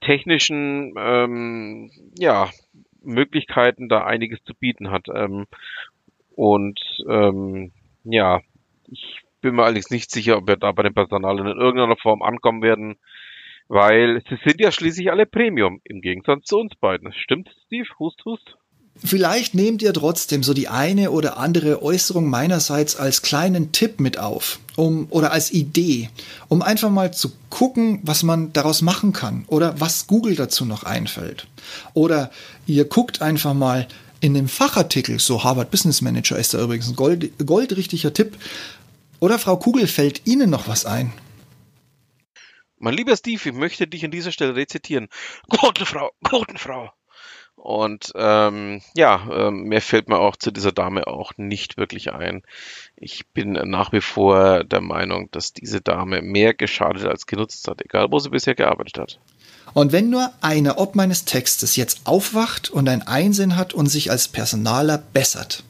technischen 0.00 0.94
ähm, 0.98 1.90
ja, 2.18 2.50
Möglichkeiten 3.02 3.88
da 3.88 4.04
einiges 4.04 4.42
zu 4.44 4.54
bieten 4.54 4.90
hat. 4.90 5.06
Ähm, 5.14 5.46
und 6.34 6.80
ähm, 7.08 7.72
ja, 8.04 8.40
ich 8.88 9.20
bin 9.40 9.54
mir 9.54 9.64
allerdings 9.64 9.90
nicht 9.90 10.10
sicher, 10.10 10.38
ob 10.38 10.48
wir 10.48 10.56
da 10.56 10.72
bei 10.72 10.82
den 10.82 10.94
Personalen 10.94 11.46
in 11.46 11.58
irgendeiner 11.58 11.96
Form 11.96 12.22
ankommen 12.22 12.62
werden, 12.62 12.96
weil 13.68 14.22
sie 14.28 14.36
sind 14.44 14.60
ja 14.60 14.72
schließlich 14.72 15.10
alle 15.10 15.26
Premium 15.26 15.80
im 15.84 16.00
Gegensatz 16.00 16.44
zu 16.46 16.58
uns 16.58 16.74
beiden. 16.76 17.12
Stimmt, 17.12 17.54
Steve? 17.66 17.88
Hust, 17.98 18.24
hust? 18.24 18.56
Vielleicht 19.02 19.54
nehmt 19.54 19.82
ihr 19.82 19.92
trotzdem 19.92 20.42
so 20.44 20.54
die 20.54 20.68
eine 20.68 21.10
oder 21.10 21.36
andere 21.36 21.82
Äußerung 21.82 22.28
meinerseits 22.30 22.94
als 22.96 23.22
kleinen 23.22 23.72
Tipp 23.72 23.98
mit 23.98 24.18
auf, 24.18 24.60
um 24.76 25.08
oder 25.10 25.32
als 25.32 25.50
Idee, 25.50 26.10
um 26.48 26.62
einfach 26.62 26.90
mal 26.90 27.12
zu 27.12 27.32
gucken, 27.50 28.00
was 28.04 28.22
man 28.22 28.52
daraus 28.52 28.82
machen 28.82 29.12
kann 29.12 29.44
oder 29.48 29.80
was 29.80 30.06
Google 30.06 30.36
dazu 30.36 30.64
noch 30.64 30.84
einfällt. 30.84 31.48
Oder 31.92 32.30
ihr 32.66 32.84
guckt 32.84 33.20
einfach 33.20 33.52
mal 33.52 33.88
in 34.20 34.32
dem 34.32 34.48
Fachartikel, 34.48 35.18
so 35.18 35.42
Harvard 35.42 35.70
Business 35.70 36.00
Manager 36.00 36.38
ist 36.38 36.54
da 36.54 36.62
übrigens 36.62 36.88
ein 36.88 36.96
gold, 36.96 37.32
goldrichtiger 37.44 38.14
Tipp. 38.14 38.38
Oder 39.18 39.38
Frau 39.38 39.56
Kugel, 39.56 39.86
fällt 39.86 40.26
Ihnen 40.26 40.50
noch 40.50 40.68
was 40.68 40.86
ein? 40.86 41.12
Mein 42.78 42.94
lieber 42.94 43.16
Steve, 43.16 43.48
ich 43.48 43.54
möchte 43.54 43.86
dich 43.86 44.04
an 44.04 44.10
dieser 44.10 44.32
Stelle 44.32 44.54
rezitieren. 44.54 45.08
Gute 45.48 45.84
Frau, 45.84 46.12
gute 46.22 46.58
Frau. 46.58 46.90
Und 47.56 48.12
ähm, 48.14 48.82
ja, 48.94 49.26
ähm, 49.32 49.64
mir 49.64 49.80
fällt 49.80 50.08
mir 50.08 50.18
auch 50.18 50.36
zu 50.36 50.50
dieser 50.50 50.72
Dame 50.72 51.06
auch 51.06 51.32
nicht 51.36 51.76
wirklich 51.76 52.12
ein. 52.12 52.42
Ich 52.96 53.26
bin 53.28 53.52
nach 53.52 53.92
wie 53.92 54.02
vor 54.02 54.64
der 54.64 54.82
Meinung, 54.82 55.30
dass 55.30 55.52
diese 55.52 55.80
Dame 55.80 56.20
mehr 56.20 56.52
geschadet 56.52 57.06
als 57.06 57.26
genutzt 57.26 57.66
hat, 57.68 57.80
egal 57.82 58.08
wo 58.10 58.18
sie 58.18 58.30
bisher 58.30 58.54
gearbeitet 58.54 58.98
hat. 58.98 59.20
Und 59.72 59.92
wenn 59.92 60.10
nur 60.10 60.30
einer 60.40 60.78
ob 60.78 60.94
meines 60.94 61.24
Textes 61.24 61.76
jetzt 61.76 62.02
aufwacht 62.04 62.70
und 62.70 62.88
ein 62.88 63.02
Einsinn 63.02 63.56
hat 63.56 63.72
und 63.72 63.86
sich 63.86 64.10
als 64.10 64.28
Personaler 64.28 64.98
bessert, 64.98 65.64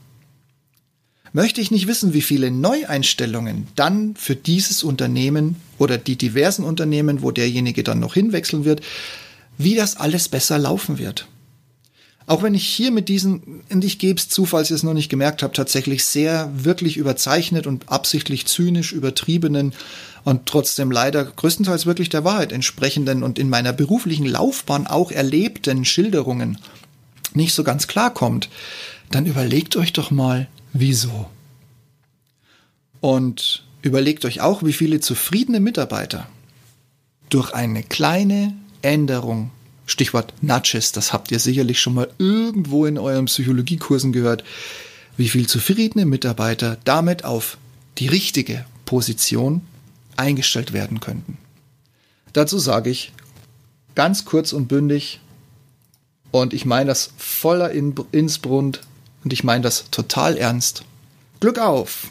möchte 1.32 1.60
ich 1.60 1.70
nicht 1.70 1.86
wissen, 1.86 2.12
wie 2.14 2.22
viele 2.22 2.50
Neueinstellungen 2.50 3.68
dann 3.76 4.14
für 4.16 4.36
dieses 4.36 4.84
Unternehmen 4.84 5.56
oder 5.78 5.98
die 5.98 6.16
diversen 6.16 6.64
Unternehmen, 6.64 7.22
wo 7.22 7.30
derjenige 7.30 7.82
dann 7.82 8.00
noch 8.00 8.14
hinwechseln 8.14 8.64
wird, 8.64 8.82
wie 9.58 9.74
das 9.74 9.96
alles 9.96 10.28
besser 10.28 10.58
laufen 10.58 10.98
wird. 10.98 11.28
Auch 12.26 12.42
wenn 12.42 12.54
ich 12.54 12.66
hier 12.66 12.90
mit 12.90 13.10
diesen, 13.10 13.62
und 13.70 13.84
ich 13.84 13.98
gebe 13.98 14.18
es 14.18 14.28
zu, 14.30 14.46
falls 14.46 14.70
ihr 14.70 14.76
es 14.76 14.82
noch 14.82 14.94
nicht 14.94 15.10
gemerkt 15.10 15.42
habt, 15.42 15.56
tatsächlich 15.56 16.04
sehr 16.06 16.50
wirklich 16.56 16.96
überzeichnet 16.96 17.66
und 17.66 17.90
absichtlich 17.90 18.46
zynisch 18.46 18.92
übertriebenen 18.92 19.74
und 20.24 20.46
trotzdem 20.46 20.90
leider 20.90 21.24
größtenteils 21.24 21.84
wirklich 21.84 22.08
der 22.08 22.24
Wahrheit 22.24 22.52
entsprechenden 22.52 23.22
und 23.22 23.38
in 23.38 23.50
meiner 23.50 23.74
beruflichen 23.74 24.24
Laufbahn 24.24 24.86
auch 24.86 25.10
erlebten 25.12 25.84
Schilderungen 25.84 26.58
nicht 27.34 27.52
so 27.52 27.62
ganz 27.62 27.88
klarkommt, 27.88 28.48
dann 29.10 29.26
überlegt 29.26 29.76
euch 29.76 29.92
doch 29.92 30.10
mal, 30.10 30.48
wieso. 30.72 31.28
Und 33.00 33.64
überlegt 33.82 34.24
euch 34.24 34.40
auch, 34.40 34.62
wie 34.62 34.72
viele 34.72 35.00
zufriedene 35.00 35.60
Mitarbeiter 35.60 36.26
durch 37.28 37.52
eine 37.52 37.82
kleine 37.82 38.54
Änderung 38.80 39.50
Stichwort 39.86 40.32
Nudges, 40.40 40.92
das 40.92 41.12
habt 41.12 41.30
ihr 41.30 41.38
sicherlich 41.38 41.80
schon 41.80 41.94
mal 41.94 42.08
irgendwo 42.18 42.86
in 42.86 42.98
euren 42.98 43.26
Psychologiekursen 43.26 44.12
gehört, 44.12 44.44
wie 45.16 45.28
viel 45.28 45.46
zufriedene 45.46 46.06
Mitarbeiter 46.06 46.78
damit 46.84 47.24
auf 47.24 47.58
die 47.98 48.08
richtige 48.08 48.64
Position 48.86 49.62
eingestellt 50.16 50.72
werden 50.72 51.00
könnten. 51.00 51.38
Dazu 52.32 52.58
sage 52.58 52.90
ich 52.90 53.12
ganz 53.94 54.24
kurz 54.24 54.52
und 54.52 54.68
bündig, 54.68 55.20
und 56.34 56.52
ich 56.52 56.64
meine 56.64 56.86
das 56.86 57.10
voller 57.16 57.70
Innsbrund 57.70 58.80
und 59.22 59.32
ich 59.32 59.44
meine 59.44 59.62
das 59.62 59.88
total 59.92 60.36
ernst. 60.36 60.82
Glück 61.38 61.60
auf! 61.60 62.08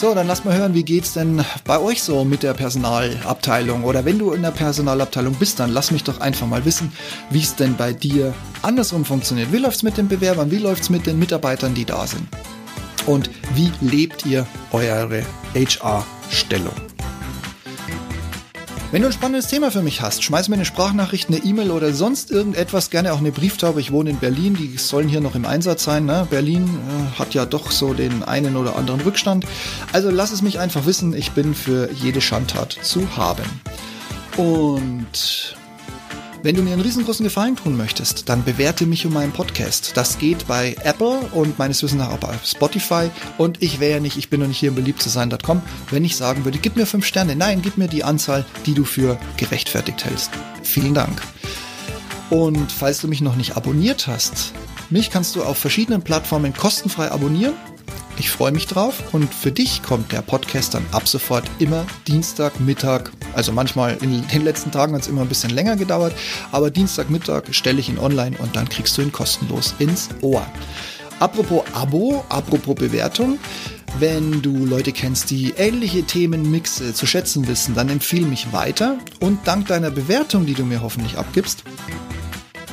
So, 0.00 0.14
dann 0.14 0.28
lass 0.28 0.44
mal 0.44 0.56
hören, 0.56 0.74
wie 0.74 0.84
geht's 0.84 1.14
denn 1.14 1.44
bei 1.64 1.80
euch 1.80 2.04
so 2.04 2.24
mit 2.24 2.44
der 2.44 2.54
Personalabteilung? 2.54 3.82
Oder 3.82 4.04
wenn 4.04 4.16
du 4.16 4.30
in 4.30 4.42
der 4.42 4.52
Personalabteilung 4.52 5.34
bist, 5.34 5.58
dann 5.58 5.72
lass 5.72 5.90
mich 5.90 6.04
doch 6.04 6.20
einfach 6.20 6.46
mal 6.46 6.64
wissen, 6.64 6.92
wie 7.30 7.40
es 7.40 7.56
denn 7.56 7.76
bei 7.76 7.92
dir 7.92 8.32
andersrum 8.62 9.04
funktioniert. 9.04 9.52
Wie 9.52 9.58
läuft's 9.58 9.82
mit 9.82 9.96
den 9.96 10.06
Bewerbern? 10.06 10.52
Wie 10.52 10.58
läuft's 10.58 10.88
mit 10.88 11.04
den 11.04 11.18
Mitarbeitern, 11.18 11.74
die 11.74 11.84
da 11.84 12.06
sind? 12.06 12.28
Und 13.06 13.28
wie 13.54 13.72
lebt 13.80 14.24
ihr 14.24 14.46
eure 14.70 15.24
HR-Stellung? 15.56 16.87
Wenn 18.90 19.02
du 19.02 19.08
ein 19.08 19.12
spannendes 19.12 19.48
Thema 19.48 19.70
für 19.70 19.82
mich 19.82 20.00
hast, 20.00 20.24
schmeiß 20.24 20.48
mir 20.48 20.54
eine 20.54 20.64
Sprachnachricht, 20.64 21.28
eine 21.28 21.44
E-Mail 21.44 21.72
oder 21.72 21.92
sonst 21.92 22.30
irgendetwas, 22.30 22.88
gerne 22.88 23.12
auch 23.12 23.18
eine 23.18 23.32
Brieftaube. 23.32 23.82
Ich 23.82 23.92
wohne 23.92 24.08
in 24.08 24.18
Berlin, 24.18 24.54
die 24.54 24.78
sollen 24.78 25.08
hier 25.08 25.20
noch 25.20 25.34
im 25.34 25.44
Einsatz 25.44 25.84
sein. 25.84 26.06
Ne? 26.06 26.26
Berlin 26.30 26.64
äh, 26.64 27.18
hat 27.18 27.34
ja 27.34 27.44
doch 27.44 27.70
so 27.70 27.92
den 27.92 28.22
einen 28.22 28.56
oder 28.56 28.76
anderen 28.76 29.02
Rückstand. 29.02 29.44
Also 29.92 30.10
lass 30.10 30.32
es 30.32 30.40
mich 30.40 30.58
einfach 30.58 30.86
wissen, 30.86 31.12
ich 31.12 31.32
bin 31.32 31.54
für 31.54 31.92
jede 31.92 32.22
Schandtat 32.22 32.78
zu 32.80 33.14
haben. 33.14 33.44
Und 34.38 35.57
wenn 36.42 36.54
du 36.54 36.62
mir 36.62 36.72
einen 36.72 36.82
riesengroßen 36.82 37.24
Gefallen 37.24 37.56
tun 37.56 37.76
möchtest, 37.76 38.28
dann 38.28 38.44
bewerte 38.44 38.86
mich 38.86 39.04
um 39.04 39.12
meinen 39.12 39.32
Podcast. 39.32 39.92
Das 39.96 40.18
geht 40.18 40.46
bei 40.46 40.76
Apple 40.84 41.18
und 41.32 41.58
meines 41.58 41.82
Wissens 41.82 42.00
nach 42.00 42.12
auch 42.12 42.18
bei 42.18 42.34
Spotify. 42.44 43.10
Und 43.38 43.62
ich 43.62 43.80
wäre 43.80 44.00
nicht, 44.00 44.16
ich 44.16 44.30
bin 44.30 44.40
noch 44.40 44.46
nicht 44.46 44.58
hier 44.58 44.68
im 44.68 44.76
beliebt 44.76 45.02
zu 45.02 45.08
sein.com, 45.08 45.62
wenn 45.90 46.04
ich 46.04 46.16
sagen 46.16 46.44
würde, 46.44 46.58
gib 46.58 46.76
mir 46.76 46.86
fünf 46.86 47.06
Sterne. 47.06 47.34
Nein, 47.34 47.60
gib 47.60 47.76
mir 47.76 47.88
die 47.88 48.04
Anzahl, 48.04 48.44
die 48.66 48.74
du 48.74 48.84
für 48.84 49.18
gerechtfertigt 49.36 50.04
hältst. 50.04 50.30
Vielen 50.62 50.94
Dank. 50.94 51.20
Und 52.30 52.70
falls 52.70 53.00
du 53.00 53.08
mich 53.08 53.20
noch 53.20 53.36
nicht 53.36 53.56
abonniert 53.56 54.06
hast, 54.06 54.52
mich 54.90 55.10
kannst 55.10 55.34
du 55.34 55.42
auf 55.42 55.58
verschiedenen 55.58 56.02
Plattformen 56.02 56.54
kostenfrei 56.54 57.10
abonnieren. 57.10 57.54
Ich 58.18 58.30
freue 58.30 58.50
mich 58.50 58.66
drauf 58.66 59.14
und 59.14 59.32
für 59.32 59.52
dich 59.52 59.80
kommt 59.82 60.10
der 60.10 60.22
Podcast 60.22 60.74
dann 60.74 60.84
ab 60.90 61.06
sofort 61.06 61.44
immer 61.60 61.86
Dienstag, 62.08 62.58
Mittag, 62.58 63.12
also 63.32 63.52
manchmal 63.52 63.96
in 64.02 64.26
den 64.26 64.42
letzten 64.42 64.72
Tagen 64.72 64.94
hat 64.94 65.02
es 65.02 65.08
immer 65.08 65.22
ein 65.22 65.28
bisschen 65.28 65.50
länger 65.50 65.76
gedauert, 65.76 66.12
aber 66.50 66.72
Dienstagmittag 66.72 67.44
stelle 67.52 67.78
ich 67.78 67.88
ihn 67.88 67.98
online 67.98 68.36
und 68.38 68.56
dann 68.56 68.68
kriegst 68.68 68.98
du 68.98 69.02
ihn 69.02 69.12
kostenlos 69.12 69.74
ins 69.78 70.08
Ohr. 70.20 70.44
Apropos 71.20 71.62
Abo, 71.72 72.24
apropos 72.28 72.74
Bewertung, 72.74 73.38
wenn 74.00 74.42
du 74.42 74.66
Leute 74.66 74.92
kennst, 74.92 75.30
die 75.30 75.54
ähnliche 75.56 76.02
Themenmixe 76.02 76.94
zu 76.94 77.06
schätzen 77.06 77.46
wissen, 77.46 77.76
dann 77.76 77.88
empfehle 77.88 78.26
mich 78.26 78.52
weiter 78.52 78.98
und 79.20 79.46
dank 79.46 79.68
deiner 79.68 79.90
Bewertung, 79.90 80.44
die 80.44 80.54
du 80.54 80.64
mir 80.64 80.82
hoffentlich 80.82 81.18
abgibst, 81.18 81.62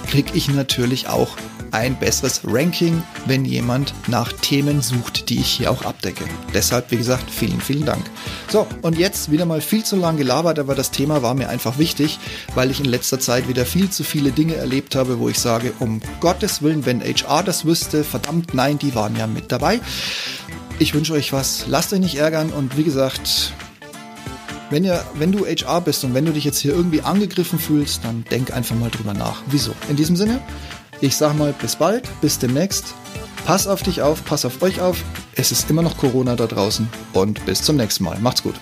krieg 0.05 0.27
ich 0.33 0.49
natürlich 0.49 1.07
auch 1.07 1.35
ein 1.71 1.99
besseres 1.99 2.41
Ranking, 2.45 3.03
wenn 3.25 3.43
jemand 3.43 3.93
nach 4.07 4.31
Themen 4.31 4.81
sucht, 4.81 5.29
die 5.29 5.39
ich 5.39 5.47
hier 5.47 5.71
auch 5.71 5.83
abdecke. 5.83 6.23
Deshalb, 6.53 6.89
wie 6.91 6.97
gesagt, 6.97 7.29
vielen, 7.29 7.59
vielen 7.59 7.85
Dank. 7.85 8.05
So, 8.47 8.65
und 8.81 8.97
jetzt 8.97 9.29
wieder 9.29 9.45
mal 9.45 9.61
viel 9.61 9.83
zu 9.83 9.97
lang 9.97 10.15
gelabert, 10.15 10.57
aber 10.57 10.73
das 10.73 10.91
Thema 10.91 11.21
war 11.21 11.33
mir 11.33 11.49
einfach 11.49 11.77
wichtig, 11.77 12.17
weil 12.53 12.71
ich 12.71 12.79
in 12.79 12.85
letzter 12.85 13.19
Zeit 13.19 13.49
wieder 13.49 13.65
viel 13.65 13.89
zu 13.89 14.03
viele 14.03 14.31
Dinge 14.31 14.55
erlebt 14.55 14.95
habe, 14.95 15.19
wo 15.19 15.27
ich 15.27 15.39
sage, 15.39 15.73
um 15.79 16.01
Gottes 16.21 16.61
Willen, 16.61 16.85
wenn 16.85 17.01
HR 17.01 17.43
das 17.43 17.65
wüsste, 17.65 18.03
verdammt 18.03 18.53
nein, 18.53 18.77
die 18.79 18.95
waren 18.95 19.15
ja 19.17 19.27
mit 19.27 19.51
dabei. 19.51 19.81
Ich 20.79 20.93
wünsche 20.93 21.13
euch 21.13 21.33
was, 21.33 21.65
lasst 21.67 21.93
euch 21.93 21.99
nicht 21.99 22.15
ärgern 22.15 22.51
und 22.51 22.77
wie 22.77 22.83
gesagt, 22.83 23.53
wenn, 24.71 24.83
ihr, 24.83 25.05
wenn 25.13 25.31
du 25.31 25.45
HR 25.45 25.81
bist 25.81 26.03
und 26.03 26.13
wenn 26.13 26.25
du 26.25 26.31
dich 26.31 26.43
jetzt 26.43 26.59
hier 26.59 26.73
irgendwie 26.73 27.01
angegriffen 27.01 27.59
fühlst, 27.59 28.03
dann 28.03 28.25
denk 28.31 28.51
einfach 28.51 28.75
mal 28.75 28.89
drüber 28.89 29.13
nach. 29.13 29.43
Wieso? 29.47 29.75
In 29.89 29.95
diesem 29.95 30.15
Sinne, 30.15 30.41
ich 31.01 31.15
sag 31.15 31.35
mal 31.35 31.53
bis 31.53 31.75
bald, 31.75 32.09
bis 32.21 32.39
demnächst. 32.39 32.95
Pass 33.45 33.67
auf 33.67 33.83
dich 33.83 34.01
auf, 34.01 34.25
pass 34.25 34.43
auf 34.43 34.61
euch 34.63 34.81
auf. 34.81 35.03
Es 35.35 35.51
ist 35.51 35.69
immer 35.69 35.83
noch 35.83 35.97
Corona 35.97 36.35
da 36.35 36.47
draußen 36.47 36.89
und 37.13 37.45
bis 37.45 37.61
zum 37.61 37.75
nächsten 37.75 38.03
Mal. 38.03 38.17
Macht's 38.19 38.41
gut. 38.41 38.55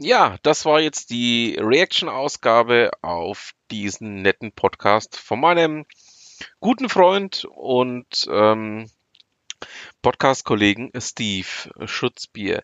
Ja, 0.00 0.38
das 0.42 0.64
war 0.64 0.80
jetzt 0.80 1.10
die 1.10 1.58
Reaction-Ausgabe 1.60 2.90
auf 3.02 3.52
diesen 3.70 4.22
netten 4.22 4.52
Podcast 4.52 5.18
von 5.18 5.40
meinem 5.40 5.84
guten 6.60 6.88
Freund 6.88 7.44
und 7.50 8.26
ähm, 8.30 8.88
Podcast-Kollegen 10.02 10.90
Steve 10.98 11.46
Schutzbier. 11.86 12.62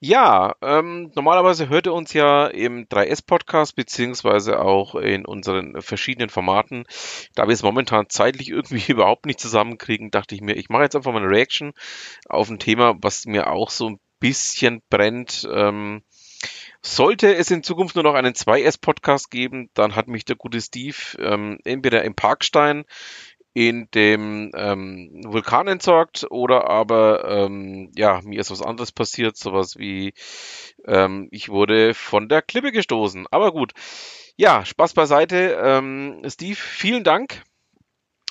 Ja, 0.00 0.54
ähm, 0.62 1.10
normalerweise 1.14 1.68
hört 1.68 1.86
ihr 1.86 1.94
uns 1.94 2.12
ja 2.12 2.46
im 2.46 2.86
3S-Podcast 2.86 3.74
beziehungsweise 3.76 4.60
auch 4.60 4.94
in 4.94 5.24
unseren 5.24 5.80
verschiedenen 5.82 6.30
Formaten. 6.30 6.84
Da 7.34 7.46
wir 7.46 7.54
es 7.54 7.62
momentan 7.62 8.08
zeitlich 8.08 8.48
irgendwie 8.50 8.82
überhaupt 8.92 9.26
nicht 9.26 9.40
zusammenkriegen, 9.40 10.10
dachte 10.10 10.34
ich 10.34 10.40
mir, 10.40 10.54
ich 10.54 10.68
mache 10.68 10.84
jetzt 10.84 10.96
einfach 10.96 11.12
mal 11.12 11.22
eine 11.22 11.30
Reaction 11.30 11.72
auf 12.28 12.48
ein 12.48 12.58
Thema, 12.58 12.94
was 13.00 13.26
mir 13.26 13.50
auch 13.50 13.70
so 13.70 13.90
ein 13.90 14.00
bisschen 14.20 14.82
brennt. 14.88 15.48
Ähm, 15.52 16.02
sollte 16.80 17.34
es 17.34 17.50
in 17.50 17.62
Zukunft 17.62 17.96
nur 17.96 18.04
noch 18.04 18.14
einen 18.14 18.34
2S-Podcast 18.34 19.30
geben, 19.30 19.70
dann 19.74 19.96
hat 19.96 20.06
mich 20.06 20.24
der 20.24 20.36
gute 20.36 20.60
Steve 20.60 20.96
ähm, 21.18 21.58
entweder 21.64 22.04
im 22.04 22.14
Parkstein 22.14 22.84
in 23.58 23.88
dem 23.92 24.52
ähm, 24.54 25.20
Vulkan 25.26 25.66
entsorgt 25.66 26.24
oder 26.30 26.70
aber 26.70 27.28
ähm, 27.28 27.90
ja, 27.96 28.20
mir 28.22 28.38
ist 28.38 28.52
was 28.52 28.62
anderes 28.62 28.92
passiert, 28.92 29.36
sowas 29.36 29.74
wie 29.76 30.14
ähm, 30.86 31.26
ich 31.32 31.48
wurde 31.48 31.92
von 31.92 32.28
der 32.28 32.40
Klippe 32.40 32.70
gestoßen. 32.70 33.26
Aber 33.32 33.50
gut, 33.50 33.72
ja, 34.36 34.64
Spaß 34.64 34.94
beiseite. 34.94 35.58
Ähm, 35.60 36.22
Steve, 36.28 36.54
vielen 36.54 37.02
Dank 37.02 37.42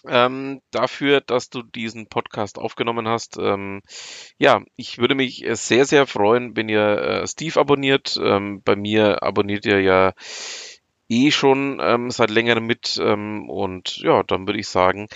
ähm, 0.08 0.62
dafür, 0.72 1.20
dass 1.20 1.50
du 1.50 1.62
diesen 1.62 2.08
Podcast 2.08 2.58
aufgenommen 2.58 3.10
hast. 3.10 3.38
Ähm, 3.38 3.82
ja, 4.38 4.62
ich 4.78 4.98
würde 4.98 5.16
mich 5.16 5.46
sehr, 5.52 5.84
sehr 5.84 6.08
freuen, 6.08 6.56
wenn 6.56 6.70
ihr 6.70 7.00
äh, 7.00 7.28
Steve 7.28 7.60
abonniert. 7.60 8.18
Ähm, 8.24 8.62
bei 8.64 8.78
mir 8.78 9.24
abonniert 9.24 9.66
ihr 9.66 9.82
ja 9.82 10.14
eh 11.10 11.32
schon 11.32 11.80
ähm, 11.82 12.12
seit 12.12 12.30
längerem 12.30 12.66
mit. 12.66 13.00
Ähm, 13.02 13.50
und 13.50 13.98
ja, 13.98 14.24
dann 14.24 14.48
würde 14.48 14.60
ich 14.60 14.68
sagen, 14.68 15.08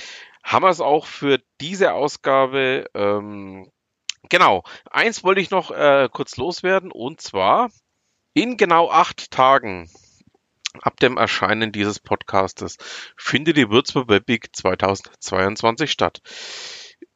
haben 0.43 0.63
wir 0.63 0.69
es 0.69 0.81
auch 0.81 1.05
für 1.05 1.39
diese 1.59 1.93
Ausgabe. 1.93 2.85
Ähm, 2.93 3.69
genau, 4.29 4.63
eins 4.89 5.23
wollte 5.23 5.41
ich 5.41 5.51
noch 5.51 5.71
äh, 5.71 6.09
kurz 6.11 6.37
loswerden 6.37 6.91
und 6.91 7.21
zwar 7.21 7.69
in 8.33 8.57
genau 8.57 8.89
acht 8.89 9.31
Tagen 9.31 9.89
ab 10.81 10.99
dem 10.99 11.17
Erscheinen 11.17 11.71
dieses 11.71 11.99
Podcastes 11.99 12.77
findet 13.17 13.57
die 13.57 13.69
Würzburg 13.69 14.07
Webweek 14.07 14.55
2022 14.55 15.91
statt. 15.91 16.21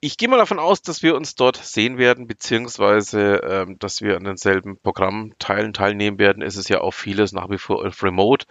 Ich 0.05 0.17
gehe 0.17 0.29
mal 0.29 0.37
davon 0.37 0.59
aus, 0.59 0.83
dass 0.83 1.01
wir 1.01 1.15
uns 1.15 1.33
dort 1.33 1.57
sehen 1.57 1.97
werden, 1.97 2.27
beziehungsweise 2.27 3.37
ähm, 3.37 3.79
dass 3.79 4.03
wir 4.03 4.17
an 4.17 4.23
denselben 4.23 4.77
Programmteilen 4.77 5.73
teilnehmen 5.73 6.19
werden. 6.19 6.43
Es 6.43 6.57
ist 6.57 6.69
ja 6.69 6.81
auch 6.81 6.91
vieles 6.91 7.31
nach 7.31 7.49
wie 7.49 7.57
vor 7.57 7.83
auf 7.83 8.03
Remote, 8.03 8.45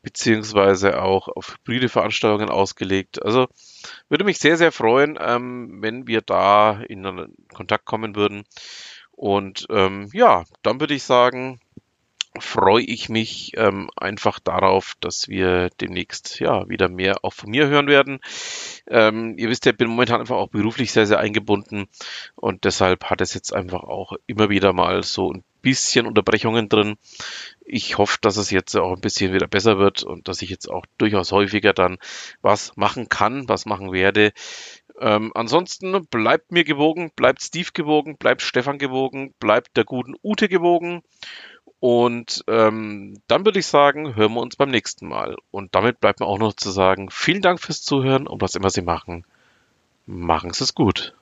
beziehungsweise 0.00 1.02
auch 1.02 1.28
auf 1.28 1.58
hybride 1.58 1.90
Veranstaltungen 1.90 2.48
ausgelegt. 2.48 3.22
Also 3.22 3.46
würde 4.08 4.24
mich 4.24 4.38
sehr, 4.38 4.56
sehr 4.56 4.72
freuen, 4.72 5.18
ähm, 5.20 5.82
wenn 5.82 6.06
wir 6.06 6.22
da 6.22 6.80
in 6.88 7.36
Kontakt 7.52 7.84
kommen 7.84 8.16
würden. 8.16 8.44
Und 9.10 9.66
ähm, 9.68 10.08
ja, 10.14 10.44
dann 10.62 10.80
würde 10.80 10.94
ich 10.94 11.02
sagen, 11.02 11.60
freue 12.40 12.82
ich 12.82 13.08
mich 13.08 13.52
ähm, 13.56 13.90
einfach 13.96 14.38
darauf, 14.38 14.94
dass 15.00 15.28
wir 15.28 15.70
demnächst 15.80 16.40
ja 16.40 16.68
wieder 16.68 16.88
mehr 16.88 17.24
auch 17.24 17.32
von 17.32 17.50
mir 17.50 17.68
hören 17.68 17.86
werden. 17.86 18.20
Ähm, 18.88 19.36
ihr 19.38 19.48
wisst 19.48 19.66
ja, 19.66 19.72
ich 19.72 19.78
bin 19.78 19.88
momentan 19.88 20.20
einfach 20.20 20.36
auch 20.36 20.48
beruflich 20.48 20.92
sehr, 20.92 21.06
sehr 21.06 21.18
eingebunden 21.18 21.88
und 22.34 22.64
deshalb 22.64 23.04
hat 23.04 23.20
es 23.20 23.34
jetzt 23.34 23.52
einfach 23.52 23.82
auch 23.82 24.12
immer 24.26 24.48
wieder 24.48 24.72
mal 24.72 25.02
so 25.02 25.32
ein 25.32 25.44
bisschen 25.62 26.06
Unterbrechungen 26.06 26.68
drin. 26.68 26.96
Ich 27.64 27.98
hoffe, 27.98 28.18
dass 28.20 28.36
es 28.36 28.50
jetzt 28.50 28.76
auch 28.76 28.92
ein 28.92 29.00
bisschen 29.00 29.32
wieder 29.32 29.48
besser 29.48 29.78
wird 29.78 30.04
und 30.04 30.28
dass 30.28 30.40
ich 30.40 30.50
jetzt 30.50 30.70
auch 30.70 30.86
durchaus 30.96 31.32
häufiger 31.32 31.72
dann 31.72 31.98
was 32.40 32.76
machen 32.76 33.08
kann, 33.08 33.48
was 33.48 33.66
machen 33.66 33.92
werde. 33.92 34.32
Ähm, 35.00 35.32
ansonsten 35.34 36.06
bleibt 36.06 36.52
mir 36.52 36.64
gewogen, 36.64 37.10
bleibt 37.16 37.42
Steve 37.42 37.70
gewogen, 37.74 38.16
bleibt 38.16 38.42
Stefan 38.42 38.78
gewogen, 38.78 39.34
bleibt 39.40 39.76
der 39.76 39.84
guten 39.84 40.14
Ute 40.22 40.48
gewogen. 40.48 41.02
Und 41.78 42.42
ähm, 42.48 43.20
dann 43.26 43.44
würde 43.44 43.58
ich 43.58 43.66
sagen, 43.66 44.16
hören 44.16 44.34
wir 44.34 44.40
uns 44.40 44.56
beim 44.56 44.70
nächsten 44.70 45.08
Mal. 45.08 45.36
Und 45.50 45.74
damit 45.74 46.00
bleibt 46.00 46.20
mir 46.20 46.26
auch 46.26 46.38
noch 46.38 46.54
zu 46.54 46.70
sagen, 46.70 47.10
vielen 47.10 47.42
Dank 47.42 47.60
fürs 47.60 47.82
Zuhören 47.82 48.26
und 48.26 48.40
was 48.40 48.54
immer 48.54 48.70
Sie 48.70 48.82
machen. 48.82 49.24
Machen 50.06 50.52
Sie 50.52 50.64
es 50.64 50.74
gut. 50.74 51.14